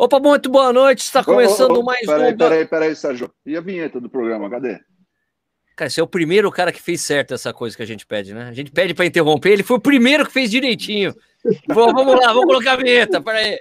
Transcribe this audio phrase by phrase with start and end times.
[0.00, 1.00] Opa, muito boa noite.
[1.00, 2.36] Está começando oh, oh, mais peraí, um.
[2.38, 3.30] Peraí, peraí, Sérgio.
[3.44, 4.80] E a vinheta do programa, cadê?
[5.76, 8.32] Cara, você é o primeiro cara que fez certo essa coisa que a gente pede,
[8.32, 8.48] né?
[8.48, 11.14] A gente pede para interromper, ele foi o primeiro que fez direitinho.
[11.68, 13.58] vamos lá, vamos colocar a vinheta, peraí.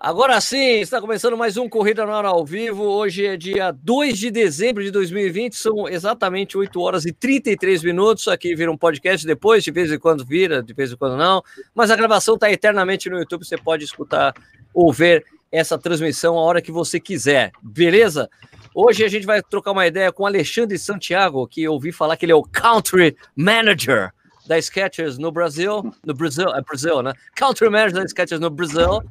[0.00, 2.84] Agora sim, está começando mais um Corrida na Hora ao vivo.
[2.84, 8.28] Hoje é dia 2 de dezembro de 2020, são exatamente 8 horas e 33 minutos.
[8.28, 11.42] Aqui vira um podcast depois, de vez em quando vira, de vez em quando não.
[11.74, 14.34] Mas a gravação está eternamente no YouTube, você pode escutar
[14.72, 18.30] ou ver essa transmissão a hora que você quiser, beleza?
[18.72, 22.24] Hoje a gente vai trocar uma ideia com Alexandre Santiago, que eu ouvi falar que
[22.24, 24.12] ele é o Country Manager
[24.48, 27.12] da Skechers no Brasil, no Brasil, é Brasil, né?
[27.36, 29.02] Country Manager da Skechers no Brasil.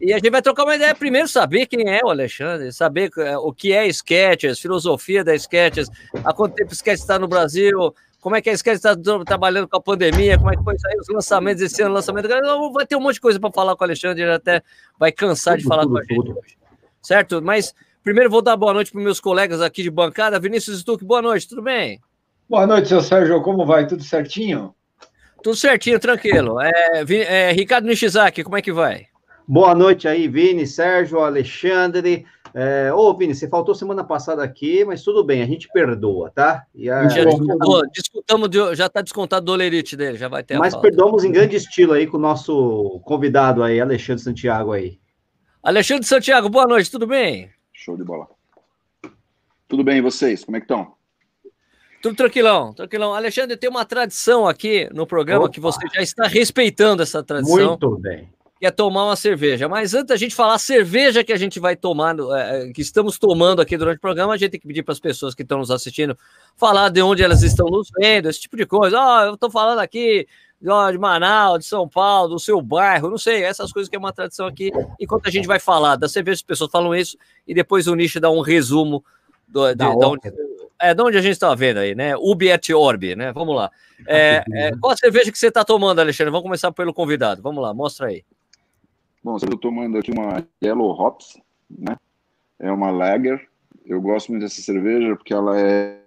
[0.00, 3.36] E a gente vai trocar uma ideia primeiro, saber quem é o Alexandre, saber é,
[3.36, 5.90] o que é Sketches, filosofia da Sketches,
[6.24, 9.76] há quanto tempo Sketches está no Brasil, como é que a Sketches está trabalhando com
[9.76, 12.28] a pandemia, como é que foi isso aí, os lançamentos esse ano, lançamento.
[12.72, 14.62] Vai ter um monte de coisa para falar com o Alexandre, ele até
[14.98, 16.56] vai cansar de falar tudo, com a gente hoje.
[17.02, 17.42] Certo?
[17.42, 20.38] Mas primeiro vou dar boa noite para meus colegas aqui de bancada.
[20.38, 22.00] Vinícius Stuck, boa noite, tudo bem?
[22.48, 23.88] Boa noite, seu Sérgio, como vai?
[23.88, 24.72] Tudo certinho?
[25.42, 26.60] Tudo certinho, tranquilo.
[26.60, 29.06] É, é, Ricardo Nishizaki, como é que vai?
[29.48, 32.24] Boa noite aí, Vini, Sérgio, Alexandre.
[32.54, 36.64] É, ô, Vini, você faltou semana passada aqui, mas tudo bem, a gente perdoa, tá?
[36.72, 37.08] E a...
[37.08, 40.56] Já descontou, descontamos, de, já tá descontado do olerite dele, já vai ter.
[40.56, 45.00] Mas perdoamos em grande estilo aí com o nosso convidado aí, Alexandre Santiago aí.
[45.64, 47.50] Alexandre Santiago, boa noite, tudo bem?
[47.72, 48.28] Show de bola.
[49.68, 50.44] Tudo bem, e vocês?
[50.44, 50.95] Como é que estão?
[52.06, 53.12] Tudo tranquilão, tranquilão.
[53.12, 55.52] Alexandre, tem uma tradição aqui no programa Opa.
[55.52, 57.70] que você já está respeitando essa tradição.
[57.70, 59.68] Muito bem que é tomar uma cerveja.
[59.68, 62.80] Mas antes da gente falar a cerveja que a gente vai tomar, é, é, que
[62.80, 65.42] estamos tomando aqui durante o programa, a gente tem que pedir para as pessoas que
[65.42, 66.16] estão nos assistindo
[66.56, 68.98] falar de onde elas estão nos vendo, esse tipo de coisa.
[68.98, 70.26] Ó, oh, eu estou falando aqui
[70.58, 74.12] de Manaus, de São Paulo, do seu bairro, não sei, essas coisas que é uma
[74.12, 74.70] tradição aqui.
[74.98, 78.20] Enquanto a gente vai falar da cerveja, as pessoas falam isso, e depois o Nicho
[78.20, 79.04] dá um resumo
[79.46, 80.30] do, de, da onde,
[80.80, 82.16] é, de onde a gente está vendo aí, né?
[82.16, 83.32] Ubi et Orbi, né?
[83.32, 83.70] Vamos lá.
[84.06, 86.30] É, é, qual a cerveja que você está tomando, Alexandre?
[86.30, 87.42] Vamos começar pelo convidado.
[87.42, 88.24] Vamos lá, mostra aí.
[89.22, 91.38] Bom, eu estou tomando aqui uma Yellow Hops,
[91.70, 91.96] né?
[92.58, 93.48] É uma Lager.
[93.84, 95.98] Eu gosto muito dessa cerveja porque ela é,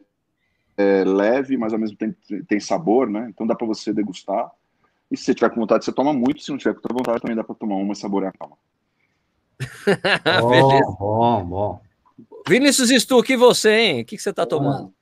[0.77, 3.27] é leve, mas ao mesmo tempo tem sabor, né?
[3.29, 4.51] Então dá para você degustar.
[5.11, 6.43] E se você tiver com vontade, você toma muito.
[6.43, 8.57] Se não tiver com vontade, também dá para tomar uma e saborear a calma.
[10.41, 11.88] bom, bom, bom.
[12.47, 14.01] Vinícius Stuck, e você, hein?
[14.01, 14.93] O que, que você está tomando?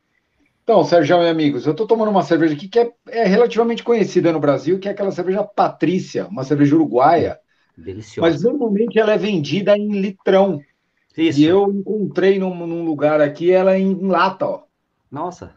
[0.64, 4.34] Então, Sérgio e amigos, eu estou tomando uma cerveja aqui que é, é, relativamente conhecida
[4.34, 7.40] no Brasil, que é aquela cerveja Patrícia, uma cerveja uruguaia.
[7.78, 8.30] Deliciosa.
[8.30, 10.60] Mas normalmente ela é vendida em litrão.
[11.18, 11.40] Isso.
[11.40, 14.64] E eu encontrei num, num lugar aqui ela em, em lata, ó.
[15.10, 15.56] Nossa.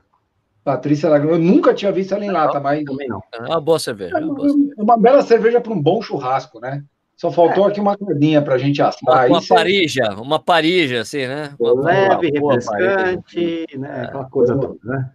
[0.63, 2.85] Patrícia eu nunca tinha visto ela em lata, mas.
[2.85, 3.21] Também não.
[3.33, 4.17] É uma boa cerveja.
[4.17, 6.85] É uma, uma bela cerveja para um bom churrasco, né?
[7.21, 7.71] Só faltou é.
[7.71, 9.03] aqui uma cardinha para a gente assar.
[9.03, 11.53] Uma, uma parija, uma parija, assim, né?
[11.61, 14.05] Uma, leve, uma refrescante, né?
[14.05, 15.11] Aquela coisa toda, né?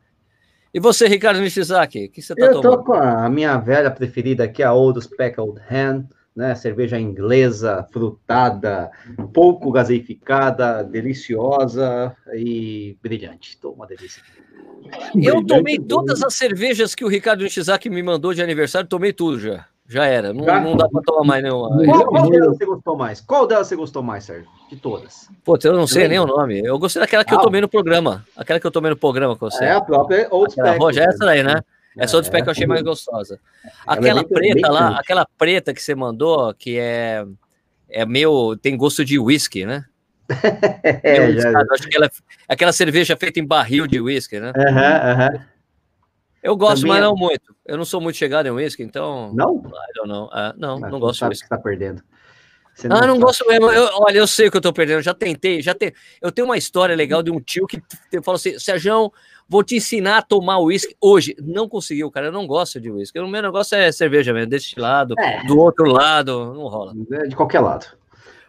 [0.72, 2.64] E você, Ricardo Nishizaki, o que você está tomando?
[2.64, 6.04] Eu tô com a minha velha preferida aqui, a Old Speckled Hen,
[6.36, 6.54] né?
[6.54, 8.92] Cerveja inglesa, frutada,
[9.34, 13.50] pouco gaseificada, deliciosa e brilhante.
[13.50, 14.22] Estou uma delícia.
[15.20, 19.40] Eu tomei todas as cervejas que o Ricardo Nishizaki me mandou de aniversário, tomei tudo
[19.40, 19.66] já.
[19.88, 21.70] Já era, não, não dá para tomar mais nenhuma.
[21.86, 23.22] Qual, qual, delas você gostou mais?
[23.22, 24.48] Qual delas você gostou mais, Sérgio?
[24.68, 25.30] De todas?
[25.44, 26.60] Pô, eu não sei nem o nome.
[26.60, 28.26] Eu gostei daquela que ah, eu tomei no programa.
[28.36, 29.64] Aquela que eu tomei no programa com você.
[29.64, 30.80] É a própria Old Spec.
[30.80, 31.62] Roger, essa daí, né?
[31.98, 33.40] Essa outra spec que eu achei mais gostosa.
[33.88, 37.24] Aquela é preta lá, aquela preta que você mandou, que é,
[37.90, 38.58] é meio.
[38.58, 39.86] tem gosto de whisky, né?
[40.84, 41.52] é, já...
[41.72, 42.10] Acho que ela,
[42.50, 44.52] aquela cerveja feita em barril de whisky, né?
[44.58, 45.46] Uhum, uhum.
[46.46, 47.56] Eu gosto, Também mas não muito.
[47.66, 49.34] Eu não sou muito chegado em whisky, então.
[49.34, 49.64] Não?
[50.06, 51.48] não, não, não gosto de whisky.
[51.48, 52.04] Você tá perdendo.
[52.74, 53.72] Você não ah, não gosto mesmo.
[53.72, 55.02] Eu, olha, eu sei o que eu tô perdendo.
[55.02, 55.94] Já tentei, já tem.
[56.22, 57.82] Eu tenho uma história legal de um tio que
[58.22, 59.12] falou assim: Sérgio,
[59.48, 61.36] Vou te ensinar a tomar uísque hoje.
[61.40, 62.28] Não conseguiu, cara.
[62.28, 63.20] Eu não gosto de uísque.
[63.20, 65.46] O meu negócio é cerveja mesmo, desse lado, é.
[65.46, 66.94] do outro lado, não rola.
[67.12, 67.86] É de qualquer lado.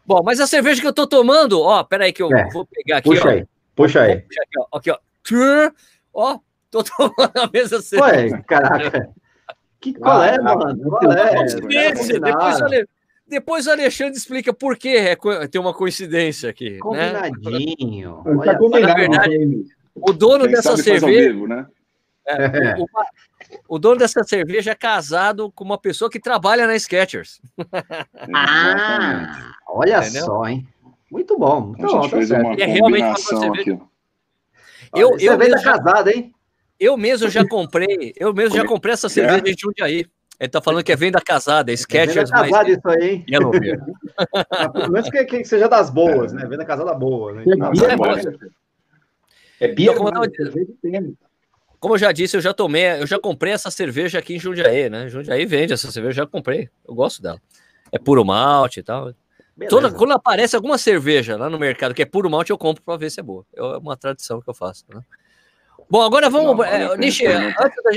[0.06, 2.49] Bom, mas a cerveja que eu tô tomando, ó, peraí que eu é.
[2.50, 3.10] vou pegar aqui.
[3.10, 3.31] Puxa ó.
[3.31, 4.20] aí, puxa aí.
[4.20, 4.76] Puxa aqui, ó.
[4.78, 5.70] Aqui, ó.
[6.14, 6.38] Ó,
[6.84, 8.37] tô tomando a mesma cerveja.
[8.37, 9.11] Ué, caraca.
[9.81, 10.90] Que qual é, mano?
[10.90, 11.44] Qual é?
[11.44, 12.88] Depois, olha,
[13.28, 15.17] depois o Alexandre explica por que é,
[15.50, 16.73] tem uma coincidência aqui.
[16.73, 16.78] Né?
[16.78, 18.23] Combinadinho.
[18.25, 18.37] Né?
[18.37, 21.32] Olha, tá na verdade, o dono Quem dessa cerveja.
[21.32, 21.67] Vivo, né?
[22.28, 27.40] É, o, o, dono dessa cerveja é casado com uma pessoa que trabalha na Skechers.
[28.34, 30.25] ah, olha Entendeu?
[30.25, 30.67] só, hein?
[31.11, 31.67] Muito bom.
[31.67, 33.61] Muito a gente bom, tá fez uma é realmente uma cerveja.
[33.61, 33.81] Aqui.
[34.94, 36.34] Eu, eu, eu mesmo casada, hein?
[36.78, 39.40] Eu mesmo já comprei, eu mesmo já comprei essa cerveja é?
[39.40, 40.06] de Jundiaí.
[40.38, 42.17] Ele tá falando que é venda casada, é Skechers.
[42.17, 43.25] É venda casada isso aí, hein?
[44.73, 46.46] Pelo menos que, que, seja das boas, né?
[46.46, 47.44] Venda casada boa, né?
[49.58, 51.17] É, é bia, então, como, eu,
[51.81, 54.90] como eu já disse, eu já tomei, eu já comprei essa cerveja aqui em Jundiaí,
[54.90, 55.08] né?
[55.08, 56.69] Jundiaí vende essa cerveja, já comprei.
[56.87, 57.40] Eu gosto dela.
[57.90, 59.14] É puro malte e tal.
[59.70, 62.99] Toda, quando aparece alguma cerveja lá no mercado que é puro malte, eu compro para
[62.99, 63.46] ver se é boa.
[63.55, 65.00] É uma tradição que eu faço, né?
[65.88, 66.65] Bom, agora vamos.
[66.67, 67.91] É, Nishi, antes da,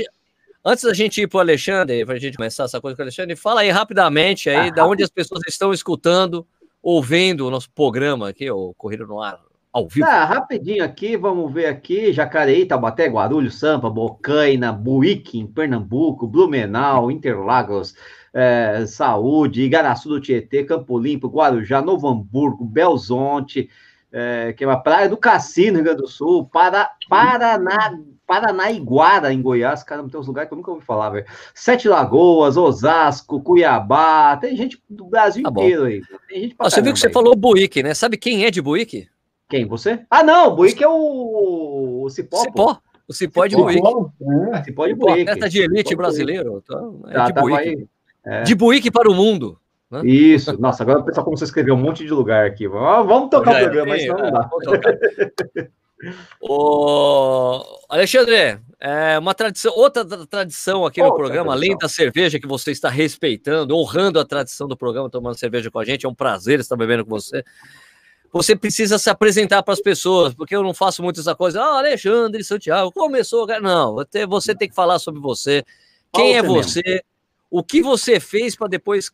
[0.64, 3.04] antes da gente ir para o Alexandre, para a gente começar essa coisa com o
[3.04, 6.46] Alexandre, fala aí rapidamente aí ah, da onde as pessoas estão escutando,
[6.82, 9.40] ouvindo o nosso programa aqui, o Corrida no Ar,
[9.72, 10.06] ao vivo.
[10.06, 17.10] Ah, rapidinho aqui, vamos ver aqui, Jacareí, Taubaté, Guarulhos, Sampa, Bocaina, Buíque, em Pernambuco, Blumenau,
[17.10, 17.94] Interlagos,
[18.32, 23.68] é, Saúde, Igaraçu do Tietê, Campo Limpo, Guarujá, Novo Hamburgo, Belzonte,
[24.12, 29.42] é, que é uma praia do Cassino, Rio Grande do Sul, para, Paraná, Paranaiguara, em
[29.42, 31.26] Goiás, cara, tem uns lugares que eu nunca ouvi falar, velho.
[31.54, 36.00] Sete Lagoas, Osasco, Cuiabá, tem gente do Brasil tá inteiro aí.
[36.58, 37.12] Você viu que você aí.
[37.12, 37.92] falou Buíque, né?
[37.94, 39.08] Sabe quem é de Buíque?
[39.48, 40.04] Quem, você?
[40.08, 42.36] Ah, não, Buíque é o, o Cipó.
[42.38, 42.78] Cipó.
[43.08, 43.82] O Cipó é de Buíque.
[44.52, 44.62] É.
[44.62, 45.22] Cipó de Buíque.
[45.22, 46.62] Atleta de elite brasileiro.
[46.62, 47.88] Então, é tá, de Buíque.
[48.24, 48.42] É.
[48.42, 49.59] De Buíque para o mundo.
[49.90, 50.02] Né?
[50.04, 52.68] Isso, nossa, agora o pessoal começou a escrever um monte de lugar aqui.
[52.68, 54.50] Vamos tocar o programa, mas senão não dá.
[56.40, 61.72] Ô, Alexandre, é uma tradição, outra tradição aqui outra no programa, tradição.
[61.72, 65.78] além da cerveja que você está respeitando, honrando a tradição do programa, tomando cerveja com
[65.78, 67.44] a gente, é um prazer estar bebendo com você.
[68.32, 71.60] Você precisa se apresentar para as pessoas, porque eu não faço muito essa coisa.
[71.60, 73.44] Ah, Alexandre Santiago começou.
[73.60, 73.96] Não,
[74.28, 75.64] você tem que falar sobre você.
[76.14, 76.80] Quem é você?
[76.86, 77.02] Mesmo.
[77.50, 79.10] O que você fez para depois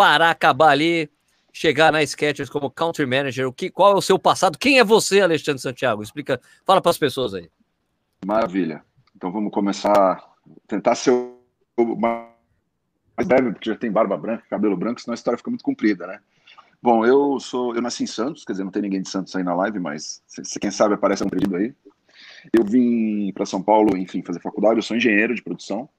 [0.00, 1.10] parar, acabar ali,
[1.52, 3.46] chegar na Sketchers como country manager?
[3.46, 4.56] O que, qual é o seu passado?
[4.56, 6.02] Quem é você, Alexandre Santiago?
[6.02, 7.50] Explica, fala para as pessoas aí.
[8.24, 8.82] Maravilha.
[9.14, 10.24] Então vamos começar,
[10.66, 15.36] tentar ser o mais breve, porque já tem barba branca, cabelo branco, senão a história
[15.36, 16.18] fica muito comprida, né?
[16.82, 19.42] Bom, eu sou, eu nasci em Santos, quer dizer, não tem ninguém de Santos aí
[19.42, 20.22] na live, mas
[20.58, 21.74] quem sabe aparece um pedido aí.
[22.54, 25.90] Eu vim para São Paulo, enfim, fazer faculdade, eu sou engenheiro de produção,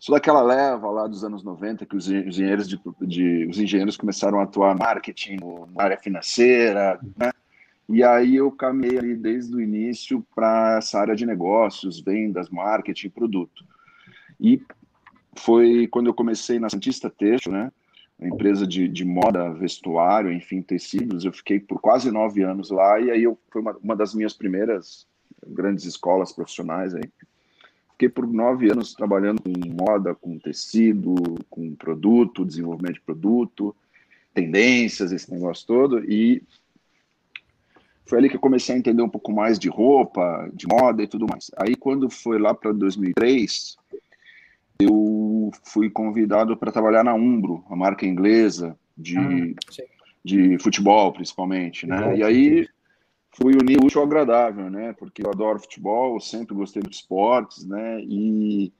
[0.00, 4.40] Sou daquela leva lá dos anos 90 que os engenheiros, de, de os engenheiros começaram
[4.40, 5.36] a atuar marketing,
[5.74, 7.30] na área financeira, né?
[7.86, 13.10] E aí eu caminhei ali desde o início para essa área de negócios, vendas, marketing,
[13.10, 13.62] produto.
[14.40, 14.62] E
[15.36, 17.70] foi quando eu comecei na Santista Texto, né?
[18.18, 21.26] Empresa de, de moda, vestuário, enfim, tecidos.
[21.26, 24.32] Eu fiquei por quase nove anos lá e aí eu, foi uma, uma das minhas
[24.32, 25.06] primeiras
[25.46, 27.02] grandes escolas profissionais aí.
[28.00, 31.14] Fiquei por nove anos trabalhando com moda, com tecido,
[31.50, 33.76] com produto, desenvolvimento de produto,
[34.32, 36.10] tendências, esse negócio todo.
[36.10, 36.42] E
[38.06, 41.06] foi ali que eu comecei a entender um pouco mais de roupa, de moda e
[41.06, 41.50] tudo mais.
[41.58, 43.76] Aí, quando foi lá para 2003,
[44.80, 49.82] eu fui convidado para trabalhar na Umbro, a marca inglesa de, ah,
[50.24, 52.16] de futebol, principalmente, né?
[52.16, 52.66] E aí
[53.32, 54.94] fui unir o útil ao agradável, né?
[54.98, 58.00] Porque eu adoro futebol, sempre gostei de esportes, né?
[58.02, 58.72] E,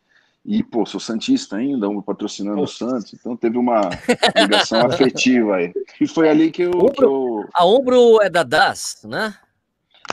[0.44, 3.90] e pô, sou Santista ainda, um patrocinando o Santos, então teve uma
[4.36, 5.72] ligação afetiva aí.
[6.00, 7.48] E foi ali que eu, Ombro, que eu...
[7.54, 9.34] A Ombro é da DAS, né?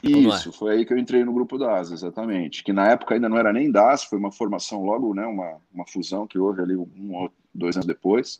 [0.03, 0.09] É?
[0.09, 2.63] Isso, foi aí que eu entrei no grupo DAS, exatamente.
[2.63, 5.25] Que na época ainda não era nem DAS, foi uma formação logo, né?
[5.25, 8.39] Uma, uma fusão que houve ali um ou dois anos depois.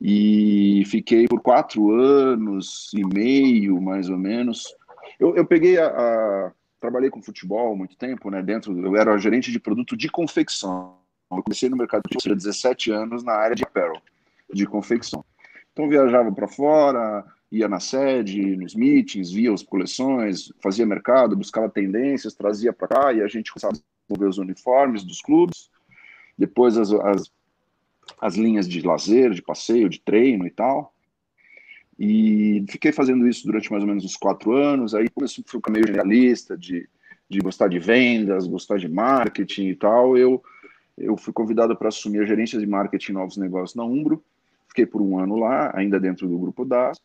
[0.00, 4.74] E fiquei por quatro anos e meio, mais ou menos,
[5.18, 6.52] eu, eu peguei a, a,
[6.84, 8.42] Trabalhei com futebol muito tempo, né?
[8.42, 10.98] Dentro, eu era gerente de produto de confecção.
[11.30, 14.02] Eu comecei no mercado de 17 anos na área de apparel,
[14.52, 15.24] de confecção.
[15.72, 21.70] Então viajava para fora, ia na sede, nos meetings, via as coleções, fazia mercado, buscava
[21.70, 25.70] tendências, trazia para cá e a gente começava a desenvolver os uniformes dos clubes.
[26.36, 27.32] Depois as, as,
[28.20, 30.93] as linhas de lazer, de passeio, de treino e tal.
[31.98, 34.94] E fiquei fazendo isso durante mais ou menos uns quatro anos.
[34.94, 36.88] Aí comecei a ficar meio generalista, de,
[37.28, 40.16] de gostar de vendas, gostar de marketing e tal.
[40.16, 40.42] Eu,
[40.98, 44.22] eu fui convidado para assumir a gerência de marketing e novos negócios na Umbro.
[44.68, 46.98] Fiquei por um ano lá, ainda dentro do Grupo DAS.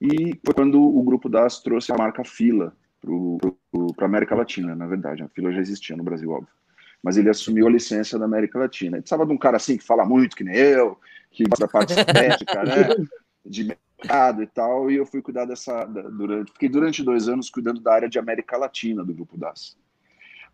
[0.00, 2.72] E foi quando o Grupo DAS trouxe a marca Fila
[3.96, 5.22] para a América Latina, na verdade.
[5.22, 6.52] A Fila já existia no Brasil, óbvio.
[7.02, 8.96] Mas ele assumiu a licença da América Latina.
[8.96, 10.98] Ele precisava de um cara assim que fala muito, que nem eu,
[11.30, 13.06] que gosta da parte estética, né?
[13.44, 15.84] De e tal, e eu fui cuidar dessa.
[15.84, 19.76] Durante, fiquei durante dois anos cuidando da área de América Latina do Grupo DAS,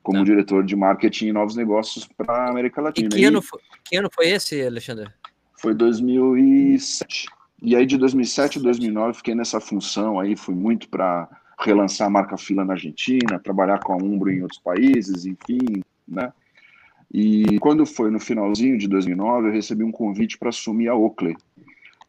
[0.03, 0.25] como tá.
[0.25, 3.09] diretor de marketing e novos negócios para a América Latina.
[3.13, 5.11] E que, ano foi, que ano foi esse, Alexandre?
[5.55, 7.27] Foi 2007.
[7.61, 11.29] E aí, de 2007 a 2009, fiquei nessa função aí, fui muito para
[11.61, 16.33] relançar a marca Fila na Argentina, trabalhar com a Umbro em outros países, enfim, né?
[17.13, 21.37] E quando foi no finalzinho de 2009, eu recebi um convite para assumir a Oakley,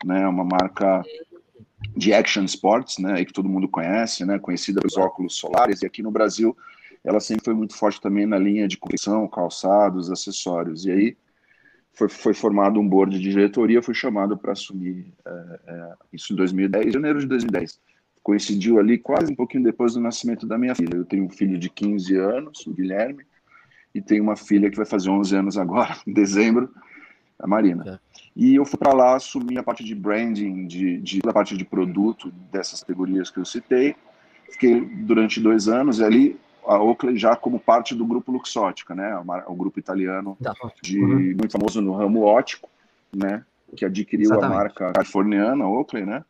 [0.06, 0.28] né?
[0.28, 1.04] Uma marca
[1.96, 3.24] de action sports, né?
[3.24, 4.40] Que todo mundo conhece, né?
[4.40, 6.56] Conhecida pelos óculos solares e aqui no Brasil
[7.04, 10.86] ela sempre foi muito forte também na linha de confecção, calçados, acessórios.
[10.86, 11.18] E aí
[11.92, 16.36] foi, foi formado um board de diretoria, fui chamado para assumir é, é, isso em
[16.38, 17.78] 2010, janeiro de 2010
[18.24, 20.96] coincidiu ali quase um pouquinho depois do nascimento da minha filha.
[20.96, 23.26] Eu tenho um filho de 15 anos, o Guilherme,
[23.94, 26.74] e tenho uma filha que vai fazer 11 anos agora, em dezembro,
[27.38, 27.84] a Marina.
[27.86, 28.13] É.
[28.36, 31.64] E eu fui para lá assumir a parte de branding, de, de a parte de
[31.64, 33.96] produto dessas categorias que eu citei.
[34.52, 39.16] Fiquei durante dois anos e ali a Oakley já como parte do grupo Luxótica, né?
[39.48, 40.38] O grupo italiano
[40.82, 41.36] de uhum.
[41.38, 42.70] muito famoso no ramo ótico,
[43.16, 43.44] né?
[43.76, 44.52] Que adquiriu Exatamente.
[44.52, 46.24] a marca californiana Oakley, né?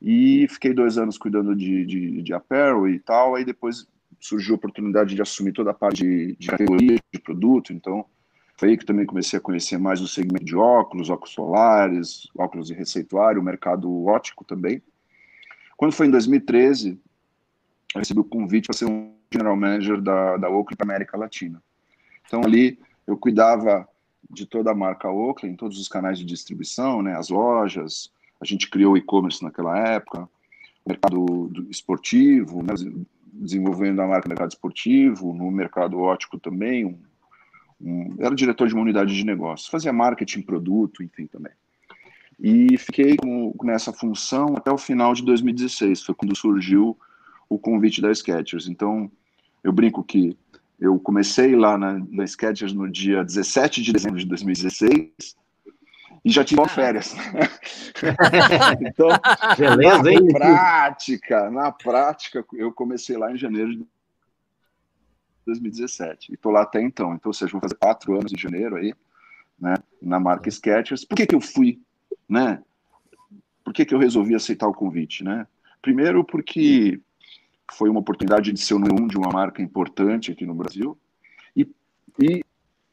[0.00, 3.34] E fiquei dois anos cuidando de, de, de apparel e tal.
[3.34, 3.86] Aí depois
[4.20, 7.72] surgiu a oportunidade de assumir toda a parte de, de categoria de produto.
[7.72, 8.04] Então,
[8.58, 12.66] foi aí que também comecei a conhecer mais o segmento de óculos, óculos solares, óculos
[12.66, 14.82] de receituário, o mercado óptico também.
[15.76, 17.00] Quando foi em 2013,
[17.94, 21.62] eu recebi o convite para ser um general manager da, da Oakley para América Latina.
[22.26, 23.88] Então, ali eu cuidava
[24.28, 28.44] de toda a marca Oakley, em todos os canais de distribuição, né, as lojas, a
[28.44, 30.28] gente criou e-commerce naquela época,
[30.84, 32.74] mercado esportivo, né,
[33.32, 36.84] desenvolvendo a marca no mercado esportivo, no mercado ótico também.
[36.84, 36.98] Um,
[38.18, 41.52] era diretor de uma unidade de negócio, fazia marketing, produto, enfim, também.
[42.38, 46.96] E fiquei com, nessa função até o final de 2016, foi quando surgiu
[47.48, 48.68] o convite da Skechers.
[48.68, 49.10] Então,
[49.62, 50.36] eu brinco que
[50.78, 55.36] eu comecei lá na, na Skechers no dia 17 de dezembro de 2016,
[56.24, 57.14] e já tive férias.
[58.80, 59.08] então,
[59.56, 60.26] Beleza, na hein?
[60.28, 63.86] prática, na prática, eu comecei lá em janeiro de
[65.48, 67.14] 2017 e estou lá até então.
[67.14, 68.94] Então, ou seja, vou fazer quatro anos em janeiro aí,
[69.58, 71.04] né, na marca Skechers.
[71.04, 71.80] Por que que eu fui,
[72.28, 72.62] né?
[73.64, 75.46] Por que que eu resolvi aceitar o convite, né?
[75.82, 77.00] Primeiro porque
[77.72, 80.98] foi uma oportunidade de ser o número um de uma marca importante aqui no Brasil
[81.54, 81.68] e,
[82.20, 82.42] e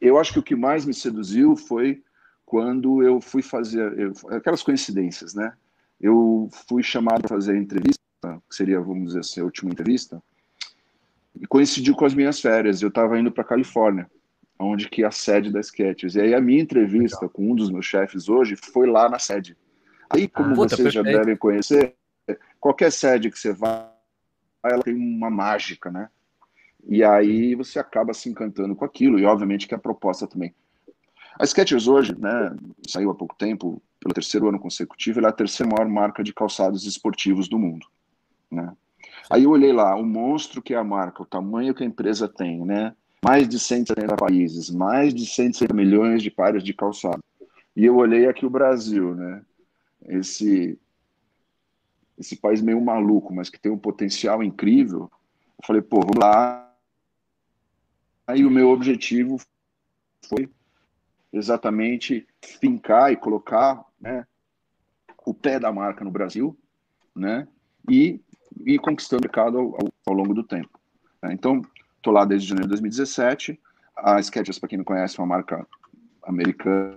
[0.00, 2.02] eu acho que o que mais me seduziu foi
[2.44, 5.52] quando eu fui fazer eu, aquelas coincidências, né?
[6.00, 10.22] Eu fui chamado para fazer a entrevista, que seria, vamos dizer assim, a última entrevista,
[11.40, 12.82] e coincidiu com as minhas férias.
[12.82, 14.10] Eu estava indo para Califórnia,
[14.58, 16.14] onde que é a sede da Sketches.
[16.14, 17.30] E aí a minha entrevista Legal.
[17.30, 19.56] com um dos meus chefes hoje foi lá na sede.
[20.08, 21.94] Aí, como ah, vocês já devem conhecer,
[22.60, 23.88] qualquer sede que você vai,
[24.64, 26.08] ela tem uma mágica, né?
[26.88, 30.54] E aí você acaba se encantando com aquilo, e obviamente que a proposta também
[31.38, 32.56] a Skechers hoje, né,
[32.88, 36.32] saiu há pouco tempo, pelo terceiro ano consecutivo, ela é a terceira maior marca de
[36.32, 37.86] calçados esportivos do mundo,
[38.50, 38.74] né?
[39.30, 42.28] Aí eu olhei lá, o monstro que é a marca, o tamanho que a empresa
[42.28, 42.94] tem, né?
[43.24, 47.22] Mais de 170 países, mais de 170 milhões de pares de calçado.
[47.74, 49.42] E eu olhei aqui o Brasil, né?
[50.06, 50.78] Esse
[52.18, 55.10] esse país meio maluco, mas que tem um potencial incrível.
[55.58, 56.74] Eu falei, pô, vamos lá.
[58.26, 59.38] Aí o meu objetivo
[60.26, 60.48] foi
[61.32, 64.26] exatamente fincar e colocar né,
[65.24, 66.56] o pé da marca no Brasil,
[67.14, 67.46] né,
[67.88, 68.20] e,
[68.64, 70.78] e conquistando o mercado ao, ao longo do tempo.
[71.22, 71.32] Né.
[71.32, 71.62] Então,
[71.96, 73.58] estou lá desde janeiro de 2017.
[73.96, 75.66] A Skechers, para quem não conhece, é uma marca
[76.24, 76.96] americana,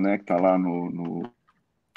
[0.00, 1.30] né, que está lá no, no,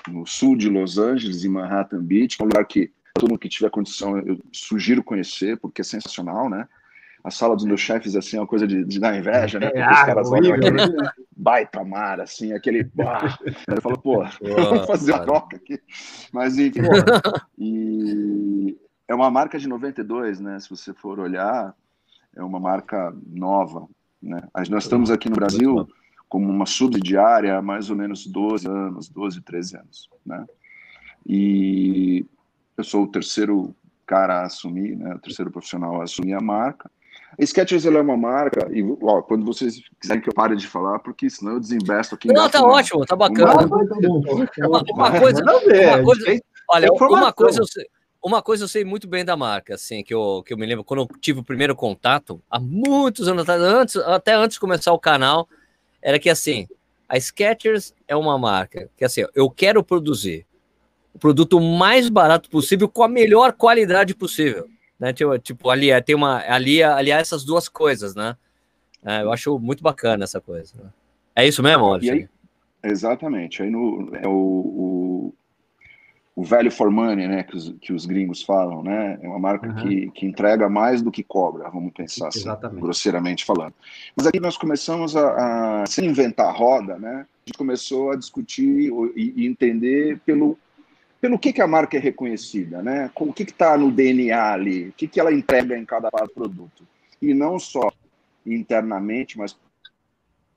[0.07, 3.49] no, sul de Los Angeles, em Manhattan Beach, é um lugar que todo mundo que
[3.49, 6.67] tiver condição, eu sugiro conhecer, porque é sensacional, né?
[7.27, 9.67] A sala dos meus chefes, assim, é uma coisa de, de dar inveja, né?
[9.67, 10.77] Porque os caras olham aquele
[11.35, 12.85] baita mar, assim, aquele.
[12.85, 15.77] Bah, eu falo, pô, vamos fazer a troca aqui.
[16.31, 16.79] Mas, enfim,
[17.57, 18.77] e
[19.09, 20.57] é uma marca de 92, né?
[20.61, 21.75] Se você for olhar,
[22.33, 23.89] é uma marca nova,
[24.23, 24.41] né?
[24.69, 25.85] Nós estamos aqui no Brasil
[26.29, 30.45] como uma subsidiária há mais ou menos 12 anos, 12, 13 anos, né?
[31.27, 32.25] E
[32.77, 36.89] eu sou o terceiro cara a assumir, né, o terceiro profissional a assumir a marca.
[37.39, 40.99] A Skechers é uma marca, e ó, quando vocês quiserem que eu pare de falar,
[40.99, 42.27] porque senão eu desinvesto aqui.
[42.29, 43.53] Não, tá ótimo, tá bacana.
[43.53, 47.85] Uma, uma coisa, uma coisa, olha, uma coisa, eu sei,
[48.23, 50.83] uma coisa eu sei muito bem da marca, assim, que eu, que eu me lembro
[50.83, 54.91] quando eu tive o primeiro contato, há muitos anos atrás, antes, até antes de começar
[54.91, 55.47] o canal,
[56.01, 56.67] era que assim,
[57.07, 60.43] a Skechers é uma marca que assim, eu quero produzir
[61.13, 64.67] o produto mais barato possível com a melhor qualidade possível
[64.99, 65.13] né?
[65.13, 68.35] Tipo, tipo ali é, tem uma ali ali há essas duas coisas, né?
[69.05, 70.73] É, eu acho muito bacana essa coisa.
[70.75, 70.89] Né?
[71.35, 72.27] É isso mesmo, Aí,
[72.83, 73.61] exatamente.
[73.61, 75.33] Aí no é o, o,
[76.35, 79.19] o value for money, né, que os, que os gringos falam, né?
[79.21, 79.75] É uma marca uhum.
[79.75, 82.81] que, que entrega mais do que cobra, vamos pensar assim, Exatamente.
[82.81, 83.73] grosseiramente falando.
[84.15, 87.25] Mas aqui nós começamos a, a sem inventar a roda, né?
[87.45, 90.57] A gente começou a discutir e entender pelo
[91.27, 93.11] pelo que, que a marca é reconhecida, né?
[93.13, 96.87] O que está no DNA ali, o que, que ela entrega em cada produto.
[97.21, 97.91] E não só
[98.45, 99.59] internamente, mas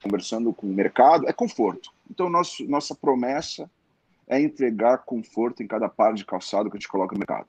[0.01, 1.91] conversando com o mercado, é conforto.
[2.09, 3.69] Então, nosso, nossa promessa
[4.29, 7.49] é entregar conforto em cada par de calçado que a gente coloca no mercado.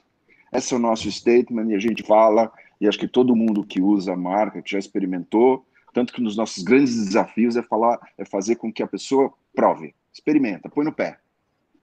[0.52, 2.52] Esse é o nosso statement e a gente fala,
[2.82, 5.64] e acho que todo mundo que usa a marca, que já experimentou,
[5.94, 9.94] tanto que nos nossos grandes desafios é falar, é fazer com que a pessoa prove,
[10.12, 11.20] experimenta, põe no pé,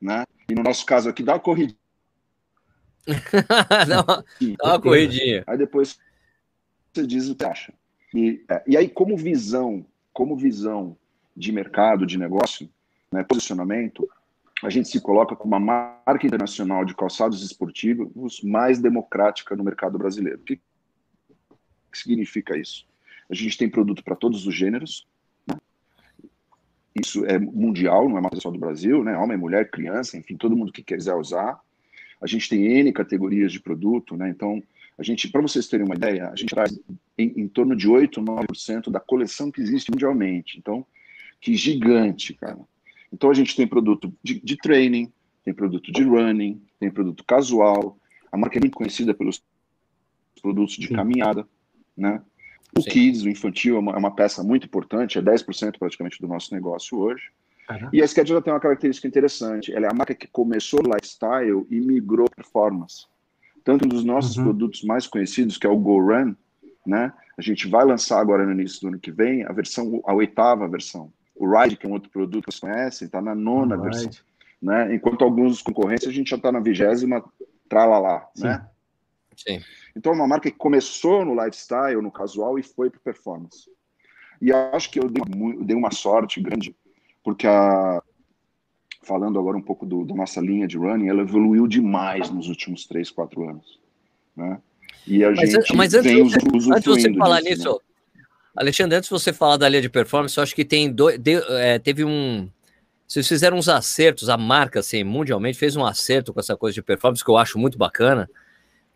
[0.00, 0.24] né?
[0.48, 1.78] E no nosso caso aqui, dá uma corridinha.
[3.88, 4.24] dá, uma,
[4.58, 5.44] dá uma corridinha.
[5.46, 5.98] Aí depois
[6.92, 7.72] você diz o que acha.
[8.14, 10.96] E, é, e aí, como visão, como visão
[11.36, 12.68] de mercado, de negócio,
[13.12, 14.08] né, posicionamento,
[14.62, 15.60] a gente se coloca como uma
[16.04, 20.40] marca internacional de calçados esportivos mais democrática no mercado brasileiro.
[20.40, 22.86] O que, que significa isso?
[23.30, 25.06] A gente tem produto para todos os gêneros.
[27.00, 29.16] Isso é mundial, não é mais só do Brasil, né?
[29.16, 31.58] Homem, mulher, criança, enfim, todo mundo que quiser usar.
[32.20, 34.28] A gente tem N categorias de produto, né?
[34.28, 34.62] Então,
[34.98, 36.78] a gente, para vocês terem uma ideia, a gente traz
[37.16, 40.58] em, em torno de 8, 9% da coleção que existe mundialmente.
[40.58, 40.84] Então,
[41.40, 42.58] que gigante, cara.
[43.12, 45.12] Então a gente tem produto de, de training,
[45.44, 47.98] tem produto de running, tem produto casual.
[48.30, 49.42] A marca é muito conhecida pelos
[50.42, 51.46] produtos de caminhada,
[51.96, 52.22] né?
[52.76, 52.90] O Sim.
[52.90, 56.54] Kids, o infantil, é uma, é uma, peça muito importante, é 10% praticamente do nosso
[56.54, 57.30] negócio hoje.
[57.70, 57.88] Uhum.
[57.92, 61.66] E a Skechers já tem uma característica interessante, ela é a marca que começou lifestyle
[61.70, 63.06] e migrou performance.
[63.64, 64.44] Tanto um dos nossos uhum.
[64.44, 66.34] produtos mais conhecidos, que é o Go Run,
[66.86, 67.12] né?
[67.36, 70.66] A gente vai lançar agora no início do ano que vem a versão, a oitava
[70.66, 71.12] versão.
[71.36, 74.10] O Ride, que é um outro produto que vocês conhecem, está na nona versão.
[74.60, 74.94] Né?
[74.94, 77.22] Enquanto alguns concorrentes a gente já está na vigésima
[77.68, 78.66] tralalá, né?
[79.47, 79.61] Sim.
[79.97, 83.71] Então, é uma marca que começou no lifestyle, no casual, e foi para performance.
[84.40, 86.74] E acho que eu dei, uma sorte grande,
[87.24, 88.03] porque a,
[89.03, 92.87] falando agora um pouco do, da nossa linha de running, ela evoluiu demais nos últimos
[92.87, 93.81] 3, 4 anos.
[94.37, 94.61] Né?
[95.07, 97.83] E a mas, gente mas antes, antes, antes de você falar disso, nisso,
[98.14, 98.22] né?
[98.57, 101.37] Alexandre, antes de você falar da linha de performance, eu acho que tem dois, de,
[101.48, 102.48] é, teve um.
[103.07, 106.83] Vocês fizeram uns acertos, a marca, assim, mundialmente, fez um acerto com essa coisa de
[106.83, 108.29] performance que eu acho muito bacana.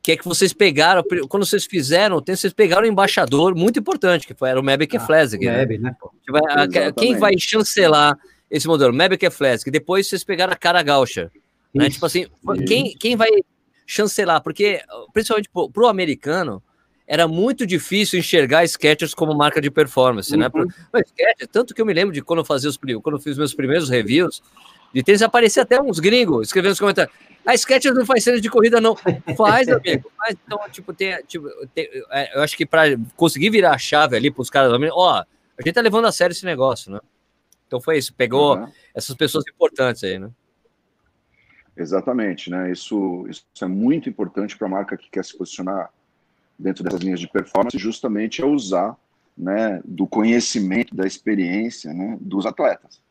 [0.02, 4.34] Que é que vocês pegaram, quando vocês fizeram, vocês pegaram um embaixador muito importante, que
[4.34, 5.46] foi, era o Mebeke ah, Flesig.
[5.46, 5.64] Né?
[5.64, 5.96] né?
[6.98, 8.18] quem vai chancelar
[8.50, 8.92] esse modelo?
[8.92, 9.70] Mebeke Flesig.
[9.70, 11.30] Depois vocês pegaram a cara gaúcha.
[11.72, 11.88] Né?
[11.88, 12.26] Tipo assim,
[12.66, 13.30] quem, quem vai
[13.86, 14.42] chancelar?
[14.42, 14.80] Porque,
[15.12, 16.62] principalmente para o americano,
[17.06, 20.50] era muito difícil enxergar Skechers como marca de performance, né?
[20.52, 20.66] uhum.
[20.66, 20.74] né?
[20.92, 23.36] Mas Skechers, tanto que eu me lembro de quando eu fazia os quando eu fiz
[23.36, 24.42] meus primeiros reviews
[24.92, 27.14] de tênis, aparecia até uns gringos escrevendo nos comentários.
[27.44, 28.94] A Skechers não faz tênis de corrida, não.
[29.36, 30.10] Faz, amigo.
[30.16, 30.36] Faz.
[30.46, 34.30] Então, tipo, tem, tipo tem, é, eu acho que para conseguir virar a chave ali
[34.30, 35.24] para os caras, ó,
[35.58, 37.00] a gente tá levando a sério esse negócio, né?
[37.66, 38.68] Então foi isso, pegou uhum.
[38.94, 40.30] essas pessoas importantes aí, né?
[41.76, 42.70] Exatamente, né?
[42.70, 45.90] Isso, isso é muito importante para a marca que quer se posicionar
[46.58, 48.96] dentro dessas linhas de performance justamente é usar
[49.36, 53.01] né, do conhecimento, da experiência né, dos atletas.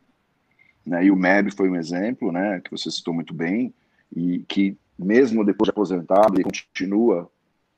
[0.85, 3.73] Né, e o MEB foi um exemplo né, que você citou muito bem,
[4.15, 7.29] e que mesmo depois de aposentado, ele continua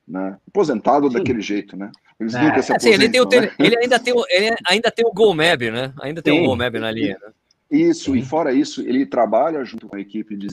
[0.06, 1.14] né, aposentado Sim.
[1.14, 1.90] daquele jeito, né?
[2.20, 2.42] Eles é.
[2.42, 3.50] nunca se assim, ele, tem né?
[3.58, 5.92] ele, ainda tem o, ele ainda tem o GoMab, né?
[6.00, 7.18] Ainda tem, tem o GoMab na linha.
[7.20, 7.32] Né?
[7.70, 8.18] Isso, Sim.
[8.18, 10.46] e fora isso, ele trabalha junto com a equipe de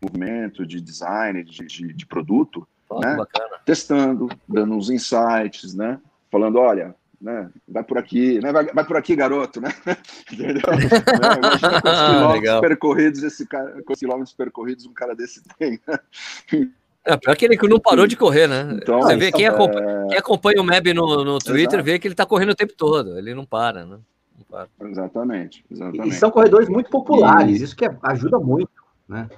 [0.00, 2.68] desenvolvimento, de design, de, de, de produto,
[3.00, 3.16] né?
[3.64, 6.00] Testando, dando uns insights, né?
[6.30, 7.50] Falando, olha, né?
[7.66, 8.52] Vai por aqui, né?
[8.52, 9.68] Vai, vai por aqui, garoto, né?
[10.32, 10.62] Entendeu?
[10.70, 11.80] né?
[11.82, 15.80] Com os quilômetros percorridos, esse cara, com os quilômetros percorridos, um cara desse tem.
[15.86, 16.68] Né?
[17.04, 18.78] É, pior que ele não parou de correr, né?
[18.80, 21.84] Então, Você vê, quem acompanha, quem acompanha o Meb no, no Twitter Exato.
[21.84, 23.98] vê que ele tá correndo o tempo todo, ele não para, né?
[24.36, 24.68] Não para.
[24.88, 26.08] Exatamente, exatamente.
[26.08, 27.64] E são corredores muito populares, e...
[27.64, 28.70] isso que é, ajuda muito,
[29.08, 29.28] né?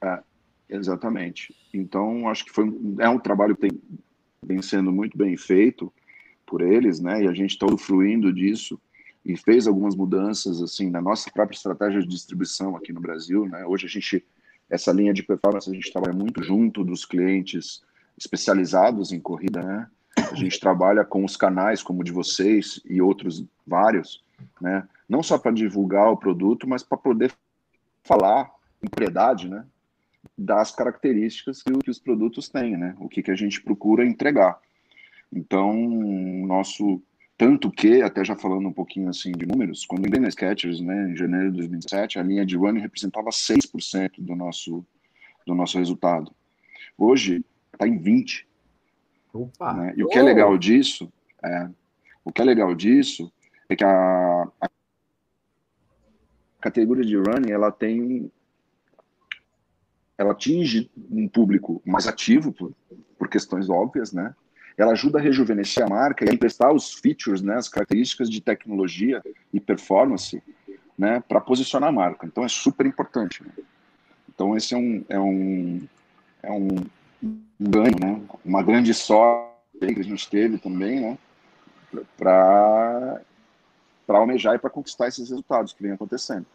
[0.00, 0.18] É.
[0.70, 1.54] Exatamente.
[1.72, 3.80] Então, acho que foi, é um trabalho que tem,
[4.42, 5.92] vem sendo muito bem feito
[6.48, 7.22] por eles, né?
[7.22, 8.80] E a gente está usufruindo disso
[9.24, 13.64] e fez algumas mudanças, assim, na nossa própria estratégia de distribuição aqui no Brasil, né?
[13.66, 14.24] Hoje a gente,
[14.70, 17.82] essa linha de performance, a gente trabalha muito junto dos clientes
[18.16, 19.86] especializados em corrida, né?
[20.16, 24.24] A gente trabalha com os canais como o de vocês e outros vários,
[24.60, 24.88] né?
[25.08, 27.32] Não só para divulgar o produto, mas para poder
[28.02, 28.46] falar
[28.80, 29.64] com propriedade, né?
[30.36, 32.94] das características que, que os produtos têm, né?
[32.98, 34.58] O que, que a gente procura entregar.
[35.32, 35.74] Então,
[36.46, 37.02] nosso
[37.38, 40.80] tanto que, até já falando um pouquinho assim de números, quando eu entrei na Skechers,
[40.80, 44.84] né, em janeiro de 2007, a linha de running representava 6% do nosso,
[45.46, 46.32] do nosso resultado.
[46.96, 48.44] Hoje está em 20%.
[49.32, 49.72] Opa.
[49.74, 49.94] Né?
[49.96, 51.12] E o que é legal disso,
[51.44, 51.68] é,
[52.24, 53.32] o que é legal disso
[53.68, 54.68] é que a, a
[56.60, 58.32] categoria de running ela tem
[60.16, 62.74] ela atinge um público mais ativo por,
[63.16, 64.34] por questões óbvias, né?
[64.78, 68.40] Ela ajuda a rejuvenescer a marca e a emprestar os features, né, as características de
[68.40, 69.20] tecnologia
[69.52, 70.40] e performance,
[70.96, 72.26] né, para posicionar a marca.
[72.26, 73.42] Então é super importante.
[73.42, 73.50] Né?
[74.28, 75.80] Então esse é um é um
[76.42, 76.68] é um
[77.58, 78.22] ganho, né?
[78.44, 79.48] Uma grande sorte
[79.80, 81.18] que a gente teve também, né?
[82.16, 83.20] Para
[84.06, 86.46] para almejar e para conquistar esses resultados que vem acontecendo.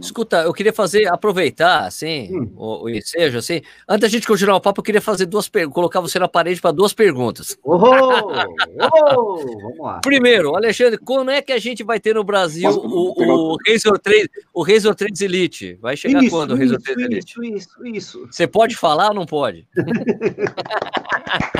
[0.00, 2.52] Escuta, eu queria fazer, aproveitar, assim, hum.
[2.56, 5.74] o, o ensejo, assim, antes da gente continuar o papo, eu queria fazer duas perguntas,
[5.74, 7.56] colocar você na parede para duas perguntas.
[7.64, 8.30] Oh,
[9.16, 10.00] oh, vamos lá.
[10.00, 14.28] Primeiro, Alexandre, quando é que a gente vai ter no Brasil o, o Razor 3,
[14.52, 15.78] o Razor 3 Elite?
[15.80, 17.32] Vai chegar isso, quando o Razor 3 Elite?
[17.32, 18.28] Isso, isso, isso.
[18.30, 19.66] Você pode falar ou não pode?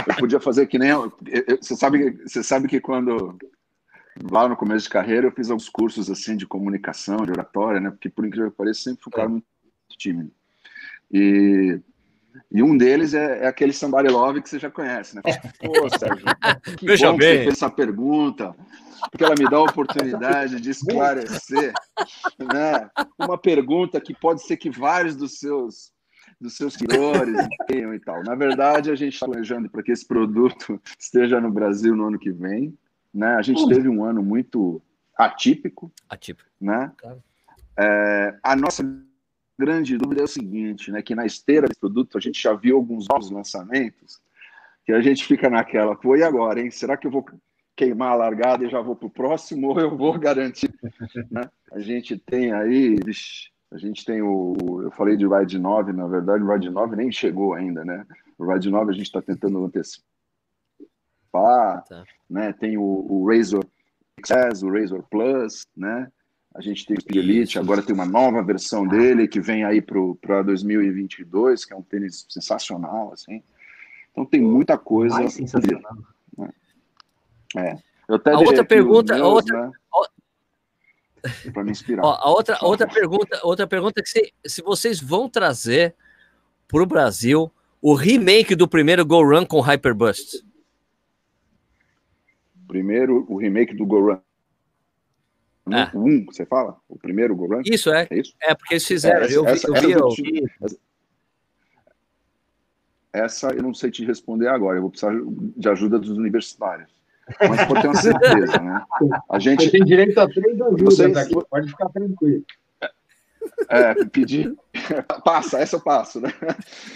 [0.09, 0.90] eu podia fazer que nem.
[0.90, 3.37] Eu, eu, você, sabe, você sabe que quando
[4.31, 7.90] lá no começo de carreira eu fiz alguns cursos assim de comunicação, de oratória, né?
[7.90, 9.46] Porque por incrível que pareça sempre fui um cara muito
[9.98, 10.31] tímido.
[11.11, 11.81] E,
[12.51, 15.22] e um deles é, é, aquele Somebody Love que você já conhece, né?
[15.61, 16.25] Pô, Sérgio,
[16.79, 17.29] que Veja bom bem.
[17.29, 18.55] que você fez essa pergunta,
[19.11, 21.72] porque ela me dá a oportunidade de esclarecer,
[22.38, 22.90] né?
[23.18, 25.92] Uma pergunta que pode ser que vários dos seus
[26.40, 27.37] dos seus seguidores
[27.68, 28.22] tenham e tal.
[28.25, 32.18] Na verdade, a gente está planejando para que esse produto esteja no Brasil no ano
[32.18, 32.77] que vem.
[33.12, 33.35] Né?
[33.35, 34.81] A gente teve um ano muito
[35.16, 35.92] atípico.
[36.09, 36.48] Atípico.
[36.61, 36.90] Né?
[36.96, 37.22] Claro.
[37.79, 38.83] É, a nossa
[39.59, 41.03] grande dúvida é o seguinte, né?
[41.03, 44.20] Que na esteira desse produto a gente já viu alguns novos lançamentos
[44.85, 46.70] que a gente fica naquela, pô, e agora, hein?
[46.70, 47.25] Será que eu vou
[47.77, 50.72] queimar a largada e já vou para o próximo ou eu vou garantir?
[51.31, 51.48] né?
[51.72, 52.96] A gente tem aí,
[53.70, 57.12] a gente tem o, eu falei de Ride 9, na verdade o Ride 9 nem
[57.12, 58.05] chegou ainda, né?
[58.37, 60.09] O Ride 9 a gente está tentando antecipar,
[61.88, 62.05] tá.
[62.29, 62.53] né?
[62.53, 63.64] Tem o, o Razor
[64.25, 66.11] XS, o Razor Plus, né?
[66.55, 69.81] A gente tem o Speed Elite, agora tem uma nova versão dele que vem aí
[69.81, 73.42] para 2022, que é um tênis sensacional, assim.
[74.11, 75.16] Então tem muita coisa.
[75.16, 75.97] Ai, sensacional.
[76.37, 76.51] Né?
[77.57, 77.77] É.
[78.07, 79.73] Eu até a outra pergunta, meus, outra, né?
[81.53, 82.05] para me inspirar.
[82.05, 85.95] Ó, a outra, outra pergunta, outra pergunta é que se, se vocês vão trazer
[86.68, 90.45] para o Brasil o remake do primeiro Go Run com Hyperbust.
[92.73, 94.19] Primeiro, o remake do Go Run.
[95.77, 95.95] É.
[95.95, 96.79] Um, você fala?
[96.89, 97.61] O primeiro Go Run?
[97.67, 98.09] Isso, é.
[98.11, 98.35] É, isso?
[98.41, 99.27] é porque eles fizeram.
[99.27, 100.51] É, eu vi, essa, eu, vi, eu vi.
[103.13, 104.79] Essa eu não sei te responder agora.
[104.79, 105.13] Eu vou precisar
[105.55, 106.91] de ajuda dos universitários.
[107.47, 108.83] Mas pode ter uma certeza, né?
[109.31, 109.65] A gente...
[109.65, 111.15] Você tem direito a três ajudas Vocês...
[111.15, 111.35] aqui.
[111.51, 112.43] Pode ficar tranquilo.
[113.69, 114.57] É, pedir.
[115.27, 116.33] Passa, essa eu passo, né?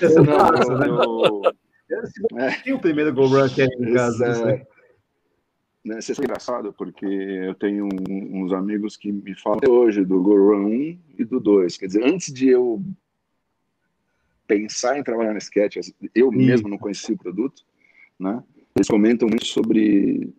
[0.00, 0.86] Essa eu, passo, né?
[0.88, 1.52] Eu,
[1.90, 2.38] eu...
[2.38, 2.50] É.
[2.62, 4.50] Tem o primeiro Go Run que é em casa.
[4.50, 4.75] É...
[5.86, 6.00] Né?
[6.00, 10.20] Isso é engraçado, porque eu tenho um, uns amigos que me falam até hoje do
[10.20, 11.76] Go Run 1 e do 2.
[11.76, 12.82] Quer dizer, antes de eu
[14.48, 15.76] pensar em trabalhar na Sketch,
[16.12, 17.62] eu mesmo não conhecia o produto,
[18.18, 18.42] né?
[18.74, 20.34] Eles comentam muito sobre.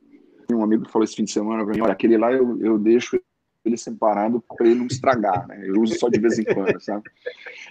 [0.51, 2.77] Um amigo que falou esse fim de semana para mim: olha, aquele lá eu, eu
[2.77, 3.19] deixo
[3.63, 5.61] ele separado para ele não estragar, né?
[5.65, 7.09] Eu uso só de vez em quando, sabe?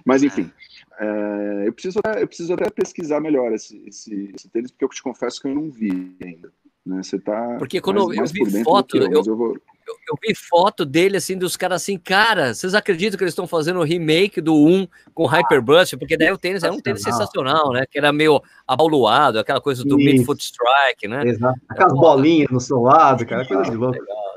[0.05, 0.51] Mas enfim,
[0.99, 4.89] é, eu, preciso até, eu preciso até pesquisar melhor esse, esse, esse tênis, porque eu
[4.89, 6.53] te confesso que eu não vi ainda.
[6.87, 7.03] Né?
[7.03, 9.55] Você tá Porque quando mais, eu, mais vi foto, eu, eu, eu, vou...
[9.55, 13.81] eu, vi foto dele assim, dos caras assim, cara, vocês acreditam que eles estão fazendo
[13.81, 15.97] o remake do 1 com Hyperburst?
[15.97, 17.85] Porque daí o tênis é um tênis sensacional, né?
[17.91, 21.27] Que era meio abauluado, aquela coisa do midfoot strike, né?
[21.27, 21.61] Exato.
[21.69, 23.99] Aquelas é, bolinhas no seu lado, cara, coisa de louco.
[23.99, 24.37] Legal.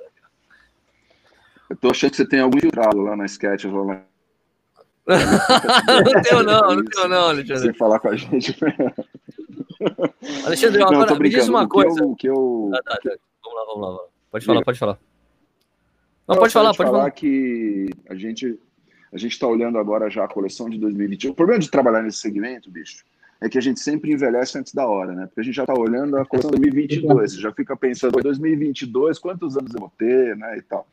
[1.69, 4.01] Eu tô achando que você tem algum infiltrado lá na sketch, lá
[5.09, 7.61] não tenho não, não tenho não, Alexandre.
[7.61, 8.55] Sem falar com a gente.
[10.45, 11.95] Alexandre, agora não, me diz uma coisa.
[11.95, 12.71] Que eu, que eu...
[12.73, 13.15] Ah, tá, tá.
[13.43, 14.07] Vamos lá, vamos lá.
[14.31, 14.99] Pode falar, pode falar.
[16.27, 17.11] Não, não pode falar, pode falar.
[17.11, 18.59] que a gente
[19.11, 21.31] a gente está olhando agora já a coleção de 2021.
[21.31, 23.03] O problema de trabalhar nesse segmento, bicho,
[23.41, 25.25] é que a gente sempre envelhece antes da hora, né?
[25.25, 29.17] Porque a gente já está olhando a coleção de 2022, você já fica pensando, 2022,
[29.17, 30.85] quantos anos eu vou ter, né, e tal.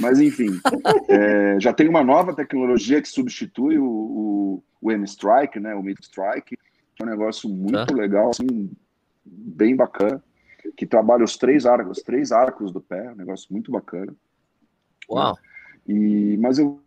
[0.00, 0.48] Mas, enfim,
[1.08, 6.58] é, já tem uma nova tecnologia que substitui o, o, o M-Strike, né, o Mid-Strike,
[7.00, 7.94] é um negócio muito tá.
[7.94, 8.70] legal, assim,
[9.24, 10.22] bem bacana,
[10.76, 14.14] que trabalha os três arcos, os três arcos do pé, um negócio muito bacana.
[15.10, 15.36] Uau!
[15.86, 16.80] E, mas eu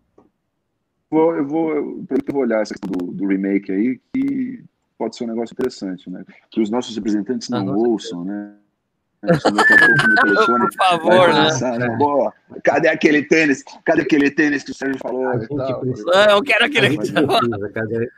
[1.10, 4.64] vou, eu vou, eu vou olhar essa do, do remake aí, que
[4.98, 6.24] pode ser um negócio interessante, né?
[6.50, 8.56] Que os nossos representantes não, ouçam, né?
[10.46, 11.78] Por favor, né?
[11.78, 11.96] Né?
[11.98, 13.64] Boa, cadê aquele tênis?
[13.84, 15.32] Cadê aquele tênis que o Sérgio falou?
[16.14, 16.98] É, eu quero aquele.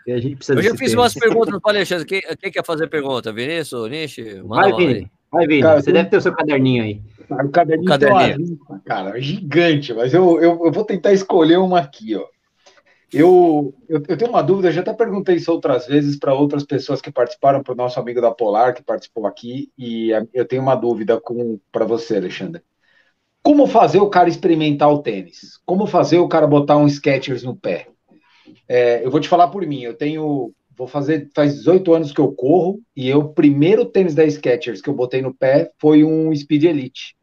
[0.07, 2.05] Eu já fiz umas perguntas para o Alexandre.
[2.05, 3.31] Quem, quem, quer fazer pergunta?
[3.31, 4.41] Vinícius, Nishi?
[4.43, 5.11] Vai, Vini.
[5.31, 5.61] Vai, Vini.
[5.61, 7.01] Cara, você deve ter o seu caderninho aí.
[7.29, 8.59] O caderninho, o caderninho.
[8.85, 12.25] cara, gigante, mas eu, eu, eu vou tentar escolher uma aqui, ó.
[13.13, 17.01] Eu, eu, eu, tenho uma dúvida, já até perguntei isso outras vezes para outras pessoas
[17.01, 20.75] que participaram, para o nosso amigo da Polar, que participou aqui, e eu tenho uma
[20.75, 21.21] dúvida
[21.71, 22.61] para você, Alexandre.
[23.41, 25.57] Como fazer o cara experimentar o tênis?
[25.65, 27.87] Como fazer o cara botar um Skechers no pé?
[28.67, 32.19] É, eu vou te falar por mim, eu tenho, vou fazer, faz 18 anos que
[32.19, 36.03] eu corro, e eu, o primeiro tênis da Skechers que eu botei no pé foi
[36.03, 37.15] um Speed Elite.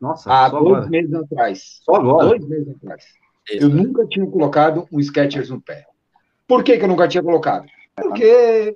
[0.00, 0.88] Nossa, há dois agora.
[0.88, 1.80] meses atrás.
[1.84, 2.28] Só agora?
[2.28, 3.04] Dois meses atrás.
[3.50, 5.86] Eu nunca tinha colocado um Skechers no pé.
[6.46, 7.66] Por que, que eu nunca tinha colocado?
[7.94, 8.74] Porque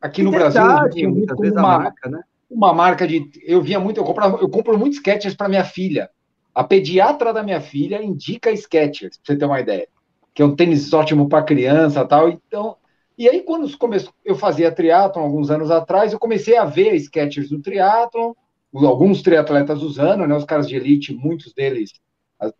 [0.00, 2.20] aqui no Brasil tinha muito uma marca, né?
[2.50, 3.30] Uma marca de.
[3.44, 6.10] Eu via muito, eu compro, eu compro muito Skechers para minha filha.
[6.54, 9.88] A pediatra da minha filha indica Skechers, para você ter uma ideia.
[10.32, 12.28] Que é um tênis ótimo para criança tal.
[12.28, 12.76] Então,
[13.18, 17.50] e aí, quando começou, eu fazia triatlon alguns anos atrás, eu comecei a ver Skechers
[17.50, 18.32] no triatlon,
[18.74, 20.36] alguns triatletas usando, né?
[20.36, 21.92] Os caras de elite, muitos deles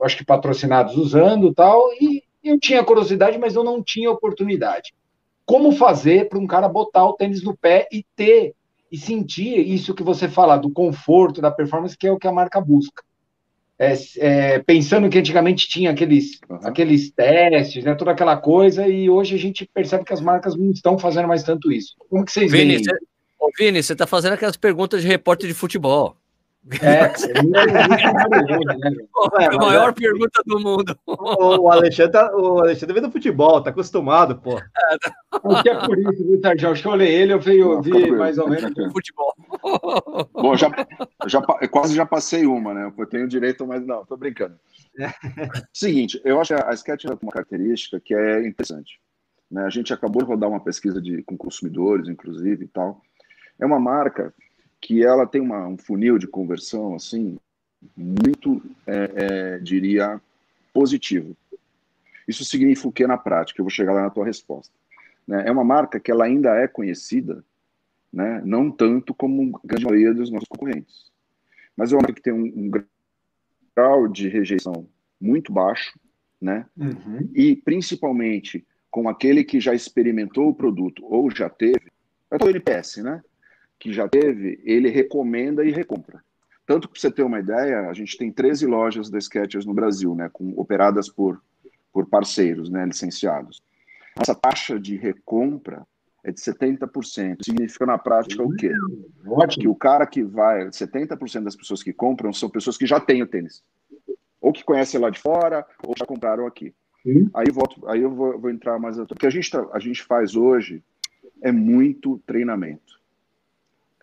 [0.01, 4.95] acho que patrocinados usando tal, e eu tinha curiosidade, mas eu não tinha oportunidade.
[5.45, 8.55] Como fazer para um cara botar o tênis no pé e ter
[8.91, 12.33] e sentir isso que você fala do conforto, da performance, que é o que a
[12.33, 13.03] marca busca.
[13.79, 16.61] É, é, pensando que antigamente tinha aqueles, uhum.
[16.65, 20.71] aqueles testes, né, toda aquela coisa, e hoje a gente percebe que as marcas não
[20.71, 21.95] estão fazendo mais tanto isso.
[22.09, 22.85] Como que vocês Vini, veem?
[23.59, 26.17] Vini, você está fazendo aquelas perguntas de repórter de futebol.
[26.83, 27.13] É,
[29.43, 30.99] é a maior pergunta do mundo.
[31.07, 34.59] O Alexandre, tá, o Alexandre vem do futebol, tá acostumado, pô.
[34.59, 34.63] É,
[35.45, 36.71] Acho que é por isso, viu, Sérgio?
[36.71, 39.33] Acho que eu olhei ele, eu vi, eu vi mais ou menos futebol.
[40.33, 40.71] Bom, já,
[41.27, 42.93] já, quase já passei uma, né?
[42.99, 44.59] Eu tenho direito, mas não, tô brincando.
[45.73, 49.01] Seguinte, eu acho que a Sketch tem uma característica que é interessante.
[49.51, 49.65] Né?
[49.65, 53.01] A gente acabou de rodar uma pesquisa de, com consumidores, inclusive, e tal.
[53.59, 54.35] É uma marca
[54.87, 57.37] que ela tem uma, um funil de conversão assim
[57.97, 60.21] muito, é, é, diria,
[60.73, 61.37] positivo.
[62.29, 63.61] Isso significa o que na prática?
[63.61, 64.73] Eu vou chegar lá na tua resposta.
[65.27, 65.43] Né?
[65.45, 67.45] É uma marca que ela ainda é conhecida,
[68.13, 68.41] né?
[68.45, 71.11] não tanto como a grande maioria dos nossos concorrentes,
[71.77, 72.71] mas é uma marca que tem um, um
[73.75, 74.89] grau de rejeição
[75.21, 75.99] muito baixo,
[76.41, 76.65] né?
[76.77, 77.29] Uhum.
[77.35, 81.91] E principalmente com aquele que já experimentou o produto ou já teve,
[82.31, 83.21] é o NPS, né?
[83.79, 86.23] Que já teve, ele recomenda e recompra.
[86.67, 90.15] Tanto para você ter uma ideia, a gente tem 13 lojas da Skechers no Brasil,
[90.15, 91.41] né, com, operadas por,
[91.93, 93.63] por parceiros, né, licenciados.
[94.21, 95.87] Essa taxa de recompra
[96.25, 97.45] é de 70%.
[97.45, 98.73] Significa na prática o quê?
[99.25, 99.63] Ótimo.
[99.63, 103.23] Que o cara que vai, 70% das pessoas que compram são pessoas que já têm
[103.23, 103.63] o tênis.
[104.41, 106.75] Ou que conhecem lá de fora, ou já compraram aqui.
[107.33, 108.99] Aí, volto, aí eu vou, vou entrar mais.
[108.99, 110.83] O que a gente, tá, a gente faz hoje
[111.41, 112.97] é muito treinamento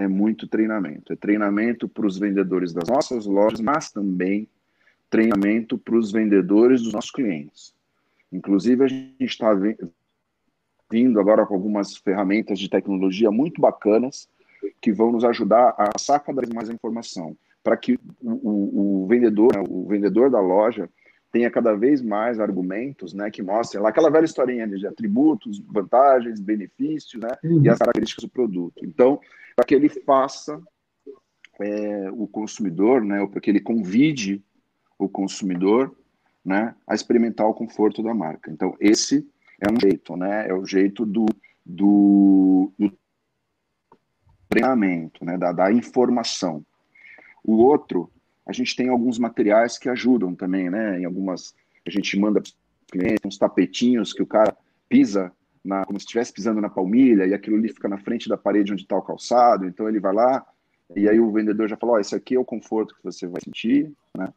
[0.03, 1.13] é muito treinamento.
[1.13, 4.47] É treinamento para os vendedores das nossas lojas, mas também
[5.09, 7.73] treinamento para os vendedores dos nossos clientes.
[8.31, 9.51] Inclusive, a gente está
[10.89, 14.27] vindo agora com algumas ferramentas de tecnologia muito bacanas
[14.81, 19.63] que vão nos ajudar a vez mais informação para que o, o, o vendedor, né,
[19.67, 20.89] o vendedor da loja,
[21.33, 26.39] tenha cada vez mais argumentos, né, que mostrem lá aquela velha historinha de atributos, vantagens,
[26.39, 27.63] benefícios, né, uhum.
[27.63, 28.85] e as características do produto.
[28.85, 29.19] Então,
[29.55, 30.61] para que ele faça
[31.59, 34.43] é, o consumidor, né, ou para que ele convide
[34.97, 35.97] o consumidor,
[36.45, 38.51] né, a experimentar o conforto da marca.
[38.51, 39.27] Então, esse
[39.59, 41.25] é um jeito, né, é o jeito do,
[41.65, 42.95] do, do
[44.49, 46.63] treinamento, né, da, da informação.
[47.43, 48.12] O outro,
[48.45, 51.53] a gente tem alguns materiais que ajudam também, né, em algumas,
[51.85, 52.51] a gente manda para
[52.91, 54.55] clientes uns tapetinhos que o cara
[54.89, 55.31] pisa
[55.63, 58.73] na, como se estivesse pisando na palmilha, e aquilo ali fica na frente da parede
[58.73, 60.45] onde está o calçado, então ele vai lá,
[60.95, 63.41] e aí o vendedor já falou, oh, esse aqui é o conforto que você vai
[63.41, 64.31] sentir, né?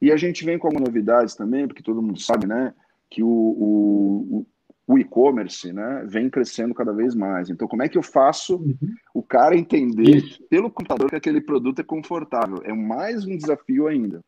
[0.00, 2.72] E a gente vem com algumas novidades também, porque todo mundo sabe, né,
[3.10, 4.46] que o, o,
[4.88, 7.50] o e-commerce, né, vem crescendo cada vez mais.
[7.50, 8.76] Então, como é que eu faço uhum.
[9.12, 10.42] o cara entender Isso.
[10.48, 12.62] pelo computador que aquele produto é confortável?
[12.64, 14.24] É mais um desafio ainda.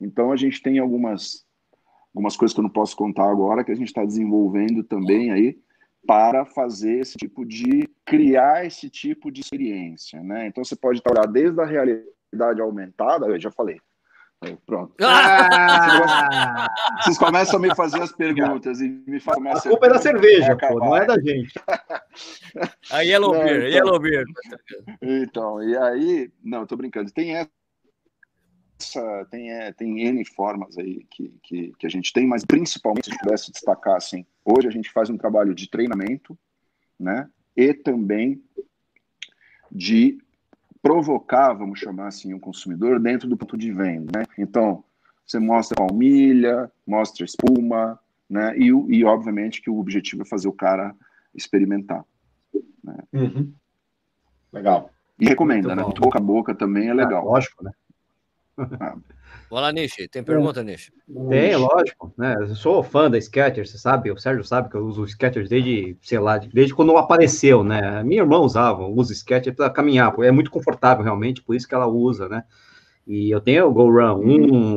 [0.00, 1.48] Então, a gente tem algumas
[2.12, 5.56] algumas coisas que eu não posso contar agora que a gente está desenvolvendo também aí
[6.04, 10.48] para fazer esse tipo de criar esse tipo de experiência, né?
[10.48, 13.80] Então você pode olhar desde a realidade aumentada, eu já falei,
[14.64, 14.94] Pronto.
[15.02, 16.66] Ah!
[17.02, 19.46] Vocês começam a me fazer as perguntas e me fazem.
[19.48, 21.52] A culpa é da cerveja, pô, não é da gente.
[22.90, 24.24] A Yellow não, Beer, então, Yellow Beer.
[25.02, 27.12] Então, e aí, não, tô brincando.
[27.12, 32.42] Tem essa, tem, é, tem N formas aí que, que, que a gente tem, mas
[32.42, 36.36] principalmente, se a gente pudesse destacar, assim, hoje a gente faz um trabalho de treinamento,
[36.98, 38.42] né, e também
[39.70, 40.18] de
[40.82, 44.24] provocar, vamos chamar assim, o consumidor dentro do ponto de venda, né?
[44.38, 44.82] Então,
[45.26, 48.56] você mostra palmilha, mostra espuma, né?
[48.56, 50.94] E, e obviamente que o objetivo é fazer o cara
[51.34, 52.04] experimentar.
[52.82, 52.96] Né?
[53.12, 53.52] Uhum.
[54.52, 54.90] Legal.
[55.18, 55.82] E recomenda, Muito né?
[55.84, 56.06] Bom.
[56.06, 57.22] Boca a boca também é legal.
[57.22, 57.72] É, lógico, né?
[58.80, 58.96] Ah.
[59.50, 60.06] Vai lá, Nishi.
[60.06, 60.92] Tem pergunta, Nishi?
[61.28, 62.14] Tem, lógico.
[62.16, 62.36] Né?
[62.38, 64.10] Eu sou fã da Skechers, você sabe?
[64.10, 68.02] O Sérgio sabe que eu uso Skechers desde, sei lá, desde quando apareceu, né?
[68.04, 71.88] Minha irmã usava, usa Skechers para caminhar, é muito confortável realmente, por isso que ela
[71.88, 72.44] usa, né?
[73.06, 74.20] E eu tenho o Go Run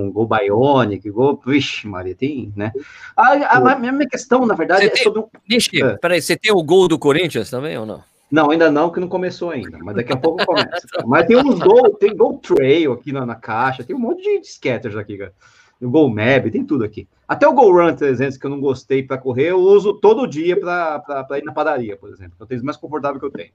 [0.07, 1.39] 1, Go Bionic, Go.
[1.45, 2.71] Vixe, Maria, tem, né?
[3.15, 5.23] A, a, a minha questão, na verdade, você é sobre.
[5.47, 5.97] Nishi, é.
[5.97, 8.03] peraí, você tem o gol do Corinthians também ou não?
[8.33, 10.87] Não, ainda não, que não começou ainda, mas daqui a pouco começa.
[11.05, 14.47] mas tem uns Go, tem Go Trail aqui na, na, caixa, tem um monte de
[14.47, 15.31] scatters aqui, cara.
[15.79, 17.07] O Go Map, tem tudo aqui.
[17.27, 20.59] Até o Go Run 300, que eu não gostei para correr, eu uso todo dia
[20.59, 22.33] para ir na padaria, por exemplo.
[22.39, 23.51] Eu tenho o mais confortável que eu tenho.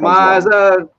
[0.00, 0.90] mas, uh,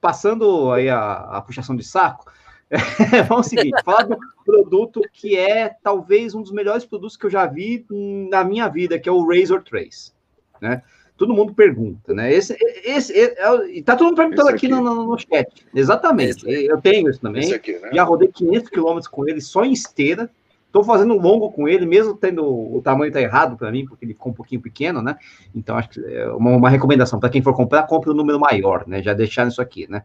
[0.00, 2.30] passando aí a, a puxação de saco,
[3.28, 7.46] vamos seguir, falar do produto que é talvez um dos melhores produtos que eu já
[7.46, 7.84] vi
[8.30, 10.12] na minha vida, que é o Razor Trace,
[10.60, 10.84] né?
[11.16, 12.32] Todo mundo pergunta, né?
[12.32, 15.66] Esse, esse, esse é, tá todo mundo perguntando aqui, aqui no, no, no, chat.
[15.74, 16.44] Exatamente.
[16.46, 17.52] Eu tenho isso também.
[17.52, 17.90] Aqui, né?
[17.92, 20.30] Já rodei 500 quilômetros com ele só em esteira.
[20.66, 24.12] Estou fazendo longo com ele, mesmo tendo o tamanho tá errado para mim, porque ele
[24.12, 25.16] ficou um pouquinho pequeno, né?
[25.54, 28.86] Então acho que é uma, uma recomendação para quem for comprar, compre um número maior,
[28.86, 29.02] né?
[29.02, 30.02] Já deixar isso aqui, né?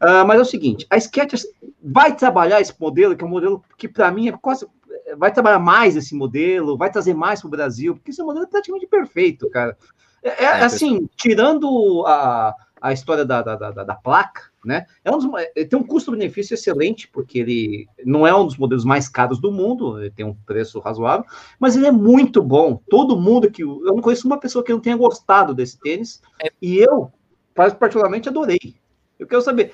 [0.00, 1.46] Uh, mas é o seguinte, a Skechers
[1.82, 4.66] vai trabalhar esse modelo, que é um modelo que para mim é quase
[5.16, 8.48] vai trabalhar mais esse modelo, vai trazer mais para o Brasil, porque esse modelo é
[8.48, 9.76] praticamente perfeito, cara.
[10.26, 14.86] É, é, é assim, tirando a, a história da, da, da, da placa, né?
[15.04, 19.08] É um dos, tem um custo-benefício excelente, porque ele não é um dos modelos mais
[19.08, 21.24] caros do mundo, ele tem um preço razoável,
[21.60, 22.80] mas ele é muito bom.
[22.90, 23.62] Todo mundo que.
[23.62, 26.50] Eu não conheço uma pessoa que não tenha gostado desse tênis, é.
[26.60, 27.12] e eu,
[27.54, 28.74] particularmente, adorei.
[29.18, 29.72] Eu quero saber,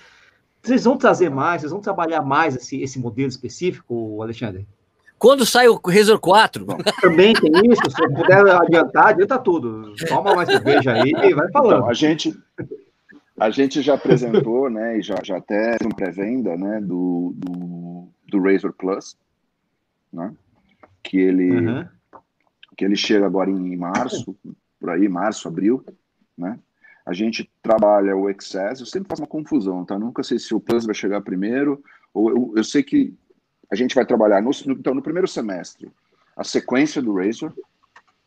[0.62, 4.68] vocês vão trazer mais, vocês vão trabalhar mais esse, esse modelo específico, Alexandre?
[5.22, 6.66] Quando sai o Razor 4?
[7.00, 9.94] Também tem isso, se puder adiantar, adianta tudo.
[10.08, 11.76] Toma mais cerveja aí e vai falando.
[11.76, 12.37] Então, a gente,
[13.38, 18.42] a gente já apresentou, né, e já, já até uma pré-venda, né, do, do, do
[18.42, 19.16] Razor Plus,
[20.12, 20.35] né,
[21.04, 21.87] que ele, uhum.
[22.76, 24.37] que ele chega agora em março,
[24.80, 25.85] por aí, março, abril,
[26.37, 26.58] né,
[27.06, 30.58] a gente trabalha o Excess, eu sempre faço uma confusão, tá, nunca sei se o
[30.58, 31.80] Plus vai chegar primeiro,
[32.12, 33.14] ou eu, eu sei que
[33.72, 35.90] a gente vai trabalhar no, então, no primeiro semestre
[36.37, 37.54] a sequência do Razor,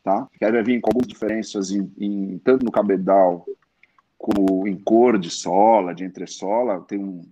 [0.02, 0.28] tá?
[0.32, 3.46] Que vai vir com algumas diferenças em, em, tanto no cabedal
[4.18, 7.22] como em cor de sola, de entressola, tem um,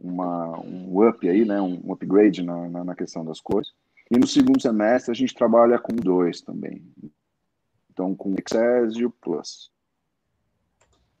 [0.00, 1.60] uma, um up aí, né?
[1.60, 3.70] Um upgrade na, na, na questão das cores.
[4.10, 6.82] E no segundo semestre a gente trabalha com dois também.
[7.90, 9.70] Então, com o Excess e o Plus.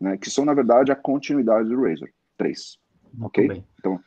[0.00, 2.78] Né, que são, na verdade, a continuidade do Razor 3.
[3.20, 3.62] ok?
[3.78, 4.00] Então,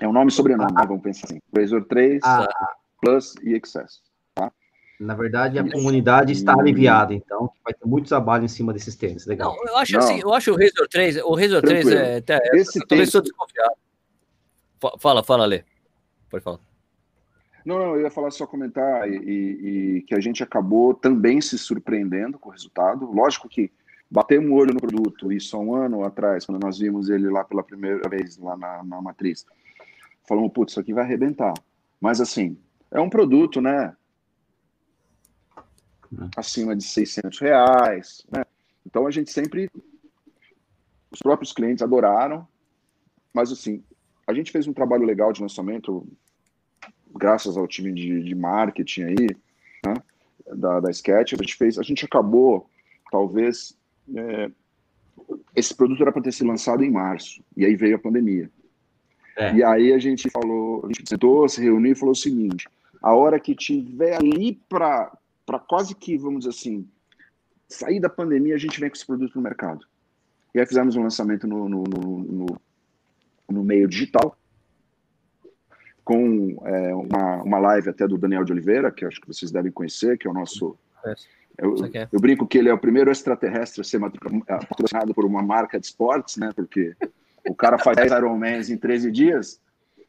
[0.00, 0.86] é um nome e sobrenome, ah, né?
[0.86, 1.40] Vamos pensar assim.
[1.54, 2.48] Razor 3, ah,
[3.00, 4.00] Plus e Excess.
[4.34, 4.50] Tá?
[4.98, 5.72] Na verdade, a Isso.
[5.72, 9.26] comunidade está aliviada, então vai ter muito trabalho em cima desses tênis.
[9.26, 9.54] Legal.
[9.56, 10.14] Não, eu acho assim, Não.
[10.14, 11.90] assim, eu acho o Razor 3, o Razor Tranquilo.
[11.90, 12.16] 3 é.
[12.16, 13.12] Até, Esse eu tênis...
[13.12, 13.74] desconfiado.
[14.98, 15.64] Fala, fala, Lê.
[16.28, 16.58] Pode falar.
[17.64, 21.40] Não, não, eu ia falar só comentar e, e, e, que a gente acabou também
[21.40, 23.10] se surpreendendo com o resultado.
[23.10, 23.72] Lógico que
[24.10, 27.42] batemos o olho no produto, isso há um ano atrás, quando nós vimos ele lá
[27.42, 29.46] pela primeira vez lá na, na matriz
[30.26, 31.54] falamos, putz, isso aqui vai arrebentar.
[32.00, 32.56] Mas, assim,
[32.90, 33.94] é um produto, né?
[36.36, 38.44] Acima de 600 reais, né?
[38.86, 39.70] Então, a gente sempre...
[41.10, 42.46] Os próprios clientes adoraram,
[43.32, 43.82] mas, assim,
[44.26, 46.06] a gente fez um trabalho legal de lançamento,
[47.14, 49.26] graças ao time de, de marketing aí,
[49.86, 49.94] né?
[50.56, 52.68] Da, da Sketch, a gente fez, a gente acabou,
[53.10, 53.76] talvez,
[54.14, 54.50] é,
[55.54, 58.50] esse produto era para ter sido lançado em março, e aí veio a pandemia.
[59.36, 59.54] É.
[59.54, 62.68] E aí a gente falou, a gente sentou, se reuniu e falou o seguinte:
[63.02, 65.10] a hora que tiver ali para
[65.68, 66.88] quase que, vamos dizer assim,
[67.68, 69.86] sair da pandemia, a gente vem com esse produto no mercado.
[70.54, 72.46] E aí fizemos um lançamento no, no, no,
[73.50, 74.36] no meio digital,
[76.04, 79.72] com é, uma, uma live até do Daniel de Oliveira, que acho que vocês devem
[79.72, 80.76] conhecer, que é o nosso.
[81.56, 81.76] Eu,
[82.12, 85.86] eu, brinco que ele é o primeiro extraterrestre a ser patrocinado por uma marca de
[85.86, 86.50] esportes, né?
[86.54, 86.96] Porque
[87.48, 89.60] o cara faz 10 Ironmans em 13 dias,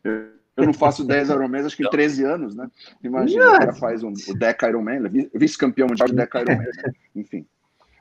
[0.03, 2.69] Eu não faço 10 Ironmans, acho que em 13 anos, né?
[3.03, 5.01] Imagina, o cara faz um, o Deca Ironman,
[5.33, 6.93] vice-campeão mundial de Deca Ironman, né?
[7.15, 7.45] Enfim.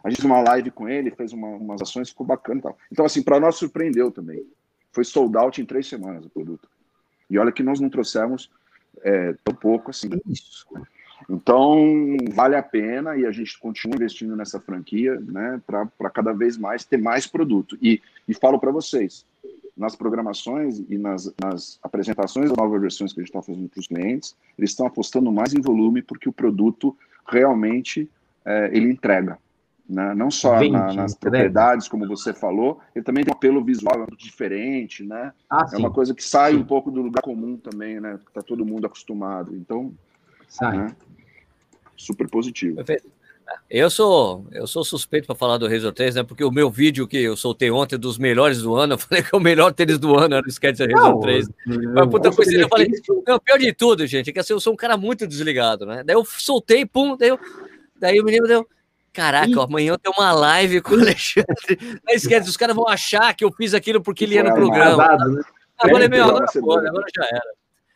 [0.04, 2.78] A gente fez uma live com ele, fez uma, umas ações, ficou bacana e tal.
[2.92, 4.46] Então, assim, para nós surpreendeu também.
[4.92, 6.68] Foi sold out em três semanas o produto.
[7.28, 8.50] E olha que nós não trouxemos
[9.02, 10.10] é, tão pouco assim.
[10.28, 10.66] Isso.
[11.28, 16.56] Então, vale a pena e a gente continua investindo nessa franquia, né, para cada vez
[16.56, 17.78] mais ter mais produto.
[17.80, 19.24] E, e falo para vocês,
[19.76, 23.80] nas programações e nas, nas apresentações das novas versões que a gente está fazendo para
[23.80, 26.96] os clientes, eles estão apostando mais em volume porque o produto
[27.26, 28.08] realmente
[28.44, 29.38] é, ele entrega.
[29.88, 30.14] Né?
[30.14, 34.06] Não só Vende, na, nas propriedades, como você falou, ele também tem um apelo visual
[34.16, 35.30] diferente, né?
[35.50, 36.58] Ah, é uma coisa que sai sim.
[36.58, 38.18] um pouco do lugar comum também, né?
[38.24, 39.54] Que está todo mundo acostumado.
[39.54, 39.92] Então,
[40.48, 40.78] sai.
[40.78, 40.96] Né?
[41.96, 42.76] Super positivo.
[42.76, 43.10] Perfeito.
[43.68, 46.22] Eu sou, eu sou suspeito para falar do Razor 3, né?
[46.22, 49.34] Porque o meu vídeo que eu soltei ontem dos melhores do ano, eu falei que
[49.34, 51.48] é o melhor tênis do ano era o Skechers Razor 3.
[51.66, 52.88] Mas puta coisa, eu falei,
[53.26, 56.02] não, pior de tudo, gente, é que assim, eu sou um cara muito desligado, né?
[56.04, 57.38] Daí eu soltei, pum, daí, eu,
[57.96, 58.66] daí o menino deu,
[59.14, 61.78] Caraca, amanhã tem uma live com o Alexandre.
[62.04, 65.16] Não esquece, os caras vão achar que eu fiz aquilo porque ele ia no programa.
[65.28, 65.42] Né?
[65.78, 67.54] Agora, meu, agora, agora já era.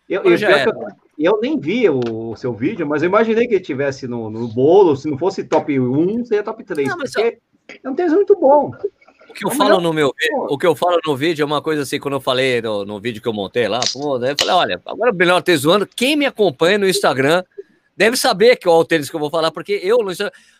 [0.08, 0.72] Eu, eu, já era.
[1.18, 2.00] Eu, nem vi o,
[2.30, 4.96] o, seu vídeo, mas eu imaginei que ele tivesse no, no bolo.
[4.96, 6.88] Se não fosse top 1, seria top 3.
[6.88, 7.38] Não, porque
[7.82, 8.70] é um texto muito bom.
[9.28, 10.14] O que eu é falo no meu
[10.48, 13.00] o que eu falo no vídeo é uma coisa assim, quando eu falei no, no
[13.00, 15.86] vídeo que eu montei lá, pô, eu falei, olha, agora o melhor texto do ano,
[15.86, 17.44] quem me acompanha no Instagram
[17.98, 20.12] deve saber que é o tênis que eu vou falar, porque eu não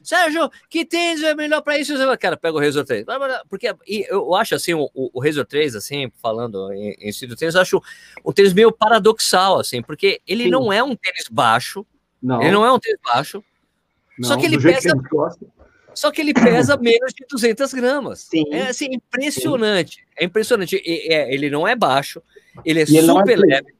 [0.02, 1.94] Sérgio, que tênis é melhor para isso?
[2.18, 3.06] Cara, pega o Razor 3.
[3.48, 7.54] Porque eu acho assim, o, o Razor 3, assim, falando em, em si do tênis,
[7.54, 7.80] eu acho
[8.24, 10.50] um tênis meio paradoxal, assim, porque ele Sim.
[10.50, 11.86] não é um tênis baixo.
[12.20, 12.42] Não.
[12.42, 13.44] Ele não é um tênis baixo.
[14.18, 14.92] Não, só que ele pesa.
[14.96, 15.46] Que
[15.94, 18.26] só que ele pesa menos de 200 gramas.
[18.28, 18.44] Sim.
[18.50, 19.98] É assim, impressionante.
[19.98, 20.02] Sim.
[20.18, 20.82] É impressionante.
[20.84, 22.20] É, ele não é baixo,
[22.64, 23.77] ele é e super ele é leve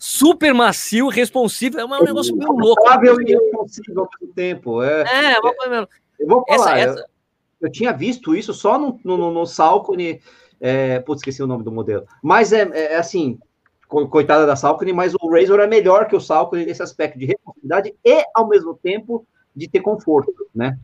[0.00, 2.80] super macio, responsivo, é um negócio meio louco.
[2.80, 4.82] Confortável e responsivo ao mesmo tempo.
[4.82, 5.86] É, é, é
[6.18, 7.00] eu vou falar, essa, essa...
[7.00, 10.22] Eu, eu, tinha visto isso só no, no, no Salcone,
[10.58, 13.38] é, putz, esqueci o nome do modelo, mas é, é, é assim,
[13.86, 17.94] coitada da Salcone, mas o Razor é melhor que o Salcone nesse aspecto de responsabilidade
[18.02, 20.78] e, ao mesmo tempo, de ter conforto, né?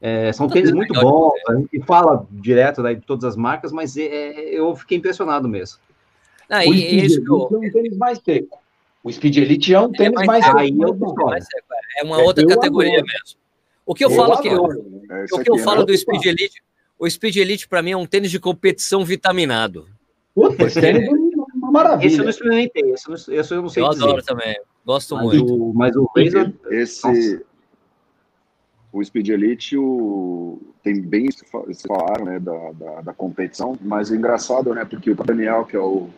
[0.00, 3.96] É, são tênis muito bons, a gente fala direto né, de todas as marcas, mas
[3.96, 5.78] é, é eu fiquei impressionado mesmo.
[6.48, 8.61] Ah, e, Elite é um tênis mais seco.
[9.02, 11.66] O Speed Elite é um tênis é mais, mais seco.
[11.98, 13.06] É uma outra categoria adoro.
[13.06, 13.40] mesmo.
[13.84, 16.62] O que eu, eu falo que eu, o que eu falo é do Speed Elite,
[16.98, 19.88] o Speed Elite para mim é um tênis de competição vitaminado.
[20.34, 21.10] Puta, esse tênis é
[21.56, 22.06] uma maravilha.
[22.06, 24.04] Esse eu não experimentei, esse eu não, esse eu não sei Eu dizer.
[24.04, 25.54] adoro também, gosto mas muito.
[25.54, 26.52] O, mas o Razor...
[26.70, 27.44] Esse...
[28.92, 34.12] O Speed Elite o, tem bem isso que falaram né, da, da, da, competição, mas
[34.12, 34.84] é engraçado, né?
[34.84, 36.10] Porque o Daniel, que é o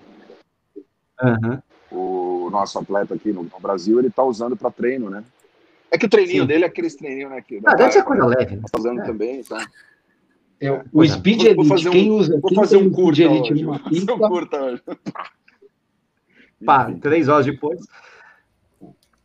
[1.23, 1.63] Uhum.
[1.93, 5.25] O nosso atleta aqui no, no Brasil, ele tá usando para treino, né?
[5.91, 6.49] É que o treininho Sim.
[6.49, 7.41] dele é aqueles treininhos, né?
[7.41, 8.57] Que ah, deve ser coisa leve.
[8.57, 9.05] Tá usando é.
[9.05, 9.59] também, então.
[10.61, 13.53] É, o Speed vou, Elite, vou fazer um, quem usa, vou fazer um curta Elite
[13.53, 14.15] hoje, numa pista...
[14.15, 14.83] Um curta hoje.
[16.65, 17.81] Pá, três horas depois.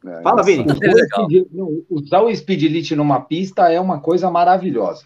[0.05, 0.65] É, Fala, Vini.
[1.89, 5.05] Usar o Speed Elite numa pista é uma coisa maravilhosa.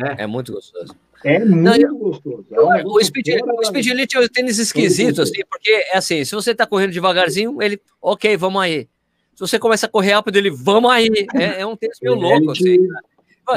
[0.00, 0.94] É, é muito gostoso.
[1.24, 2.46] É muito não, eu, gostoso.
[2.50, 6.34] É o, Speed, o Speed Elite é um tênis esquisito, assim, porque é assim, se
[6.34, 8.88] você tá correndo devagarzinho, ele, ok, vamos aí.
[9.34, 11.08] Se você começa a correr rápido, ele, vamos aí.
[11.34, 12.78] É, é um tênis meio louco, assim.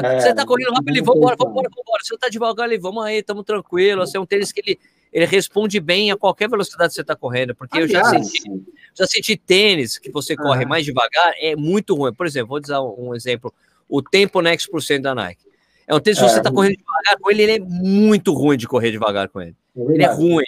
[0.02, 2.02] É, você tá correndo rápido, ele, embora, vamos embora.
[2.02, 4.02] Se você tá devagar, ele, vamos aí, estamos tranquilo.
[4.02, 4.78] Assim, é um tênis que ele,
[5.12, 8.62] ele responde bem a qualquer velocidade que você tá correndo, porque Aliás, eu já senti,
[8.94, 12.12] já senti tênis que você corre mais devagar, é muito ruim.
[12.12, 13.52] Por exemplo, vou dar um exemplo,
[13.88, 15.49] o tempo Next por cento da Nike.
[15.90, 16.52] É um tênis, se você está é.
[16.52, 19.56] correndo devagar com ele, ele é muito ruim de correr devagar com ele.
[19.76, 20.44] É ele é ruim.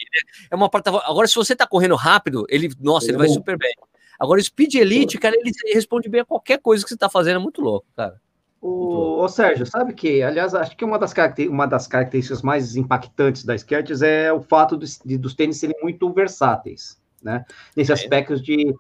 [0.49, 1.05] É uma plataforma.
[1.09, 3.75] Agora, se você está correndo rápido, ele, nossa, ele vai super bem.
[4.21, 7.37] Agora, o Speed Elite, cara, ele responde bem a qualquer coisa que você está fazendo,
[7.37, 8.21] é muito louco, cara.
[8.61, 11.13] O, o, Sérgio, sabe que, aliás, acho que uma das,
[11.51, 15.75] uma das características mais impactantes da Skechers é o fato de, de, dos tênis serem
[15.83, 17.45] muito versáteis, né?
[17.77, 17.95] Nesse é.
[17.95, 18.73] aspecto de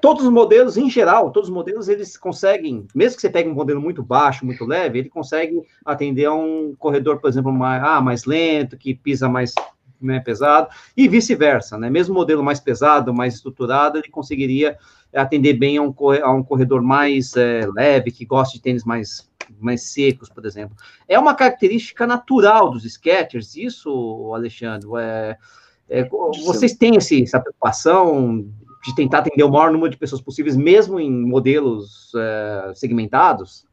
[0.00, 3.54] todos os modelos, em geral, todos os modelos, eles conseguem, mesmo que você pegue um
[3.54, 8.00] modelo muito baixo, muito leve, ele consegue atender a um corredor, por exemplo, mais, ah,
[8.00, 9.54] mais lento, que pisa mais
[10.00, 11.88] né, pesado, e vice-versa, né?
[11.88, 14.76] Mesmo modelo mais pesado, mais estruturado, ele conseguiria
[15.14, 19.30] atender bem a um, a um corredor mais é, leve, que gosta de tênis mais,
[19.60, 20.76] mais secos, por exemplo.
[21.06, 24.88] É uma característica natural dos Skechers, isso, Alexandre?
[24.98, 25.36] É,
[25.88, 26.08] é,
[26.44, 28.46] vocês têm esse, essa preocupação
[28.82, 33.64] de tentar atender o maior número de pessoas possíveis, mesmo em modelos uh, segmentados?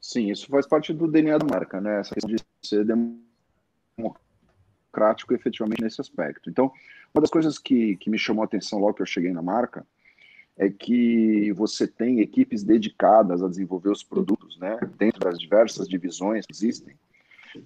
[0.00, 2.00] Sim, isso faz parte do DNA da marca, né?
[2.00, 2.86] Essa questão de ser
[3.98, 6.48] democrático efetivamente nesse aspecto.
[6.48, 6.72] Então,
[7.14, 9.86] uma das coisas que, que me chamou a atenção logo que eu cheguei na marca
[10.56, 16.46] é que você tem equipes dedicadas a desenvolver os produtos, né, dentro das diversas divisões
[16.46, 16.96] que existem.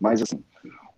[0.01, 0.43] Mas, assim,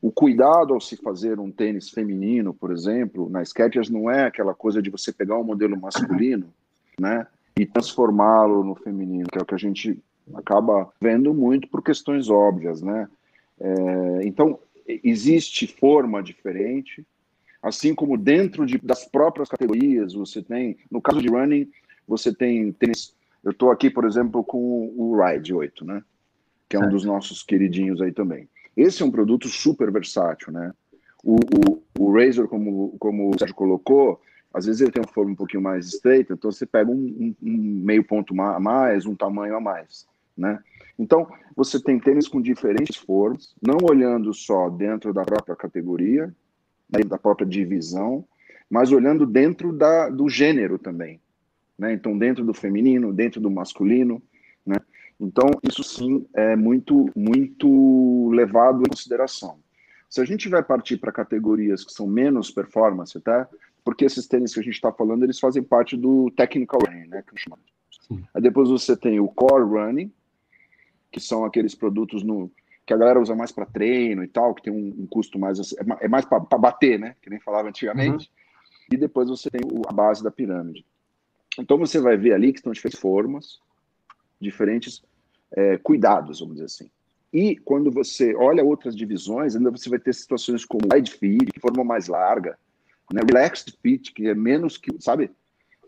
[0.05, 4.55] o cuidado ao se fazer um tênis feminino, por exemplo, na Skechers não é aquela
[4.55, 6.53] coisa de você pegar um modelo masculino,
[7.01, 7.27] né,
[7.59, 9.99] e transformá-lo no feminino, que é o que a gente
[10.35, 13.09] acaba vendo muito por questões óbvias, né.
[13.59, 17.03] É, então, existe forma diferente,
[17.63, 21.67] assim como dentro de, das próprias categorias, você tem, no caso de running,
[22.07, 23.15] você tem tênis.
[23.43, 26.05] Eu estou aqui, por exemplo, com o Ride 8, né?
[26.69, 28.47] Que é um dos nossos queridinhos aí também.
[28.77, 30.72] Esse é um produto super versátil, né?
[31.22, 34.20] O, o, o Razor, como, como o Sérgio colocou,
[34.53, 37.35] às vezes ele tem uma forma um pouquinho mais estreita, então você pega um, um,
[37.43, 40.07] um meio ponto a mais, um tamanho a mais,
[40.37, 40.61] né?
[40.99, 46.33] Então, você tem tênis com diferentes formas, não olhando só dentro da própria categoria,
[46.89, 48.25] da própria divisão,
[48.70, 51.20] mas olhando dentro da, do gênero também.
[51.77, 51.93] Né?
[51.93, 54.22] Então, dentro do feminino, dentro do masculino, né?
[55.27, 59.59] Então, isso sim é muito, muito levado em consideração.
[60.09, 63.49] Se a gente vai partir para categorias que são menos performance, tá?
[63.83, 67.22] Porque esses tênis que a gente está falando, eles fazem parte do technical running, né?
[67.22, 67.35] Que
[68.35, 70.12] Aí depois você tem o core running,
[71.11, 72.51] que são aqueles produtos no,
[72.87, 75.59] que a galera usa mais para treino e tal, que tem um, um custo mais
[76.01, 77.16] é mais para bater, né?
[77.22, 78.31] Que nem falava antigamente.
[78.31, 78.95] Uhum.
[78.95, 80.85] E depois você tem a base da pirâmide.
[81.59, 83.59] Então você vai ver ali que estão diferentes formas,
[84.41, 85.03] diferentes
[85.55, 86.91] é, cuidados, vamos dizer assim.
[87.33, 91.61] E quando você olha outras divisões, ainda você vai ter situações como wide fit, que
[91.61, 92.59] forma mais larga,
[93.13, 93.23] né?
[93.27, 95.31] relaxed fit, que é menos que, sabe?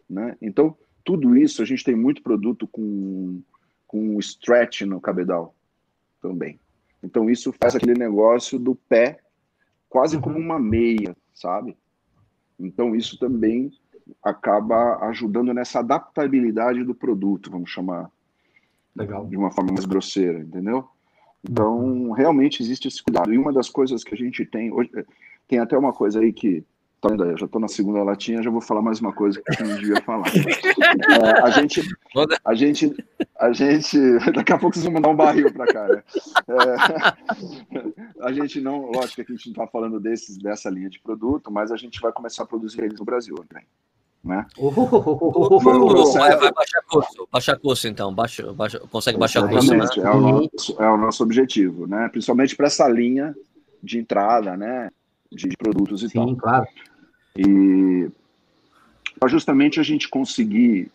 [0.08, 0.36] Né?
[0.40, 3.40] Então, tudo isso, a gente tem muito produto com,
[3.86, 5.54] com stretch no cabedal
[6.20, 6.58] também.
[7.02, 9.20] Então, isso faz aquele negócio do pé
[9.88, 11.76] quase como uma meia, sabe?
[12.58, 13.70] Então, isso também
[14.22, 18.10] acaba ajudando nessa adaptabilidade do produto, vamos chamar
[18.96, 19.26] Legal.
[19.26, 20.88] de uma forma mais grosseira, entendeu?
[21.48, 23.32] Então, realmente existe esse cuidado.
[23.32, 24.90] E uma das coisas que a gente tem, hoje,
[25.46, 26.64] tem até uma coisa aí que
[27.00, 27.30] Tá vendo aí?
[27.30, 29.76] Eu já estou na segunda latinha, já vou falar mais uma coisa que eu não
[29.76, 30.26] devia falar.
[31.16, 31.82] É, a gente,
[32.44, 33.04] a gente,
[33.38, 33.98] a gente,
[34.32, 35.88] daqui a pouco vocês vão mandar um barril para cá.
[35.88, 36.02] Né?
[36.48, 41.00] É, a gente não, lógico que a gente não está falando desses, dessa linha de
[41.00, 43.64] produto, mas a gente vai começar a produzir eles no Brasil também.
[44.24, 44.44] Né?
[44.58, 49.72] vai, vai baixar custo, baixar custo então, baixa, baixa, consegue baixar custo.
[49.72, 49.86] Né?
[49.98, 52.08] É, o nosso, é o nosso objetivo, né?
[52.08, 53.36] principalmente para essa linha
[53.80, 54.90] de entrada, né?
[55.30, 56.28] de, de produtos e Sim, tal.
[56.28, 56.66] Sim, claro.
[57.36, 58.10] E
[59.18, 60.90] para justamente a gente conseguir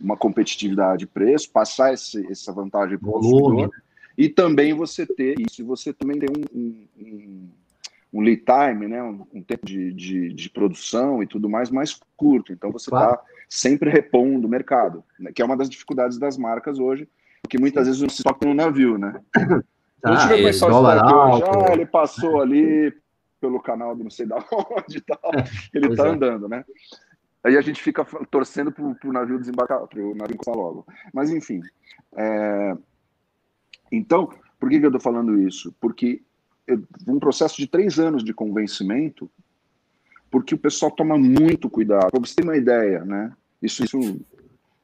[0.00, 3.70] uma competitividade de preço, passar esse, essa vantagem para o consumidor,
[4.16, 7.48] e também você ter isso, você também tem um, um, um
[8.22, 12.52] lead time, né, um, um tempo de, de, de, produção e tudo mais mais curto.
[12.52, 13.20] Então você está claro.
[13.48, 17.08] sempre repondo o mercado, né, que é uma das dificuldades das marcas hoje,
[17.42, 17.90] porque muitas Sim.
[17.90, 19.20] vezes não se toca no navio, né?
[20.00, 22.92] Tá, a gente vai começar a hoje, ah, ele passou ali,
[23.44, 25.32] pelo canal de não sei da onde e tal.
[25.74, 26.10] Ele está é.
[26.10, 26.64] andando, né?
[27.42, 30.86] Aí a gente fica torcendo para o navio desembarcar, para o navio encostar logo.
[31.12, 31.60] Mas, enfim.
[32.16, 32.74] É...
[33.92, 35.74] Então, por que, que eu estou falando isso?
[35.78, 36.22] Porque
[37.06, 39.30] um processo de três anos de convencimento,
[40.30, 42.10] porque o pessoal toma muito cuidado.
[42.10, 43.32] Para você ter uma ideia, né?
[43.62, 43.98] Isso, isso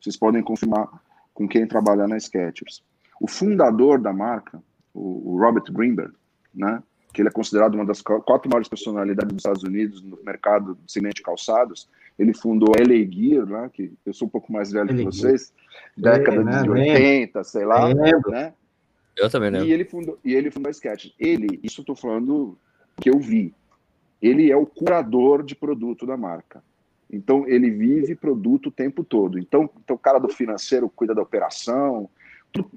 [0.01, 0.89] vocês podem confirmar
[1.35, 2.83] com quem trabalha na Skechers.
[3.21, 4.63] O fundador da marca,
[4.95, 6.13] o, o Robert Greenberg,
[6.55, 6.83] né?
[7.13, 10.93] que ele é considerado uma das quatro maiores personalidades dos Estados Unidos no mercado de
[10.93, 11.89] cimento de calçados.
[12.19, 15.53] Ele fundou a LA Gear, né, que eu sou um pouco mais velho que vocês,
[15.97, 17.45] década é, de 80, né?
[17.45, 18.53] sei lá, né?
[19.21, 19.69] Eu também lembro.
[19.69, 21.13] E ele fundou, e ele fundou a Sketch.
[21.19, 22.57] Ele, isso eu tô falando
[23.01, 23.55] que eu vi.
[24.21, 26.63] Ele é o curador de produto da marca.
[27.13, 29.39] Então ele vive produto o tempo todo.
[29.39, 32.09] Então, então o cara do financeiro cuida da operação,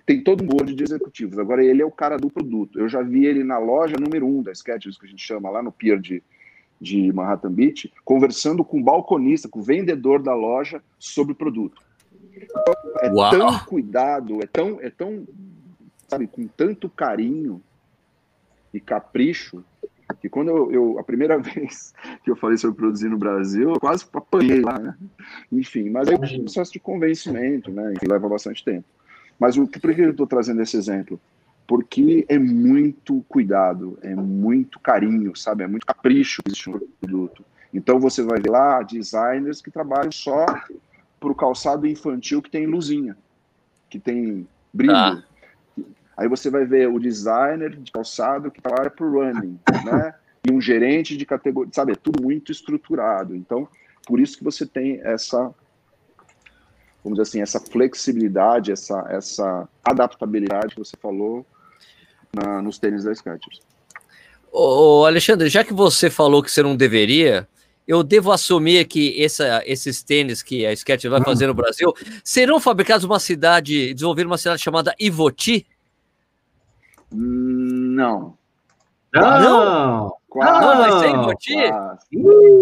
[0.05, 1.39] tem todo um board de executivos.
[1.39, 2.79] Agora, ele é o cara do produto.
[2.79, 5.63] Eu já vi ele na loja número um da Skechers, que a gente chama lá
[5.63, 6.21] no Pier de,
[6.79, 11.81] de Manhattan Beach, conversando com o balconista, com o vendedor da loja sobre o produto.
[12.35, 13.31] Então, é Uau.
[13.31, 15.25] tão cuidado, é tão, é tão,
[16.13, 17.61] sabe, com tanto carinho
[18.73, 19.63] e capricho,
[20.21, 21.93] que quando eu, eu, a primeira vez
[22.23, 24.95] que eu falei sobre produzir no Brasil, eu quase apanhei lá, né?
[25.51, 27.93] Enfim, mas é um processo de convencimento, né?
[27.99, 28.85] Que leva bastante tempo.
[29.39, 31.19] Mas o, por que eu estou trazendo esse exemplo?
[31.65, 35.63] Porque é muito cuidado, é muito carinho, sabe?
[35.63, 37.43] É muito capricho que existe no produto.
[37.73, 40.45] Então você vai ver lá designers que trabalham só
[41.19, 43.17] para o calçado infantil que tem luzinha,
[43.89, 44.95] que tem brilho.
[44.95, 45.23] Ah.
[46.15, 50.13] Aí você vai ver o designer de calçado que trabalha para o running, né?
[50.47, 51.93] e um gerente de categoria, sabe?
[51.93, 53.35] É tudo muito estruturado.
[53.35, 53.67] Então,
[54.05, 55.37] por isso que você tem essa,
[57.03, 61.45] vamos dizer assim, essa flexibilidade, essa, essa adaptabilidade que você falou
[62.33, 63.61] na, nos tênis da Skechers.
[64.51, 67.47] Ô, Alexandre, já que você falou que você não deveria,
[67.87, 71.93] eu devo assumir que essa, esses tênis que a Skechers vai fazer no Brasil
[72.23, 75.65] serão fabricados numa cidade, desenvolvidos numa cidade chamada Ivoti?
[77.13, 78.37] Não.
[79.13, 79.39] Não!
[79.39, 80.17] não.
[80.33, 81.53] Quase, não, mas sem Ivoti?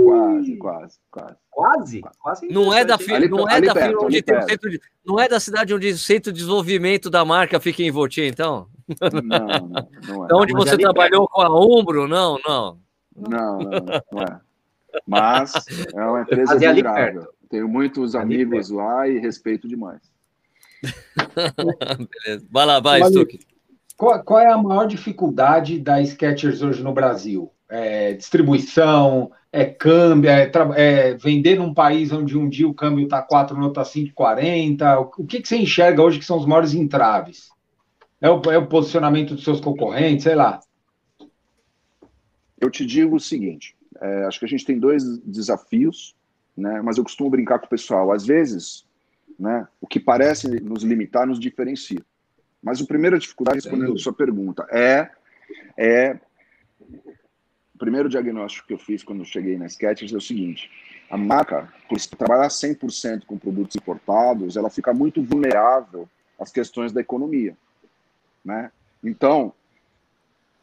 [0.04, 1.38] Quase, quase, quase.
[1.50, 2.02] Quase?
[2.20, 5.18] quase não é da, ali, não é da perto, onde tem o centro de, não
[5.18, 8.68] é da cidade onde o centro de desenvolvimento da marca fica em Ivoti, então?
[9.00, 9.88] Não, não, não é.
[10.26, 11.34] Então, onde você trabalhou perto.
[11.34, 12.08] com a Umbro?
[12.10, 12.78] Não, não.
[13.16, 13.70] Não, não,
[14.12, 14.42] não é.
[15.08, 15.54] Mas
[15.94, 17.28] é uma empresa admirável.
[17.50, 20.02] Tenho muitos amigos lá e respeito demais.
[22.26, 22.46] Beleza.
[22.50, 23.40] Vai lá, vai, Stuck.
[24.02, 27.52] Qual, qual, é a maior dificuldade da Skechers hoje no Brasil?
[27.70, 33.22] É distribuição, é câmbio, é, é, vender num país onde um dia o câmbio está
[33.22, 35.12] 4, no outro está 5,40.
[35.20, 37.52] O que, que você enxerga hoje que são os maiores entraves?
[38.20, 40.60] É o, é o posicionamento dos seus concorrentes, sei lá.
[42.60, 46.16] Eu te digo o seguinte: é, acho que a gente tem dois desafios,
[46.58, 46.82] né?
[46.82, 48.12] Mas eu costumo brincar com o pessoal.
[48.12, 48.84] Às vezes,
[49.40, 49.68] né?
[49.80, 52.04] O que parece nos limitar nos diferencia.
[52.62, 55.10] Mas a primeira dificuldade, respondendo a sua pergunta, é,
[55.78, 56.20] é.
[57.74, 60.70] O primeiro diagnóstico que eu fiz quando eu cheguei na Sketches é o seguinte:
[61.10, 66.08] a marca, por trabalhar 100% com produtos importados, ela fica muito vulnerável
[66.40, 67.58] às questões da economia.
[68.46, 68.72] Né?
[69.04, 69.52] Então,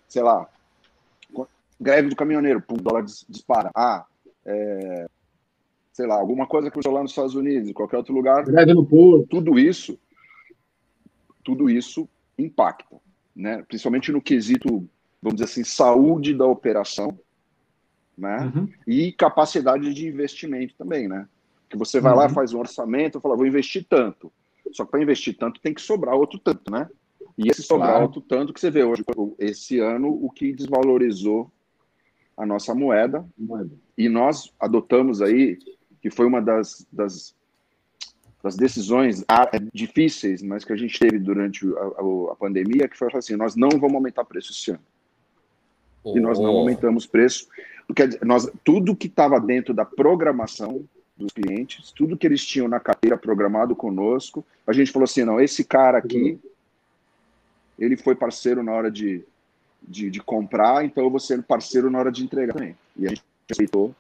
[0.09, 0.49] sei lá,
[1.80, 3.70] greve do caminhoneiro, pum, dólar dispara.
[3.74, 4.07] Ah,
[4.46, 5.07] é,
[5.92, 8.44] sei lá, alguma coisa que eu lá nos Estados Unidos, em qualquer outro lugar.
[8.44, 9.26] Greve no porto.
[9.26, 9.99] Tudo isso
[11.49, 13.01] tudo isso impacta,
[13.34, 13.64] né?
[13.66, 14.86] principalmente no quesito,
[15.22, 17.18] vamos dizer assim, saúde da operação
[18.18, 18.53] né?
[18.55, 18.68] Uhum.
[18.86, 21.09] e capacidade de investimento também.
[21.09, 21.26] Né?
[21.66, 22.18] Que você vai uhum.
[22.18, 24.30] lá, faz um orçamento, fala, vou investir tanto.
[24.72, 26.86] Só que para investir tanto tem que sobrar outro tanto, né?
[27.38, 28.05] E esse sobrar claro.
[28.05, 29.03] outro tanto que você vê hoje,
[29.38, 31.51] esse ano, o que desvalorizou
[32.36, 33.26] a nossa moeda.
[33.38, 33.70] moeda.
[33.96, 35.59] E nós adotamos aí,
[36.03, 37.34] que foi uma das, das
[38.43, 42.97] das decisões é, difíceis, mas que a gente teve durante a, a, a pandemia, que
[42.97, 44.80] foi assim, nós não vamos aumentar preço esse ano.
[46.05, 46.16] Oh.
[46.16, 46.59] E nós não oh.
[46.59, 47.49] aumentamos preço,
[47.86, 50.84] porque nós, tudo que estava dentro da programação
[51.16, 55.41] dos clientes, tudo que eles tinham na carteira programado conosco, a gente falou assim, não,
[55.41, 56.39] esse cara aqui,
[57.76, 59.24] ele foi parceiro na hora de,
[59.82, 62.76] de, de comprar, então eu vou ser parceiro na hora de entregar também.
[62.97, 63.93] E a gente aceitou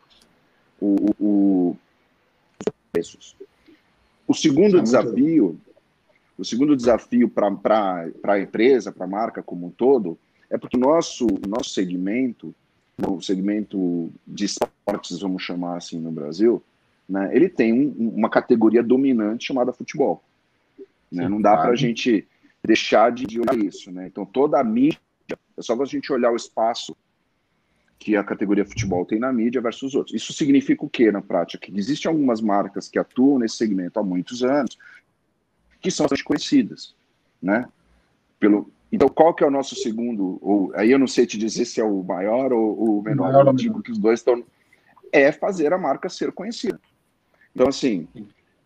[0.80, 1.76] o, o, o
[2.92, 3.34] preços.
[4.28, 5.58] O segundo desafio,
[6.36, 10.18] o segundo desafio para a empresa, para a marca como um todo,
[10.50, 12.54] é porque o nosso, nosso segmento,
[13.06, 16.62] o segmento de esportes, vamos chamar assim no Brasil,
[17.08, 20.22] né, ele tem um, uma categoria dominante chamada futebol.
[21.10, 21.24] Né?
[21.24, 21.62] Sim, Não dá claro.
[21.62, 22.28] para a gente
[22.62, 23.90] deixar de, de olhar isso.
[23.90, 24.06] Né?
[24.06, 25.00] Então, toda a mídia,
[25.56, 26.94] é só a gente olhar o espaço
[27.98, 30.14] que a categoria futebol tem na mídia versus outros.
[30.14, 31.66] Isso significa o que na prática?
[31.66, 34.78] Que existem algumas marcas que atuam nesse segmento há muitos anos
[35.80, 36.94] que são bastante conhecidas,
[37.40, 37.68] né?
[38.38, 40.38] Pelo, então, qual que é o nosso segundo?
[40.40, 43.32] Ou aí eu não sei te dizer se é o maior ou o menor.
[43.32, 44.44] Maior eu digo que os dois estão.
[45.12, 46.80] É fazer a marca ser conhecida.
[47.54, 48.06] Então, assim,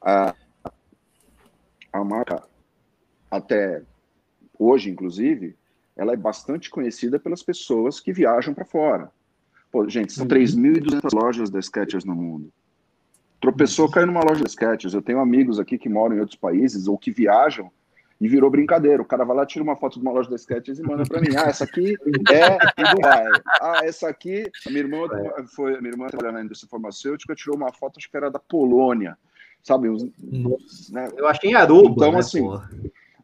[0.01, 0.35] a,
[1.93, 2.43] a marca
[3.31, 3.83] até
[4.59, 5.57] hoje, inclusive,
[5.97, 9.11] ela é bastante conhecida pelas pessoas que viajam para fora.
[9.73, 11.21] Pô, gente, são 3.200 uhum.
[11.21, 12.53] lojas da Skechers no mundo.
[13.41, 14.93] Tropeçou, caiu numa loja da Skechers.
[14.93, 17.71] Eu tenho amigos aqui que moram em outros países ou que viajam
[18.21, 19.01] e virou brincadeira.
[19.01, 21.23] O cara vai lá, tira uma foto de uma loja da Skechers e manda para
[21.23, 21.35] mim.
[21.35, 21.97] Ah, essa aqui
[22.31, 22.49] é
[22.79, 23.27] em Dubai.
[23.63, 24.49] Ah, essa aqui...
[24.67, 25.43] A minha irmã, é.
[25.47, 28.39] foi, a minha irmã trabalhando na indústria farmacêutica, tirou uma foto, acho que era da
[28.39, 29.17] Polônia.
[29.63, 29.89] Sabe?
[29.89, 30.05] Uns,
[30.93, 31.09] né?
[31.17, 32.47] Eu achei em Aruba, Então, né, assim...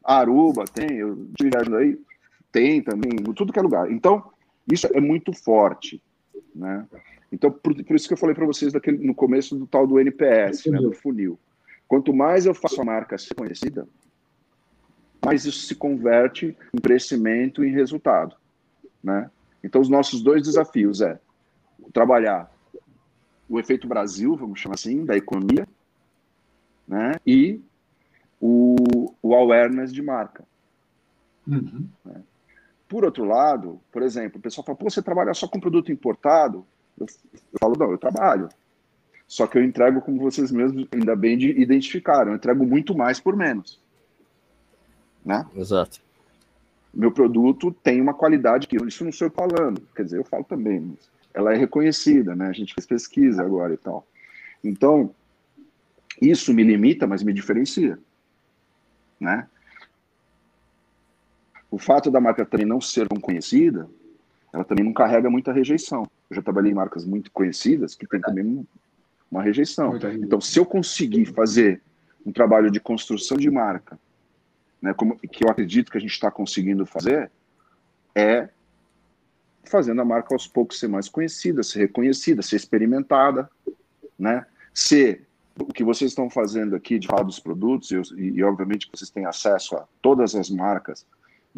[0.03, 2.01] Aruba, tem, eu tive viajando aí,
[2.51, 3.93] tem também, tudo que é lugar.
[3.93, 4.25] Então,
[4.67, 6.03] isso é muito forte.
[6.55, 6.87] Né?
[7.31, 9.99] Então, por, por isso que eu falei para vocês daquele, no começo do tal do
[9.99, 11.39] NPS, né, do funil.
[11.87, 13.87] Quanto mais eu faço a marca ser conhecida,
[15.25, 18.37] mais isso se converte em crescimento e em resultado.
[19.03, 19.31] Né?
[19.63, 21.19] Então, os nossos dois desafios é
[21.93, 22.53] trabalhar
[23.49, 25.67] o efeito Brasil, vamos chamar assim, da economia,
[26.87, 27.13] né?
[27.27, 27.61] e
[28.41, 28.77] o,
[29.23, 30.45] o awareness de marca.
[31.47, 31.89] Uhum.
[32.05, 32.23] Né?
[32.89, 36.65] Por outro lado, por exemplo, o pessoal fala, Pô, você trabalha só com produto importado?
[36.99, 38.49] Eu, eu falo, não, eu trabalho.
[39.27, 43.37] Só que eu entrego, como vocês mesmos ainda bem identificaram, eu entrego muito mais por
[43.37, 43.79] menos.
[45.23, 45.47] Né?
[45.55, 46.01] Exato.
[46.95, 50.45] Meu produto tem uma qualidade que isso não sou eu falando, quer dizer, eu falo
[50.45, 52.49] também, mas ela é reconhecida, né?
[52.49, 54.07] A gente fez pesquisa agora e tal.
[54.65, 55.15] Então,
[56.21, 57.99] isso me limita, mas me diferencia,
[59.21, 59.47] né?
[61.71, 63.89] O fato da marca também não ser tão conhecida,
[64.53, 66.09] ela também não carrega muita rejeição.
[66.31, 68.67] Eu já trabalhei em marcas muito conhecidas que tem também
[69.31, 69.97] uma rejeição.
[69.97, 71.83] Então, se eu conseguir fazer
[72.25, 73.99] um trabalho de construção de marca,
[74.81, 77.31] né, como, que eu acredito que a gente está conseguindo fazer,
[78.15, 78.49] é
[79.65, 83.51] fazendo a marca aos poucos ser mais conhecida, ser reconhecida, ser experimentada,
[84.19, 84.47] né?
[84.73, 85.27] Ser
[85.59, 89.27] o que vocês estão fazendo aqui de falar dos produtos, e, e obviamente vocês têm
[89.27, 91.05] acesso a todas as marcas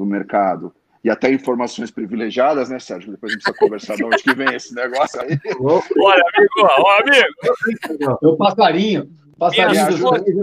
[0.00, 0.74] do mercado
[1.04, 3.10] e até informações privilegiadas, né, Sérgio?
[3.12, 5.38] Depois a gente precisa conversar de onde que vem esse negócio aí.
[5.60, 8.18] Olha, amigo, ó, amigo.
[8.22, 9.10] É o passarinho.
[9.38, 10.34] passarinho minhas, fontes,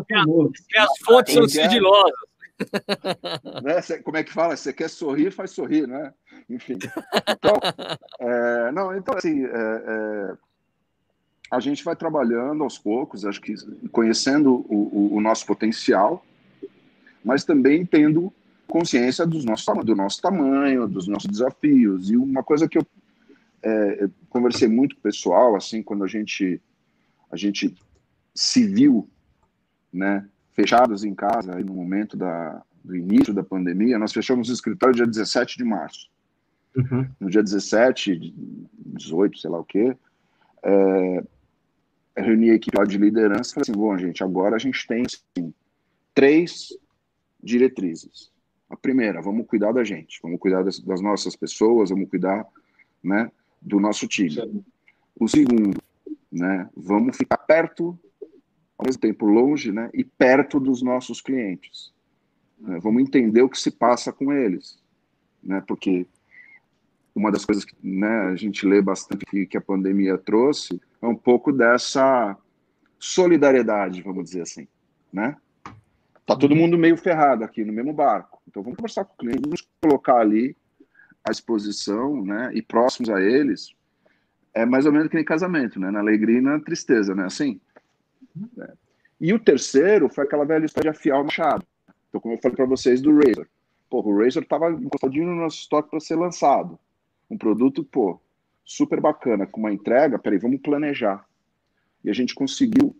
[0.71, 2.19] minhas fontes são sigilosas.
[3.63, 3.99] Né?
[4.03, 4.55] Como é que fala?
[4.55, 6.13] Você quer sorrir, faz sorrir, né?
[6.49, 6.77] Enfim.
[7.29, 7.59] Então,
[8.19, 10.33] é, não, então assim, é, é,
[11.51, 13.53] a gente vai trabalhando aos poucos, acho que
[13.91, 16.25] conhecendo o, o, o nosso potencial,
[17.23, 18.33] mas também tendo
[18.67, 22.09] consciência dos nossos, do nosso tamanho, dos nossos desafios.
[22.09, 22.85] E uma coisa que eu
[23.63, 26.61] é, conversei muito com o pessoal, assim, quando a gente,
[27.31, 27.73] a gente
[28.35, 29.09] se viu,
[29.91, 34.53] né, fechados em casa, aí no momento da, do início da pandemia, nós fechamos o
[34.53, 36.09] escritório dia 17 de março.
[36.75, 37.07] Uhum.
[37.19, 38.33] No dia 17,
[38.85, 39.95] 18, sei lá o quê,
[40.63, 41.23] é,
[42.15, 45.53] reuni a equipe de liderança e falei assim, bom, gente, agora a gente tem assim,
[46.13, 46.69] três
[47.41, 48.31] diretrizes.
[48.69, 52.45] A primeira, vamos cuidar da gente, vamos cuidar das, das nossas pessoas, vamos cuidar
[53.03, 54.31] né, do nosso time.
[54.31, 54.65] Sim.
[55.19, 55.81] O segundo,
[56.31, 57.97] né, vamos ficar perto,
[58.77, 61.93] ao mesmo tempo longe, né, e perto dos nossos clientes.
[62.59, 64.77] Né, vamos entender o que se passa com eles,
[65.41, 66.05] né, porque
[67.15, 71.07] uma das coisas que né, a gente lê bastante que, que a pandemia trouxe é
[71.07, 72.37] um pouco dessa
[72.99, 74.67] solidariedade, vamos dizer assim,
[75.11, 75.35] né?
[76.27, 78.41] Tá todo mundo meio ferrado aqui no mesmo barco.
[78.45, 80.57] Então vamos conversar com o cliente, vamos colocar ali
[81.23, 82.51] à exposição, né?
[82.53, 83.73] E próximos a eles.
[84.53, 85.89] É mais ou menos que nem casamento, né?
[85.89, 87.23] Na alegria e na tristeza, né?
[87.23, 87.61] Assim.
[88.59, 88.73] É.
[89.21, 91.65] E o terceiro foi aquela velha história de afiar o machado.
[92.09, 93.47] Então, como eu falei para vocês do Razer.
[93.89, 96.77] Pô, o Razer estava encostadinho no nosso estoque para ser lançado.
[97.29, 98.19] Um produto, pô,
[98.65, 100.19] super bacana, com uma entrega.
[100.19, 101.25] Peraí, vamos planejar.
[102.03, 102.93] E a gente conseguiu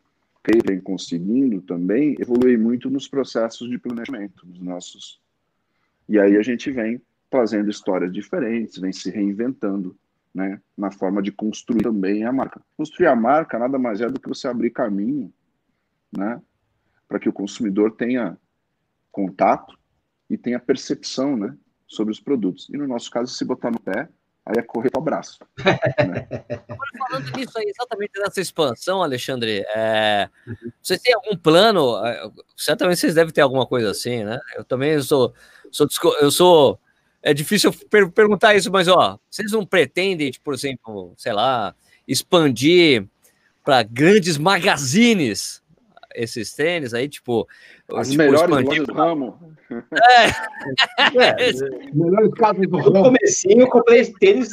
[0.47, 5.19] tem vem conseguindo também evoluir muito nos processos de planejamento dos nossos.
[6.07, 9.97] E aí a gente vem trazendo histórias diferentes, vem se reinventando,
[10.33, 12.61] né, na forma de construir também a marca.
[12.77, 15.33] Construir a marca nada mais é do que você abrir caminho,
[16.17, 16.41] né,
[17.09, 18.37] para que o consumidor tenha
[19.11, 19.77] contato
[20.29, 22.69] e tenha percepção, né, sobre os produtos.
[22.69, 24.07] E no nosso caso, se botar no pé,
[24.47, 25.39] aí é correr para o abraço.
[25.57, 26.27] Né?
[26.97, 30.29] falando nisso aí, exatamente nessa expansão, Alexandre, é,
[30.81, 32.05] vocês têm algum plano?
[32.05, 34.39] É, certamente vocês devem ter alguma coisa assim, né?
[34.55, 35.33] Eu também sou,
[35.71, 35.87] sou
[36.21, 36.79] eu sou,
[37.21, 41.75] é difícil per perguntar isso, mas ó, vocês não pretendem, tipo, por exemplo, sei lá,
[42.07, 43.05] expandir
[43.63, 45.61] para grandes magazines
[46.17, 47.47] esses tênis aí, tipo.
[47.93, 49.39] As tipo, melhores do ramo.
[49.69, 50.25] É.
[50.99, 51.53] é.
[51.93, 52.91] melhores casas do ramo.
[52.91, 54.49] No comecinho eu comprei tênis.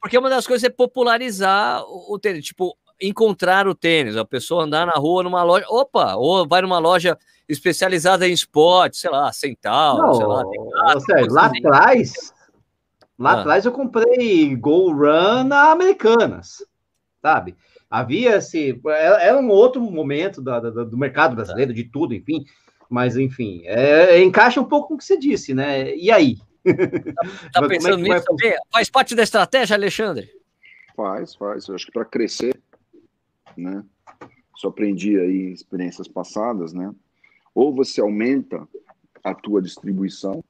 [0.00, 4.86] Porque uma das coisas é popularizar o tênis, tipo, encontrar o tênis, a pessoa andar
[4.86, 7.18] na rua numa loja, opa, ou vai numa loja
[7.48, 10.42] especializada em esporte, sei lá, Centauro, Não, sei lá.
[11.28, 12.32] Lá atrás,
[13.18, 13.40] lá ah.
[13.40, 16.64] atrás eu comprei Go Run na Americanas,
[17.20, 17.56] sabe?
[17.90, 18.80] Havia esse.
[19.20, 22.44] Era um outro momento do, do, do mercado brasileiro, de tudo, enfim.
[22.88, 25.94] Mas, enfim, é, encaixa um pouco com o que você disse, né?
[25.96, 26.38] E aí?
[27.52, 28.56] Tá, tá pensando é nisso também?
[28.72, 30.30] Faz parte da estratégia, Alexandre?
[30.96, 31.66] Faz, faz.
[31.68, 32.60] Eu acho que para crescer,
[33.56, 33.84] né?
[34.56, 36.92] Só aprendi aí em experiências passadas, né?
[37.54, 38.68] Ou você aumenta
[39.24, 40.44] a tua distribuição,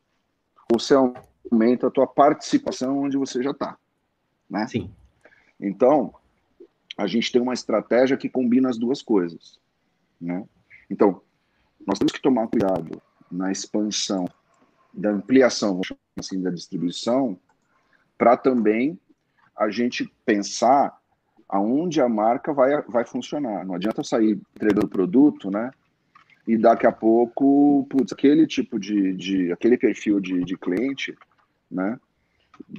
[0.73, 3.77] ou você aumenta a tua participação onde você já está,
[4.49, 4.67] né?
[4.67, 4.91] Sim.
[5.61, 6.13] Então,
[7.01, 9.59] a gente tem uma estratégia que combina as duas coisas.
[10.21, 10.45] Né?
[10.91, 11.23] Então,
[11.87, 13.01] nós temos que tomar cuidado
[13.33, 14.27] na expansão
[14.93, 15.81] da ampliação
[16.19, 17.39] assim, da distribuição
[18.19, 19.01] para também
[19.57, 20.95] a gente pensar
[21.49, 23.65] aonde a marca vai, vai funcionar.
[23.65, 25.71] Não adianta sair entregando produto, né?
[26.47, 31.17] E daqui a pouco, putz, aquele tipo de, de aquele perfil de, de cliente,
[31.71, 31.99] né?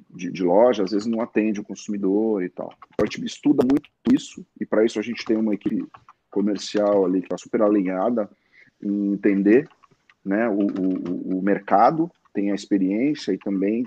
[0.10, 2.74] De, de, loja, às vezes não atende o consumidor e tal.
[3.00, 5.86] A gente estuda muito isso, e para isso a gente tem uma equipe
[6.30, 8.30] comercial ali que está super alinhada
[8.82, 9.68] em entender
[10.24, 13.86] né, o, o, o, mercado, tem a experiência e também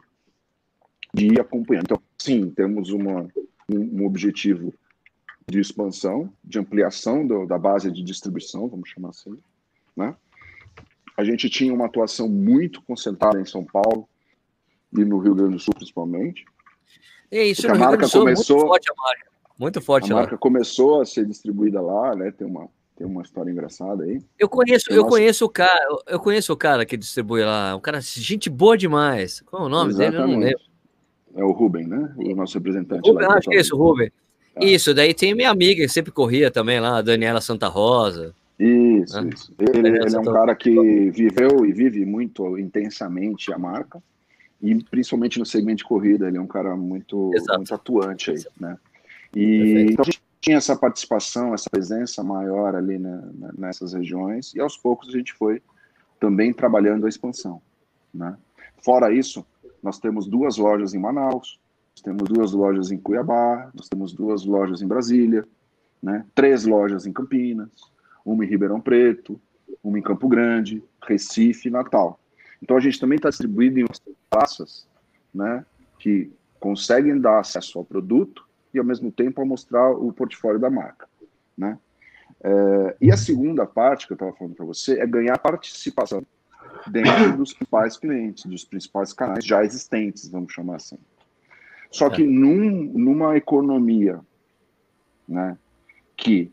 [1.13, 1.85] de ir acompanhando.
[1.85, 3.29] Então, sim, temos uma,
[3.69, 4.75] um, um objetivo
[5.47, 9.39] de expansão, de ampliação do, da base de distribuição, vamos chamar assim,
[9.97, 10.15] né?
[11.17, 14.09] A gente tinha uma atuação muito concentrada em São Paulo
[14.97, 16.45] e no Rio Grande do Sul, principalmente.
[17.31, 19.31] É isso, a marca Sul, começou, muito forte a marca.
[19.59, 20.21] Muito forte a lá.
[20.23, 22.31] marca começou a ser distribuída lá, né?
[22.31, 24.21] Tem uma, tem uma história engraçada aí.
[24.39, 28.01] Eu conheço, eu conheço o cara, eu conheço o cara que distribui lá, um cara
[28.01, 29.41] gente boa demais.
[29.41, 30.17] Qual é o nome Exatamente.
[30.17, 30.33] dele?
[30.33, 30.75] Eu não lembro.
[31.37, 32.15] É o Ruben, né?
[32.17, 33.11] O nosso representante.
[33.11, 34.11] Ruben, lá, acho que é isso, Ruben.
[34.55, 34.65] Ah.
[34.65, 38.33] Isso, daí tem minha amiga que sempre corria também lá, a Daniela Santa Rosa.
[38.59, 39.31] Isso, né?
[39.35, 39.53] isso.
[39.59, 40.71] Ele, ele é um cara que
[41.11, 44.01] viveu e vive muito intensamente a marca,
[44.65, 48.79] e principalmente no segmento de corrida, ele é um cara muito, muito atuante aí, né?
[49.37, 53.23] E então a gente tinha essa participação, essa presença maior ali né,
[53.57, 55.61] nessas regiões, e aos poucos a gente foi
[56.19, 57.61] também trabalhando a expansão,
[58.13, 58.37] né?
[58.83, 59.45] Fora isso,
[59.83, 61.59] nós temos duas lojas em Manaus,
[62.05, 65.47] temos duas lojas em Cuiabá, nós temos duas lojas em Brasília,
[66.03, 66.27] né?
[66.35, 67.71] três lojas em Campinas,
[68.25, 69.41] uma em Ribeirão Preto,
[69.83, 72.21] uma em Campo Grande, Recife e Natal.
[72.65, 73.85] Então a gente também está distribuído em
[74.31, 74.89] praças
[75.35, 75.67] né,
[75.99, 80.71] que conseguem dar acesso ao produto e ao mesmo tempo a mostrar o portfólio da
[80.71, 81.07] marca.
[81.59, 81.79] Né?
[82.43, 86.23] É, e a segunda parte que eu estava falando para você é ganhar participação
[86.87, 90.97] dentro dos principais clientes, dos principais canais já existentes, vamos chamar assim.
[91.91, 92.27] Só que é.
[92.27, 94.21] num, numa economia
[95.29, 95.59] né,
[96.17, 96.51] que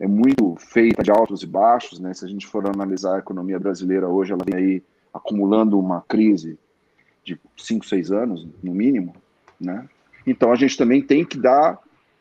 [0.00, 3.60] é muito feita de altos e baixos, né, se a gente for analisar a economia
[3.60, 4.82] brasileira hoje, ela vem aí
[5.12, 6.58] acumulando uma crise
[7.24, 9.14] de 5, 6 anos, no mínimo,
[9.60, 9.88] né?
[10.26, 11.78] Então a gente também tem que dar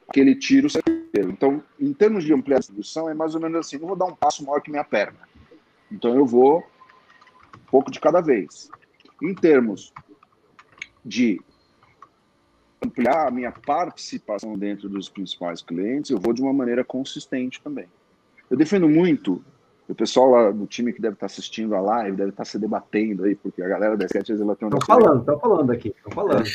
[0.08, 1.30] aquele tiro certeiro.
[1.30, 4.06] Então, em termos de ampliar a distribuição, é mais ou menos assim: não vou dar
[4.06, 5.20] um passo maior que minha perna.
[5.92, 8.70] Então eu vou um pouco de cada vez.
[9.22, 9.94] Em termos
[11.04, 11.42] de
[12.84, 17.88] ampliar a minha participação dentro dos principais clientes, eu vou de uma maneira consistente também.
[18.50, 19.44] Eu defendo muito
[19.92, 23.26] o pessoal lá do time que deve estar assistindo a live deve estar se debatendo
[23.26, 24.72] aí, porque a galera da Sketch ela tem um.
[24.72, 26.48] Estão falando, estão falando aqui, estão falando.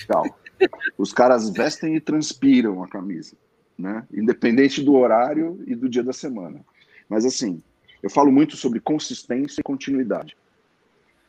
[0.59, 0.67] É,
[0.97, 3.37] Os caras vestem e transpiram a camisa,
[3.79, 4.07] né?
[4.11, 6.65] Independente do horário e do dia da semana.
[7.09, 7.63] Mas assim,
[8.03, 10.35] eu falo muito sobre consistência e continuidade.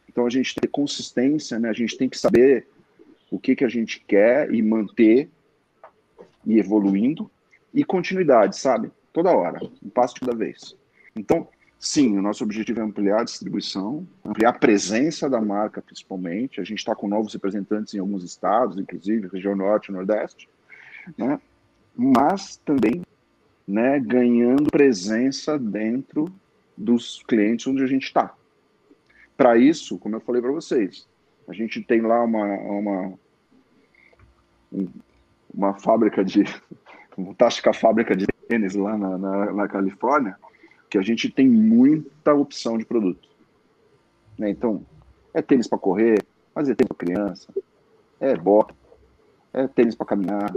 [0.08, 1.70] Então a gente tem consistência, né?
[1.70, 2.68] A gente tem que saber
[3.30, 5.30] o que, que a gente quer e manter
[6.46, 7.30] e evoluindo
[7.74, 8.90] e continuidade, sabe?
[9.12, 10.74] Toda hora, um passo de cada vez.
[11.14, 11.48] Então,
[11.80, 16.60] Sim, o nosso objetivo é ampliar a distribuição, ampliar a presença da marca, principalmente.
[16.60, 20.50] A gente está com novos representantes em alguns estados, inclusive região norte e nordeste,
[21.16, 21.40] né?
[21.96, 23.04] mas também
[23.68, 26.34] né, ganhando presença dentro
[26.76, 28.34] dos clientes onde a gente está.
[29.36, 31.08] Para isso, como eu falei para vocês,
[31.48, 33.14] a gente tem lá uma, uma,
[35.54, 36.44] uma fábrica de,
[37.16, 40.38] uma fantástica fábrica de tênis lá na, na, na Califórnia,
[40.90, 43.28] que a gente tem muita opção de produto.
[44.38, 44.50] Né?
[44.50, 44.86] Então,
[45.34, 46.24] é tênis para correr,
[46.54, 47.54] mas é tênis para criança,
[48.20, 48.74] é bota,
[49.54, 50.54] é tênis para caminhar.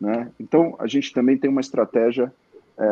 [0.00, 0.30] Né?
[0.38, 2.32] Então, a gente também tem uma estratégia
[2.76, 2.84] é,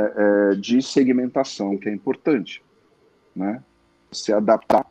[0.52, 2.62] é, de segmentação que é importante.
[3.34, 3.62] Né?
[4.10, 4.86] Você adaptar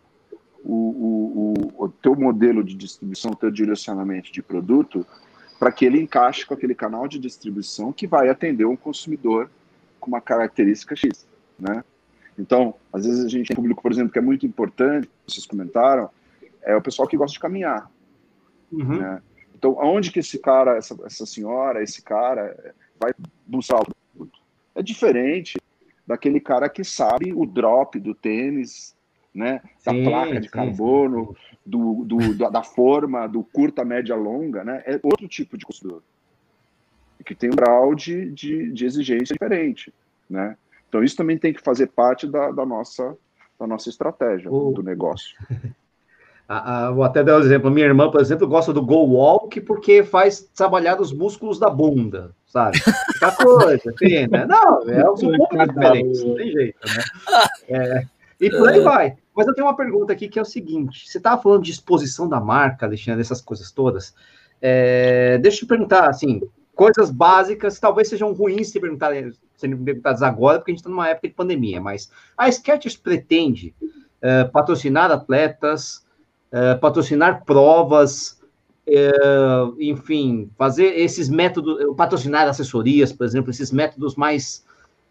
[0.63, 5.05] o, o, o, o teu modelo de distribuição, o teu direcionamento de produto,
[5.57, 9.49] para que ele encaixe com aquele canal de distribuição que vai atender um consumidor
[9.99, 11.30] com uma característica X
[11.61, 11.83] né?
[12.37, 15.45] Então, às vezes a gente tem um público, por exemplo, que é muito importante, vocês
[15.45, 16.09] comentaram,
[16.63, 17.89] é o pessoal que gosta de caminhar.
[18.71, 18.97] Uhum.
[18.99, 19.21] Né?
[19.55, 23.13] Então, aonde que esse cara, essa, essa senhora, esse cara vai
[23.45, 24.39] buscar o produto?
[24.73, 25.59] É diferente
[26.05, 28.95] daquele cara que sabe o drop do tênis,
[29.33, 29.61] né?
[29.85, 31.57] Da sim, placa de sim, carbono, sim.
[31.63, 34.81] Do, do, da, forma, do curta, média, longa, né?
[34.85, 36.01] É outro tipo de consumidor.
[37.23, 39.93] Que tem um grau de, de, de exigência diferente,
[40.27, 40.57] né?
[40.91, 43.15] Então, isso também tem que fazer parte da, da nossa,
[43.57, 44.73] da nossa estratégia o...
[44.73, 45.37] do negócio.
[46.93, 47.71] vou até dar um exemplo.
[47.71, 52.35] Minha irmã, por exemplo, gosta do Go Walk porque faz trabalhar os músculos da bunda,
[52.45, 52.77] sabe?
[53.13, 54.45] Fica coisa, tem, né?
[54.45, 57.03] Não, é um pouco diferente, não tem jeito, né?
[57.69, 58.03] É,
[58.41, 59.15] e por aí vai.
[59.33, 62.27] Mas eu tenho uma pergunta aqui que é o seguinte: você estava falando de exposição
[62.27, 64.13] da marca, Alexandre, essas coisas todas.
[64.61, 66.41] É, deixa eu te perguntar, assim,
[66.75, 69.31] coisas básicas, talvez sejam ruins se perguntarem
[69.61, 73.73] sendo perguntados agora, porque a gente está numa época de pandemia, mas a Skechers pretende
[73.81, 76.05] uh, patrocinar atletas,
[76.51, 78.41] uh, patrocinar provas,
[78.87, 84.65] uh, enfim, fazer esses métodos, patrocinar assessorias, por exemplo, esses métodos mais,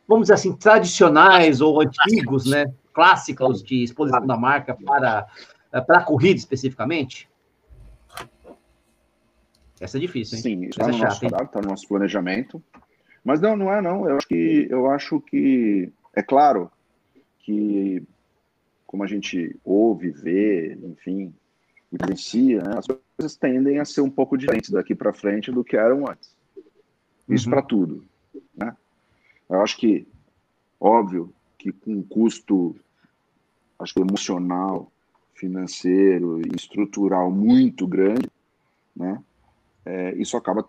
[0.07, 5.26] vamos dizer assim, tradicionais ou antigos, né, clássicos de exposição da marca para,
[5.70, 7.30] para a corrida especificamente?
[9.80, 10.42] Essa é difícil, hein?
[10.42, 12.62] Sim, está no, é nosso radar, está no nosso planejamento.
[13.25, 14.09] Mas não, não é não.
[14.09, 16.71] Eu acho que, eu acho que é claro
[17.41, 18.03] que
[18.87, 21.33] como a gente ouve, vê, enfim,
[21.93, 25.77] vivencia, né, as coisas tendem a ser um pouco diferentes daqui para frente do que
[25.77, 26.35] eram antes.
[27.29, 27.53] Isso uhum.
[27.53, 28.05] para tudo.
[28.57, 28.77] Né?
[29.49, 30.09] Eu acho que,
[30.81, 32.75] óbvio, que com um custo
[33.79, 34.91] acho que emocional,
[35.35, 38.29] financeiro e estrutural muito grande,
[38.95, 39.23] né?
[39.91, 40.64] É, isso acaba,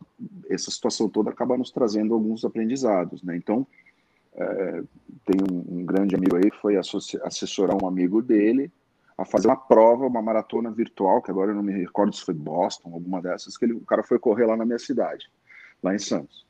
[0.49, 3.37] essa situação toda acaba nos trazendo alguns aprendizados, né?
[3.37, 3.67] Então,
[4.33, 4.83] é,
[5.25, 8.71] tem um, um, grande amigo aí que foi assessorar um amigo dele
[9.15, 12.33] a fazer uma prova, uma maratona virtual, que agora eu não me recordo se foi
[12.33, 15.29] Boston, alguma dessas, que ele, o cara foi correr lá na minha cidade,
[15.83, 16.43] lá em Santos.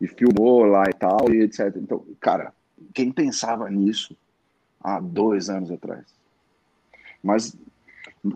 [0.00, 1.76] E filmou lá e tal, e etc.
[1.76, 2.54] Então, cara,
[2.94, 4.16] quem pensava nisso
[4.80, 6.06] há dois anos atrás?
[7.22, 7.54] Mas,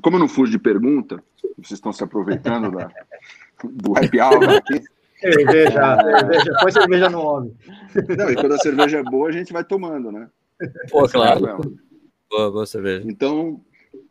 [0.03, 1.25] como eu não fujo de pergunta,
[1.57, 2.91] vocês estão se aproveitando da,
[3.65, 4.83] do happy hour aqui.
[5.19, 7.53] Cerveja, cerveja, põe cerveja no homem.
[8.17, 10.31] Não, e quando a cerveja é boa, a gente vai tomando, né?
[10.93, 11.77] Pô, claro.
[12.31, 13.05] Boa, boa cerveja.
[13.05, 13.61] Então,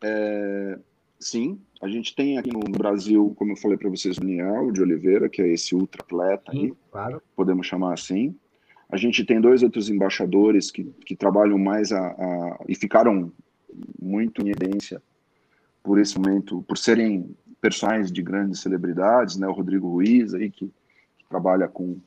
[0.04, 0.78] é,
[1.18, 4.82] sim, a gente tem aqui no Brasil, como eu falei para vocês, o Daniel de
[4.82, 7.22] Oliveira, que é esse ultra atleta aí, claro.
[7.36, 8.36] podemos chamar assim.
[8.89, 13.32] A gente tem dois outros embaixadores que, que trabalham mais a, a, e ficaram
[14.02, 15.02] muito em evidência
[15.84, 19.47] por esse momento, por serem personagens de grandes celebridades, né?
[19.47, 20.72] O Rodrigo Ruiz aí que
[21.30, 21.99] trabalha com,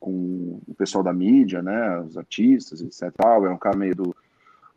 [0.00, 3.14] com o pessoal da mídia, né, os artistas, etc.
[3.22, 4.16] É um cara meio do,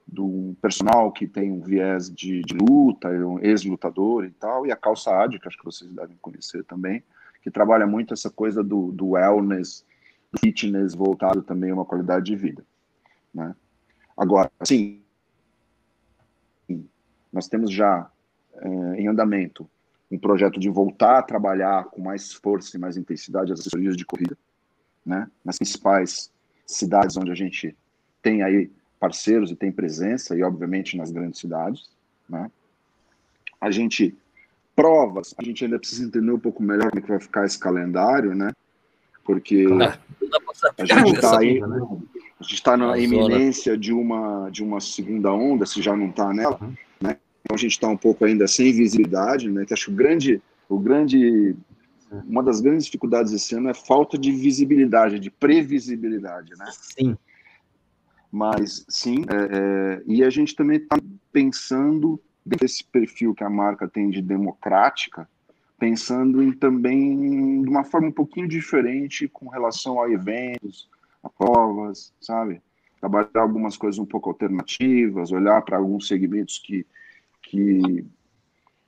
[0.07, 4.71] do personal que tem um viés de, de luta, é um ex-lutador e tal, e
[4.71, 7.03] a Calça Ad, que acho que vocês devem conhecer também,
[7.41, 9.86] que trabalha muito essa coisa do, do wellness,
[10.32, 12.63] do fitness voltado também a uma qualidade de vida.
[13.34, 13.55] Né?
[14.15, 15.01] Agora, sim,
[17.32, 18.09] nós temos já
[18.55, 18.67] é,
[19.01, 19.69] em andamento
[20.09, 24.05] um projeto de voltar a trabalhar com mais força e mais intensidade as assessorias de
[24.05, 24.37] corrida,
[25.05, 25.29] né?
[25.43, 26.31] Nas principais
[26.65, 27.75] cidades onde a gente
[28.21, 31.89] tem aí parceiros e tem presença e obviamente nas grandes cidades,
[32.27, 32.49] né?
[33.59, 34.15] A gente
[34.75, 37.57] provas, a gente ainda precisa entender um pouco melhor como é que vai ficar esse
[37.57, 38.51] calendário, né?
[39.25, 39.65] Porque
[40.77, 45.65] a gente está aí, a gente está na iminência de uma de uma segunda onda,
[45.65, 46.77] se já não está nela, né?
[47.47, 49.65] Então a gente está um pouco ainda sem visibilidade, né?
[49.65, 51.55] Que acho que o grande, o grande,
[52.27, 56.65] uma das grandes dificuldades esse ano é falta de visibilidade, de previsibilidade, né?
[56.71, 57.17] Sim.
[58.29, 60.97] Mas sim, é, é, e a gente também está
[61.31, 65.27] pensando desse perfil que a marca tem de democrática,
[65.79, 70.89] pensando em também de uma forma um pouquinho diferente com relação a eventos,
[71.23, 72.61] a provas, sabe?
[72.99, 76.85] Trabalhar algumas coisas um pouco alternativas, olhar para alguns segmentos que
[77.41, 78.05] que,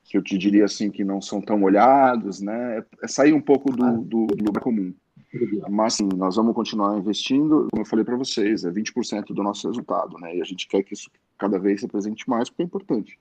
[0.04, 2.84] que eu te diria assim que não são tão olhados, né?
[3.02, 4.94] É sair um pouco do, do, do lugar comum.
[5.70, 9.68] Mas sim, nós vamos continuar investindo, como eu falei para vocês, é 20% do nosso
[9.68, 10.36] resultado, né?
[10.36, 13.20] E a gente quer que isso cada vez se apresente mais, porque é importante.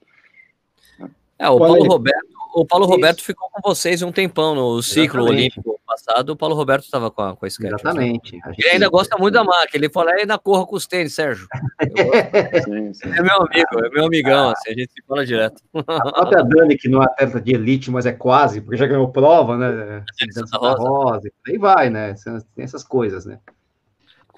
[0.99, 1.11] Né?
[1.39, 5.59] É, o Paulo Roberto, o Paulo Roberto ficou com vocês um tempão no ciclo Exatamente.
[5.61, 6.31] olímpico passado.
[6.31, 7.73] O Paulo Roberto estava com a, com a sketch.
[7.73, 8.41] Exatamente.
[8.59, 9.71] Ele ainda gosta muito da máquina.
[9.75, 11.47] Ele falou, ainda corra com os tênis, Sérgio.
[12.65, 13.09] sim, sim.
[13.11, 15.63] É meu amigo, é meu amigão, assim, a gente se fala direto.
[15.75, 19.09] A própria Dani, que não é atleta de elite, mas é quase, porque já ganhou
[19.11, 20.05] prova, né?
[20.33, 20.89] Santa Rosa.
[20.89, 21.31] Rosa.
[21.47, 22.15] Aí vai, né?
[22.55, 23.39] Tem essas coisas, né?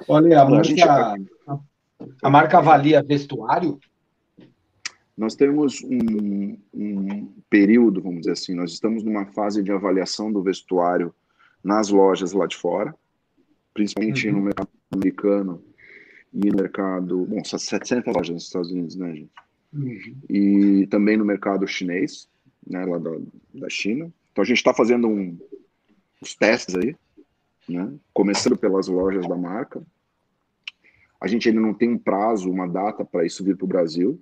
[0.08, 1.14] Olha, a marca,
[2.22, 3.78] a marca avalia vestuário
[5.20, 10.42] nós temos um, um, período, vamos dizer assim, nós estamos numa fase de avaliação do
[10.42, 11.14] vestuário
[11.62, 12.94] nas lojas lá de fora,
[13.74, 14.36] principalmente uhum.
[14.36, 15.62] no mercado americano
[16.32, 19.30] e no mercado, bom, são 700 lojas nos Estados Unidos, né, gente?
[19.74, 20.16] Uhum.
[20.30, 22.26] E também no mercado chinês,
[22.66, 23.10] né, lá da,
[23.52, 24.10] da China.
[24.32, 25.38] Então a gente está fazendo um,
[26.18, 26.96] os testes aí,
[27.68, 29.82] né, começando pelas lojas da marca.
[31.20, 34.18] A gente ainda não tem um prazo, uma data para isso vir para o Brasil,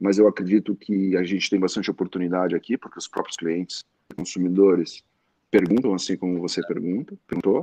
[0.00, 3.84] mas eu acredito que a gente tem bastante oportunidade aqui, porque os próprios clientes,
[4.16, 5.04] consumidores,
[5.50, 7.62] perguntam assim como você pergunta, perguntou,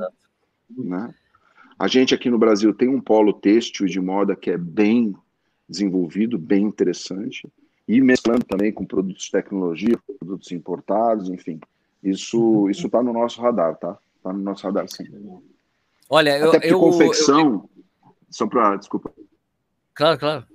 [0.69, 1.13] né?
[1.79, 5.15] A gente aqui no Brasil tem um polo têxtil de moda que é bem
[5.67, 7.47] desenvolvido, bem interessante,
[7.87, 11.59] e mesclando também com produtos de tecnologia, produtos importados, enfim.
[12.03, 13.97] Isso isso está no nosso radar, tá?
[14.17, 15.05] Está no nosso radar, sim.
[16.09, 17.69] Olha, eu, Até eu, confecção,
[18.03, 18.09] eu...
[18.29, 19.11] só para desculpa.
[19.93, 20.45] Claro, claro.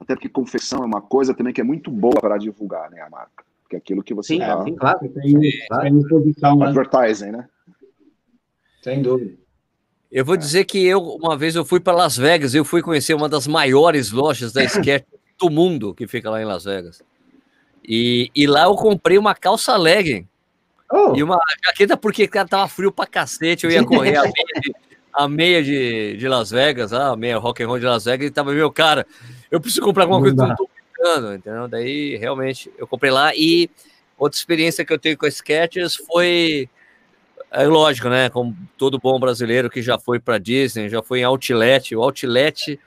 [0.00, 3.10] Até porque confecção é uma coisa também que é muito boa para divulgar, né, a
[3.10, 3.44] marca.
[3.62, 4.64] Porque é aquilo que você sim, dá.
[4.64, 4.98] Sim, claro.
[4.98, 6.08] Tem, claro.
[6.08, 6.66] Posição, né?
[6.66, 7.48] Advertising, né?
[8.82, 9.38] Sem dúvida.
[10.10, 13.14] Eu vou dizer que eu, uma vez, eu fui para Las Vegas, eu fui conhecer
[13.14, 15.04] uma das maiores lojas da sketch
[15.38, 17.00] do mundo, que fica lá em Las Vegas.
[17.86, 20.26] E, e lá eu comprei uma calça legging
[20.92, 21.14] Oh.
[21.14, 24.74] E uma jaqueta porque cara tava frio pra cacete, eu ia correr a meia de,
[25.12, 28.30] a meia de, de Las Vegas, a meia rock and roll de Las Vegas, e
[28.30, 29.06] tava meu cara,
[29.50, 31.68] eu preciso comprar alguma coisa, não tô brincando, entendeu?
[31.68, 33.70] Daí realmente eu comprei lá e
[34.18, 36.68] outra experiência que eu tenho com a Skechers foi
[37.50, 38.30] é lógico, né?
[38.30, 42.78] Como todo bom brasileiro que já foi para Disney, já foi em Outlet, o Outlet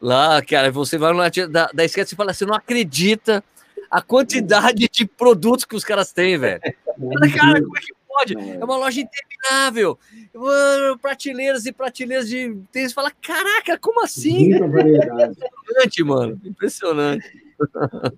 [0.00, 3.44] lá, cara, você vai lá da, da Skechers e fala, você não acredita
[3.90, 6.60] a quantidade de produtos que os caras têm, velho.
[7.36, 8.34] Cara, como é que pode?
[8.34, 9.98] É uma loja interminável.
[10.34, 12.92] Mano, prateleiras e prateleiras de tênis.
[12.92, 14.52] Fala, caraca, como assim?
[14.54, 16.40] Impressionante, mano.
[16.44, 17.50] Impressionante.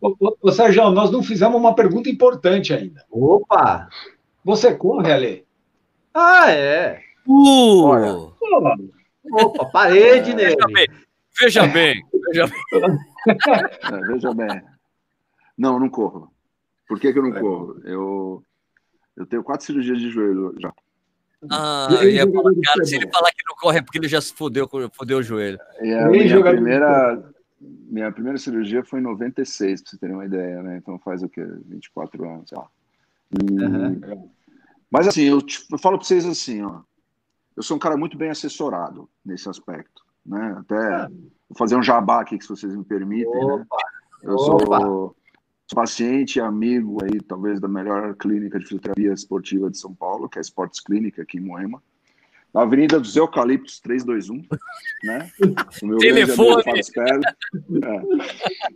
[0.01, 3.05] Ô, ô, Sérgio, nós não fizemos uma pergunta importante ainda.
[3.11, 3.88] Opa!
[4.45, 5.47] Você corre, Ale?
[6.14, 7.01] Ah, é.
[7.26, 7.84] Uh!
[7.84, 8.78] Olha.
[9.32, 10.45] Opa, parede, né?
[10.45, 10.86] Veja bem,
[11.40, 12.03] veja bem.
[12.26, 12.99] Veja bem.
[13.24, 14.62] É, veja bem.
[15.57, 16.32] Não, não corro.
[16.88, 17.80] Por que, que eu não corro?
[17.84, 18.43] Eu,
[19.16, 20.72] eu tenho quatro cirurgias de joelho já.
[21.50, 24.32] Ah, ia falar, cara, se ele falar que não corre é porque ele já se
[24.32, 25.58] fudeu, fudeu o joelho.
[25.80, 30.62] E a minha primeira, minha primeira cirurgia foi em 96, pra você ter uma ideia,
[30.62, 30.76] né?
[30.76, 31.44] Então faz o quê?
[31.66, 32.68] 24 anos, sei lá.
[33.32, 33.62] E...
[33.62, 34.30] Uhum.
[34.90, 36.80] Mas assim, eu, te, eu falo para vocês assim, ó.
[37.56, 40.56] Eu sou um cara muito bem assessorado nesse aspecto, né?
[40.58, 41.08] Até ah.
[41.48, 43.52] vou fazer um jabá aqui, se vocês me permitem, né?
[43.54, 43.60] Opa.
[43.60, 43.64] né?
[44.22, 44.80] Eu Opa.
[44.80, 45.16] sou
[45.75, 50.39] paciente e amigo aí, talvez, da melhor clínica de fisioterapia esportiva de São Paulo, que
[50.39, 51.83] é a Sports Clinic, aqui em Moema.
[52.53, 54.47] Na Avenida dos Eucaliptos 321,
[55.05, 55.31] né?
[55.83, 56.49] O meu Telefone.
[56.49, 57.23] grande amigo Fábio Sperling.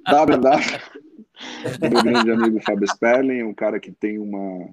[0.07, 0.11] É.
[0.11, 0.81] www.
[1.91, 4.71] Meu grande amigo Fábio Sperling, um cara que tem uma,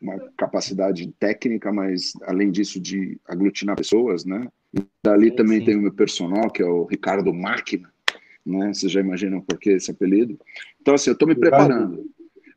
[0.00, 4.46] uma capacidade técnica, mas além disso de aglutinar pessoas, né?
[4.74, 5.64] E dali sim, também sim.
[5.64, 7.90] tem o meu personal, que é o Ricardo Máquina,
[8.44, 8.72] né?
[8.72, 10.38] Vocês já imaginam por que esse apelido?
[10.80, 12.04] Então, assim, eu estou me preparando.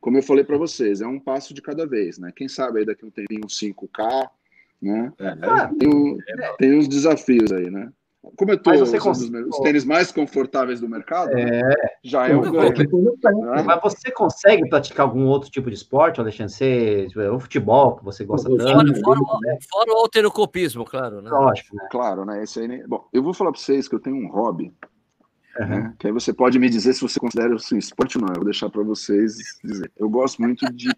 [0.00, 2.32] Como eu falei para vocês, é um passo de cada vez, né?
[2.34, 4.28] Quem sabe aí daqui a um tempinho 5K,
[4.82, 5.12] né?
[5.18, 6.18] É, tem, um,
[6.58, 7.90] tem uns desafios aí, né?
[8.36, 11.60] Como eu estou usando os tênis mais confortáveis do mercado, é.
[12.02, 12.40] já é um.
[12.40, 13.62] Né?
[13.64, 16.52] Mas você consegue praticar algum outro tipo de esporte, Alexandre?
[16.52, 18.62] Você, o futebol que você gosta tanto?
[18.62, 19.58] Fora, fora, né?
[19.70, 21.20] fora o alterocopismo, claro.
[21.20, 21.30] Né?
[21.30, 21.76] Lógico.
[21.76, 21.86] Né?
[21.90, 22.42] Claro, né?
[22.42, 24.72] Esse aí, bom, eu vou falar para vocês que eu tenho um hobby
[25.58, 25.92] Uhum.
[25.98, 28.30] Que aí você pode me dizer se você considera isso esporte ou não.
[28.30, 29.90] Eu vou deixar para vocês dizer.
[29.96, 30.90] Eu gosto muito de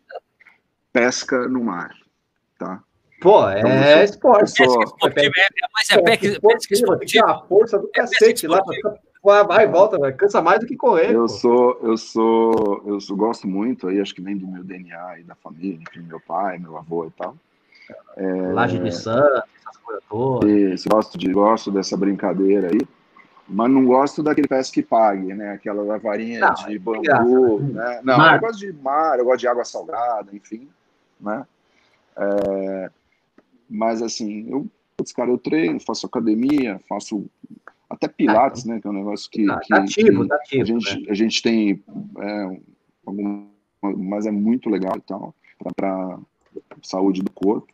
[0.92, 1.94] pesca no mar,
[2.58, 2.82] tá?
[3.20, 4.50] Pô, é então, esporte.
[4.56, 4.78] Sou...
[4.78, 7.30] Pesca é, mas é pesca, pesca esportiva.
[7.30, 8.62] A força do é cacete lá.
[9.22, 10.16] Vai e volta, véio.
[10.16, 11.12] cansa mais do que correr.
[11.12, 11.28] Eu pô.
[11.28, 15.24] sou, eu sou, eu sou, gosto muito, aí acho que vem do meu DNA e
[15.24, 17.36] da família, enfim, meu pai, meu avô e tal.
[18.16, 18.52] É...
[18.52, 20.50] Laje de Santos, essas coisas todas.
[20.50, 22.80] Isso, gosto, de, gosto dessa brincadeira aí
[23.48, 25.52] mas não gosto daquele pesca que pague, né?
[25.52, 28.00] Aquela varinha não, de é bambu, né?
[28.02, 28.34] Não, mar.
[28.34, 30.68] eu gosto de mar, eu gosto de água salgada, enfim,
[31.20, 31.46] né?
[32.16, 32.90] É,
[33.68, 34.66] mas assim, eu,
[35.14, 37.26] cara, eu treino, faço academia, faço
[37.88, 38.80] até pilates, né?
[38.80, 41.06] Que é um negócio que, tá, que, ativo, que tá ativo, a, gente, né?
[41.10, 41.84] a gente tem,
[42.18, 42.60] é,
[43.06, 43.46] algum,
[43.80, 45.34] mas é muito legal e tal,
[45.76, 46.18] para
[46.82, 47.68] saúde do corpo.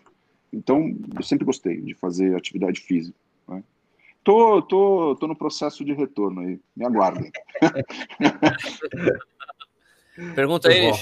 [0.53, 3.17] Então, eu sempre gostei de fazer atividade física.
[4.25, 6.61] Tô, tô, tô no processo de retorno aí.
[6.77, 7.33] Me aguardem.
[10.35, 10.93] Pergunta aí.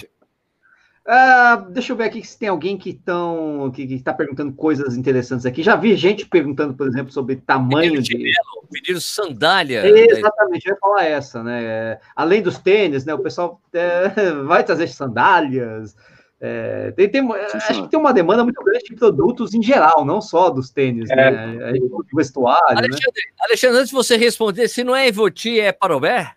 [1.01, 5.45] Uh, deixa eu ver aqui se tem alguém que estão que está perguntando coisas interessantes
[5.45, 5.63] aqui.
[5.63, 8.33] Já vi gente perguntando, por exemplo, sobre tamanho de.
[8.71, 9.85] Pedindo sandália.
[9.85, 11.99] Exatamente, eu ia falar essa, né?
[12.15, 13.13] Além dos tênis, né?
[13.13, 15.97] O pessoal é, vai trazer sandálias.
[16.43, 20.23] É, tem, tem, acho que tem uma demanda muito grande de produtos em geral, não
[20.23, 21.17] só dos tênis, é.
[21.17, 21.71] né?
[21.71, 22.77] É, do vestuário.
[22.77, 22.79] Né?
[22.79, 23.33] Alexandre, né?
[23.43, 26.33] Alexandre, antes de você responder, se não é Evoti, é Parobé?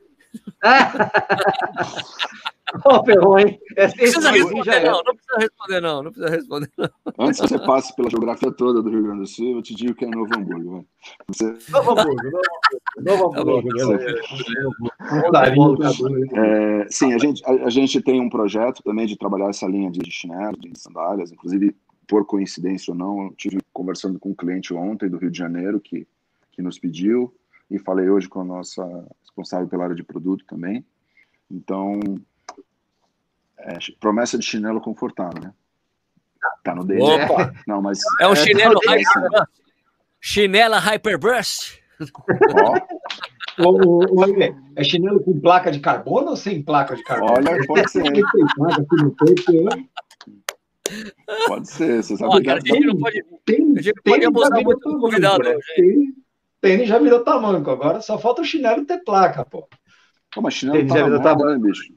[2.86, 3.60] Ô, oh, ferrou, hein?
[3.78, 4.86] É, não, precisa responder, é.
[4.86, 6.04] não, não precisa responder, não.
[6.04, 6.90] Não precisa responder, não.
[7.20, 9.94] Antes que você passe pela geografia toda do Rio Grande do Sul, eu te digo
[9.94, 10.88] que é Novo Hamburgo.
[11.28, 11.56] Você...
[11.70, 12.42] Novo Hamburgo,
[12.98, 13.70] Novo Hamburgo.
[16.36, 19.92] É, sim, a gente, a, a, gente tem um projeto também de trabalhar essa linha
[19.92, 21.76] de chinelo, de sandálias, inclusive,
[22.08, 25.80] por coincidência ou não, eu tive conversando com um cliente ontem do Rio de Janeiro
[25.80, 26.08] que,
[26.52, 27.34] que nos pediu,
[27.70, 28.84] e falei hoje com a nossa
[29.34, 30.86] responsável pela área de produto também.
[31.50, 32.00] Então,
[33.58, 35.54] é, promessa de chinelo confortável, né?
[36.64, 37.04] Tá no dedo.
[37.04, 37.54] Opa!
[37.68, 39.50] Não, mas é um chinelo é, Hyperburst.
[40.22, 41.80] Chinela Hyperburst.
[42.54, 42.76] Ó.
[44.76, 47.34] é chinelo com placa de carbono ou sem placa de carbono?
[47.34, 48.04] Olha, pode ser.
[51.48, 52.36] Pode ser, você sabe.
[52.36, 55.44] Ó, cara, a gente não pode, tem, a gente tem, pode abusar muito do convidado.
[55.44, 55.56] Né?
[56.64, 59.68] Tênis já virou tamanco, agora só falta o chinelo ter placa, pô.
[60.34, 61.94] Pô, mas chinelo tá já virou tamanco, né, bicho?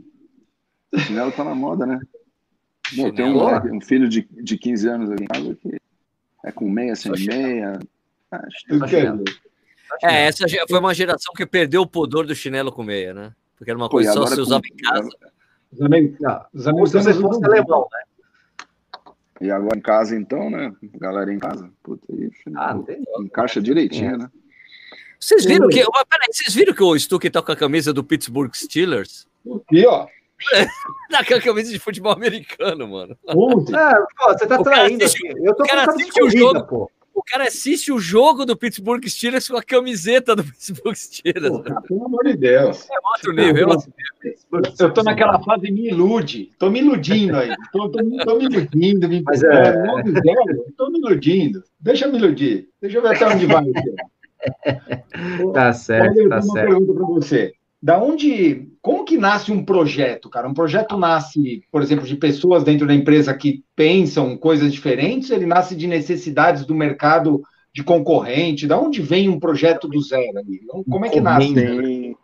[0.93, 2.01] O chinelo tá na moda, né?
[2.97, 5.81] Não, tem um, um, filho de, de 15 anos aqui em casa que
[6.45, 7.79] é com meia, sem meia.
[10.03, 13.33] é, essa foi uma geração que perdeu o pudor do chinelo com meia, né?
[13.57, 14.75] Porque era uma coisa Pô, só se usava com...
[14.75, 15.09] em casa.
[15.73, 16.19] Os amigos,
[16.53, 18.65] os amigos você fosse alemão, né?
[19.43, 20.75] E agora em casa, então, né?
[20.95, 21.71] Galera em casa.
[21.85, 22.77] Puta, aí, ah,
[23.21, 24.19] encaixa direitinho, é.
[24.19, 24.31] né?
[25.19, 25.85] Vocês viram que.
[25.85, 29.27] Peraí, vocês viram que o Stuck tá com a camisa do Pittsburgh Steelers?
[29.47, 30.07] Aqui, ó.
[31.11, 33.17] Na camisa de futebol americano, mano.
[33.27, 33.33] É,
[34.19, 36.91] pô, você tá traindo assiste, Eu tô o cara assiste o jogo, pô.
[37.15, 41.49] O cara assiste o jogo do Pittsburgh Steelers com a camiseta do Pittsburgh Steelers.
[41.49, 42.87] Pô, pelo amor de Deus.
[42.91, 44.35] É outro nível, é
[44.79, 46.53] Eu tô naquela fase me ilude.
[46.59, 47.57] Tô me iludindo aí.
[47.73, 49.09] Tô, tô, tô me iludindo.
[49.09, 49.23] Me...
[49.23, 49.73] Mas é...
[50.77, 51.65] tô me iludindo.
[51.81, 52.69] Deixa eu me iludir.
[52.83, 53.65] Deixa eu ver até onde vai.
[55.53, 56.69] Tá certo, Olha, tá uma certo.
[56.69, 57.53] pergunta para você.
[57.83, 60.49] Da onde, como que nasce um projeto, cara?
[60.49, 65.47] Um projeto nasce, por exemplo, de pessoas dentro da empresa que pensam coisas diferentes, ele
[65.47, 67.43] nasce de necessidades do mercado
[67.73, 68.67] de concorrente?
[68.67, 70.63] Da onde vem um projeto do zero ali?
[70.89, 71.53] Como é que nasce?
[71.55, 72.17] Tem,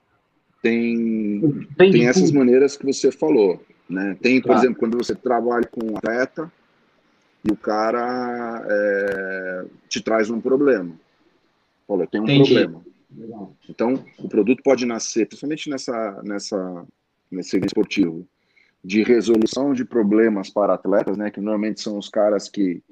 [0.63, 4.17] tem, tem, tem essas maneiras que você falou, né?
[4.23, 6.51] Tem, por exemplo, quando você trabalha com um atleta
[7.45, 10.93] e o cara é, te traz um problema.
[11.87, 12.55] Olha, tem um Entendi.
[12.55, 12.85] problema.
[13.69, 16.87] Então, o produto pode nascer, principalmente nessa, nessa,
[17.31, 18.27] nesse serviço esportivo,
[18.83, 22.83] de resolução de problemas para atletas, né, que normalmente são os caras que,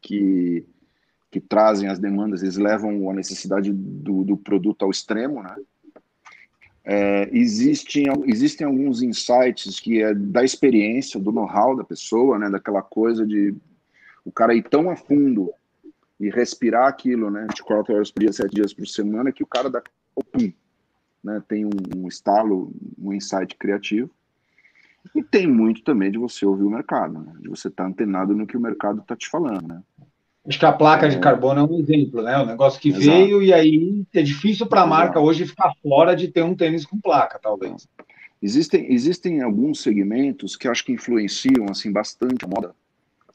[0.00, 0.64] que,
[1.30, 5.56] que trazem as demandas, eles levam a necessidade do, do produto ao extremo, né?
[6.84, 12.82] É, existem, existem alguns insights que é da experiência, do know-how da pessoa, né, daquela
[12.82, 13.54] coisa de
[14.24, 15.52] o cara ir tão a fundo
[16.22, 17.40] e respirar aquilo, né?
[17.50, 19.82] 24 horas por dia, 7 dias por semana, que o cara dá
[20.14, 20.52] o pum,
[21.22, 21.42] né?
[21.48, 24.08] Tem um, um estalo, um insight criativo.
[25.16, 27.32] E tem muito também de você ouvir o mercado, né?
[27.40, 29.82] De você estar tá antenado no que o mercado está te falando, né?
[30.46, 31.08] Acho que a placa é...
[31.08, 32.38] de carbono é um exemplo, né?
[32.38, 33.04] O negócio que Exato.
[33.04, 36.86] veio e aí é difícil para a marca hoje ficar fora de ter um tênis
[36.86, 37.88] com placa, talvez.
[38.40, 42.76] Existem, existem alguns segmentos que acho que influenciam assim bastante a moda,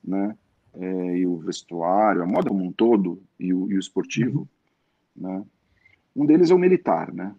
[0.02, 0.34] né?
[0.80, 4.48] É, e o vestuário, a moda como um todo e o, e o esportivo,
[5.16, 5.38] uhum.
[5.38, 5.46] né?
[6.16, 7.34] Um deles é o militar, né?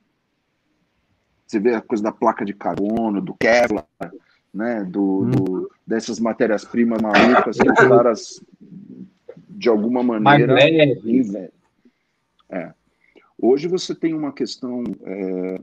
[1.46, 3.86] Você vê a coisa da placa de carbono, do Kevlar,
[4.52, 4.84] né?
[4.84, 5.30] Do, uhum.
[5.30, 8.44] do dessas matérias-primas malucas que os caras,
[9.48, 10.54] de alguma maneira,
[12.50, 12.72] é.
[13.40, 15.60] Hoje você tem uma questão é,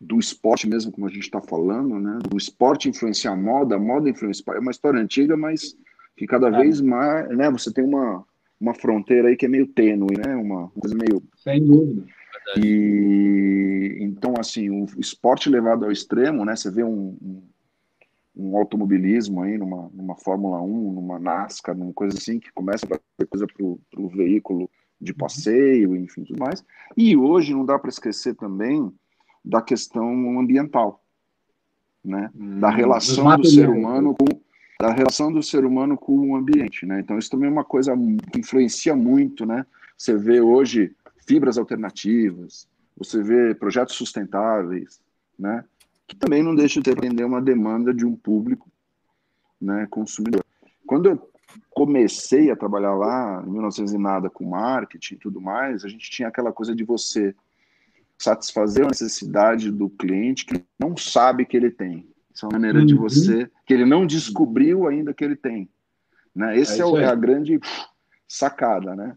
[0.00, 2.18] do esporte mesmo, como a gente está falando, né?
[2.28, 4.56] Do esporte influenciar a moda, a moda influenciar.
[4.56, 5.76] É uma história antiga, mas
[6.16, 6.62] que cada é.
[6.62, 8.24] vez mais, né, você tem uma,
[8.60, 11.22] uma fronteira aí que é meio tênue, né, uma coisa meio...
[11.36, 12.06] Sem dúvida.
[12.56, 17.42] E então, assim, o esporte levado ao extremo, né, você vê um, um,
[18.36, 22.98] um automobilismo aí numa, numa Fórmula 1, numa NASCAR, numa coisa assim, que começa a
[23.16, 24.70] ter coisa para o veículo
[25.00, 25.18] de uhum.
[25.18, 26.64] passeio, enfim, tudo mais.
[26.96, 28.92] E hoje não dá para esquecer também
[29.44, 31.02] da questão ambiental,
[32.04, 32.30] né?
[32.34, 34.35] Hum, da relação do ser humano com
[34.78, 37.00] da relação do ser humano com o ambiente, né?
[37.00, 37.94] Então isso também é uma coisa
[38.32, 39.64] que influencia muito, né?
[39.96, 40.94] Você vê hoje
[41.26, 45.00] fibras alternativas, você vê projetos sustentáveis,
[45.38, 45.64] né?
[46.06, 48.70] Que também não deixa de atender uma demanda de um público,
[49.60, 49.86] né?
[49.90, 50.44] Consumidor.
[50.86, 51.30] Quando eu
[51.70, 56.10] comecei a trabalhar lá, em 1900 e nada, com marketing e tudo mais, a gente
[56.10, 57.34] tinha aquela coisa de você
[58.18, 62.06] satisfazer a necessidade do cliente que não sabe que ele tem.
[62.36, 62.84] Essa é uma maneira uhum.
[62.84, 65.70] de você que ele não descobriu ainda que ele tem.
[66.34, 66.58] Né?
[66.58, 67.58] Esse é, é, o, é a grande
[68.28, 69.16] sacada, né?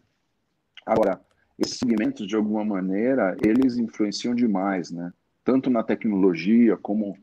[0.86, 1.20] Agora,
[1.58, 5.12] esses segmentos, de alguma maneira, eles influenciam demais, né?
[5.44, 7.18] Tanto na tecnologia, como,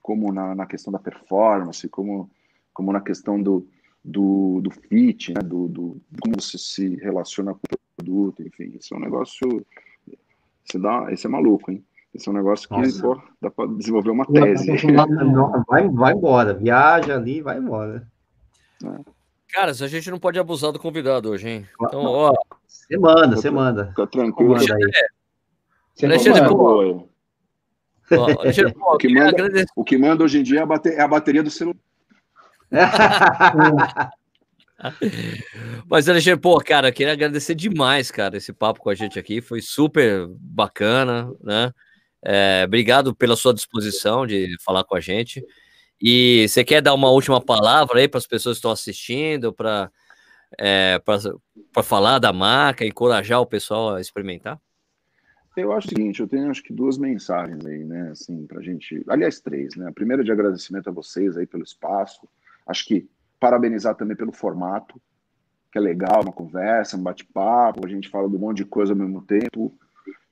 [0.00, 2.30] como na, na questão da performance, como,
[2.72, 3.68] como na questão do,
[4.02, 5.42] do, do fit, né?
[5.42, 8.74] do, do como você se relaciona com o produto, enfim.
[8.80, 9.66] Isso é um negócio...
[10.64, 11.84] Isso, dá, isso é maluco, hein?
[12.14, 14.70] Esse é um negócio que pô, dá para desenvolver uma tese.
[15.66, 18.06] Vai, vai embora, viaja ali vai embora.
[18.84, 19.00] É.
[19.52, 21.66] Cara, a gente não pode abusar do convidado hoje, hein?
[21.80, 22.34] Então, ó.
[22.66, 23.88] Você manda, você manda.
[23.88, 24.54] Fica tranquilo.
[24.54, 24.90] Manda aí.
[25.94, 27.06] Você Alexandre, pô,
[28.40, 29.66] Alexandre, pô, o, que manda, agradecer...
[29.76, 31.76] o que manda hoje em dia é a, bater, é a bateria do celular.
[35.88, 39.40] Mas, Alexandre, pô, cara, queria agradecer demais, cara, esse papo com a gente aqui.
[39.40, 41.72] Foi super bacana, né?
[42.24, 45.44] É, obrigado pela sua disposição de falar com a gente.
[46.00, 49.90] E você quer dar uma última palavra aí para as pessoas que estão assistindo, para
[50.58, 54.60] é, para falar da marca, encorajar o pessoal a experimentar?
[55.56, 59.02] Eu acho o seguinte, eu tenho acho que duas mensagens aí, né, assim, para gente,
[59.06, 62.26] aliás, três, né, a primeira de agradecimento a vocês aí pelo espaço,
[62.66, 63.08] Acho que
[63.40, 65.00] parabenizar também pelo formato,
[65.70, 68.92] que é legal, uma conversa, um bate-papo, a gente fala de um monte de coisa
[68.92, 69.76] ao mesmo tempo,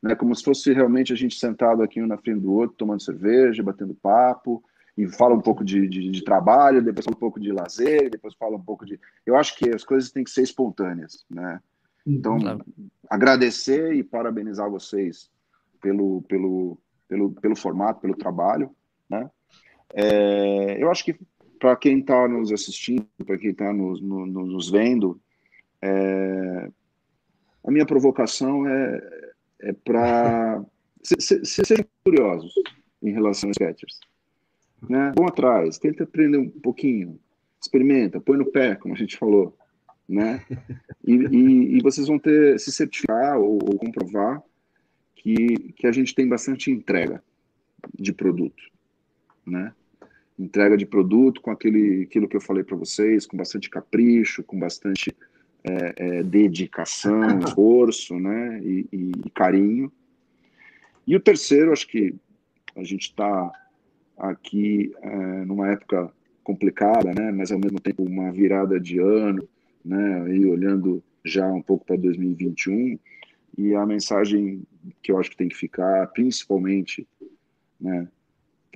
[0.03, 0.15] né?
[0.15, 3.63] Como se fosse realmente a gente sentado aqui um na frente do outro, tomando cerveja,
[3.63, 4.63] batendo papo,
[4.97, 8.35] e fala um pouco de, de, de, trabalho, depois fala um pouco de lazer, depois
[8.35, 8.99] fala um pouco de.
[9.25, 11.61] Eu acho que as coisas têm que ser espontâneas, né?
[12.07, 12.65] Então, claro.
[13.09, 15.31] agradecer e parabenizar vocês
[15.81, 16.79] pelo, pelo,
[17.09, 18.75] pelo, pelo formato, pelo trabalho,
[19.09, 19.31] né?
[19.93, 21.17] É, eu acho que
[21.59, 25.21] para quem está nos assistindo, para quem está nos, no, nos vendo,
[25.83, 26.71] é,
[27.65, 29.30] a minha provocação é,
[29.61, 30.65] é para.
[31.03, 32.53] Se, se, se, sejam curiosos
[33.03, 33.99] em relação aos sketchers
[34.89, 35.13] né?
[35.17, 37.19] Vão atrás, tenta aprender um pouquinho,
[37.61, 39.57] experimenta, põe no pé, como a gente falou,
[40.09, 40.45] né?
[41.05, 44.43] E, e, e vocês vão ter se certificar ou, ou, comprovar
[45.17, 47.23] que, que a gente tem bastante entrega
[47.99, 48.63] de produto,
[49.47, 49.73] né?
[50.39, 54.59] Entrega de produto com aquele, aquilo que eu falei para vocês, com bastante capricho, com
[54.59, 55.15] bastante
[55.65, 58.61] é, é, dedicação, esforço, né?
[58.63, 59.93] E, e carinho.
[61.07, 62.15] E o terceiro, acho que
[62.77, 63.53] a gente está
[64.17, 66.13] aqui é, numa época
[66.43, 69.49] complicada, né, mas ao mesmo tempo uma virada de ano,
[69.85, 72.99] né, e olhando já um pouco para 2021,
[73.59, 74.63] e a mensagem
[75.03, 77.07] que eu acho que tem que ficar, principalmente,
[77.81, 78.09] né,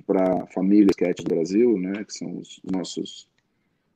[0.05, 3.27] para a família Sketch do Brasil, né, que são os nossos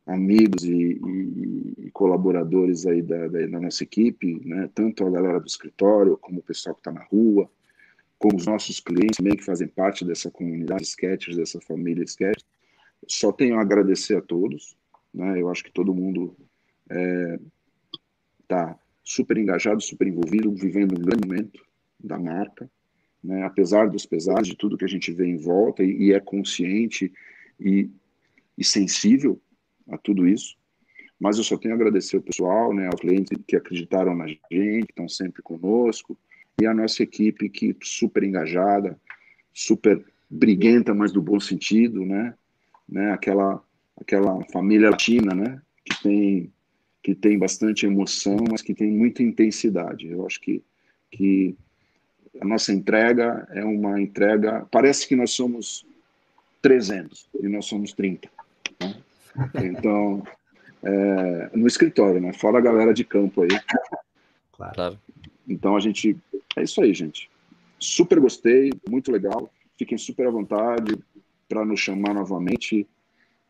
[0.09, 5.39] amigos e, e, e colaboradores aí da, da, da, nossa equipe, né, tanto a galera
[5.39, 7.49] do escritório como o pessoal que está na rua,
[8.17, 12.45] com os nossos clientes também que fazem parte dessa comunidade de sketchers, dessa família sketchers.
[13.07, 14.75] Só tenho a agradecer a todos,
[15.13, 15.39] né?
[15.41, 16.35] Eu acho que todo mundo
[18.41, 21.65] está é, super engajado, super envolvido, vivendo um grande momento
[21.97, 22.69] da marca,
[23.23, 23.43] né?
[23.43, 27.13] Apesar dos pesares de tudo que a gente vê em volta e, e é consciente
[27.57, 27.89] e,
[28.57, 29.39] e sensível
[29.91, 30.55] a tudo isso,
[31.19, 34.47] mas eu só tenho a agradecer ao pessoal, né, aos clientes que acreditaram na gente,
[34.49, 36.17] que estão sempre conosco,
[36.61, 38.99] e a nossa equipe que super engajada,
[39.53, 42.33] super briguenta, mas do bom sentido, né?
[42.87, 43.11] né?
[43.11, 43.63] Aquela
[43.99, 45.61] aquela família latina, né?
[45.85, 46.53] Que tem
[47.01, 50.07] que tem bastante emoção, mas que tem muita intensidade.
[50.07, 50.61] Eu acho que
[51.11, 51.55] que
[52.39, 54.67] a nossa entrega é uma entrega.
[54.71, 55.85] Parece que nós somos
[56.61, 58.29] 300 e nós somos 30.
[59.35, 59.67] Né?
[59.67, 60.23] Então,
[60.83, 62.33] é, no escritório, né?
[62.33, 63.49] Fora a galera de campo aí.
[64.53, 64.99] Claro.
[65.47, 66.17] Então a gente
[66.55, 67.29] é isso aí, gente.
[67.79, 69.49] Super gostei, muito legal.
[69.77, 70.97] Fiquem super à vontade
[71.47, 72.85] para nos chamar novamente,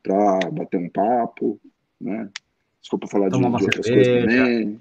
[0.03, 1.59] para bater um papo,
[1.99, 2.29] né?
[2.79, 4.79] Desculpa falar de, de outras coisas também.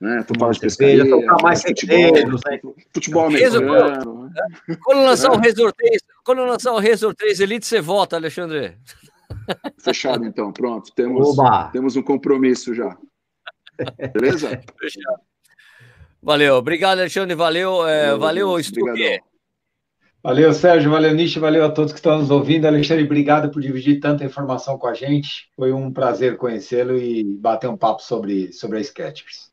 [0.00, 0.22] Né?
[0.22, 2.74] Tu fala de pescaria, tocar mais futebol, né?
[2.92, 4.30] futebol americano.
[4.30, 4.76] Né?
[4.82, 8.76] Quando lançar o Resort 3, quando lançar o Resort 3 Elite, você volta, Alexandre.
[9.78, 10.52] Fechado, então.
[10.52, 10.92] Pronto.
[10.94, 11.36] Temos,
[11.72, 12.96] temos um compromisso já.
[14.12, 14.60] Beleza?
[14.78, 15.20] Fechado.
[16.22, 17.34] Valeu, obrigado, Alexandre.
[17.34, 19.20] Valeu, é, valeu, Stuque.
[20.22, 20.90] Valeu, Sérgio.
[20.90, 21.38] Valeu, Nishi.
[21.38, 22.66] Valeu a todos que estão nos ouvindo.
[22.66, 25.48] Alexandre, obrigado por dividir tanta informação com a gente.
[25.54, 29.52] Foi um prazer conhecê-lo e bater um papo sobre, sobre a Sketchers.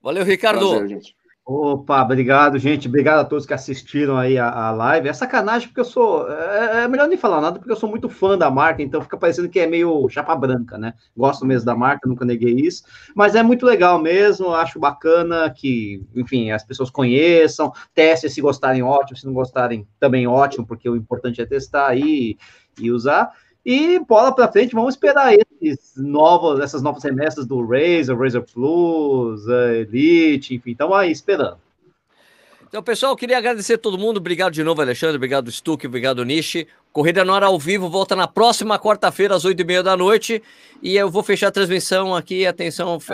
[0.00, 0.68] Valeu, Ricardo.
[0.68, 1.16] Prazer, gente.
[1.46, 2.88] Opa, obrigado, gente.
[2.88, 5.10] Obrigado a todos que assistiram aí a, a live.
[5.10, 6.26] É sacanagem, porque eu sou.
[6.32, 9.18] É, é, melhor nem falar nada, porque eu sou muito fã da marca, então fica
[9.18, 10.94] parecendo que é meio chapa branca, né?
[11.14, 12.84] Gosto mesmo da marca, nunca neguei isso.
[13.14, 18.82] Mas é muito legal mesmo, acho bacana que, enfim, as pessoas conheçam, testem se gostarem,
[18.82, 22.38] ótimo, se não gostarem, também ótimo, porque o importante é testar aí
[22.80, 23.30] e usar.
[23.64, 29.46] E bola para frente, vamos esperar esses novos, essas novas remessas do Razer, Razer Plus,
[29.48, 31.58] Elite, enfim, estamos aí esperando.
[32.74, 34.16] Então, pessoal, queria agradecer a todo mundo.
[34.16, 35.14] Obrigado de novo, Alexandre.
[35.14, 35.86] Obrigado, Stuck.
[35.86, 36.66] Obrigado, Nishi.
[36.92, 40.42] Corrida no Hora ao vivo volta na próxima quarta-feira, às oito e meia da noite.
[40.82, 42.44] E eu vou fechar a transmissão aqui.
[42.44, 42.98] Atenção,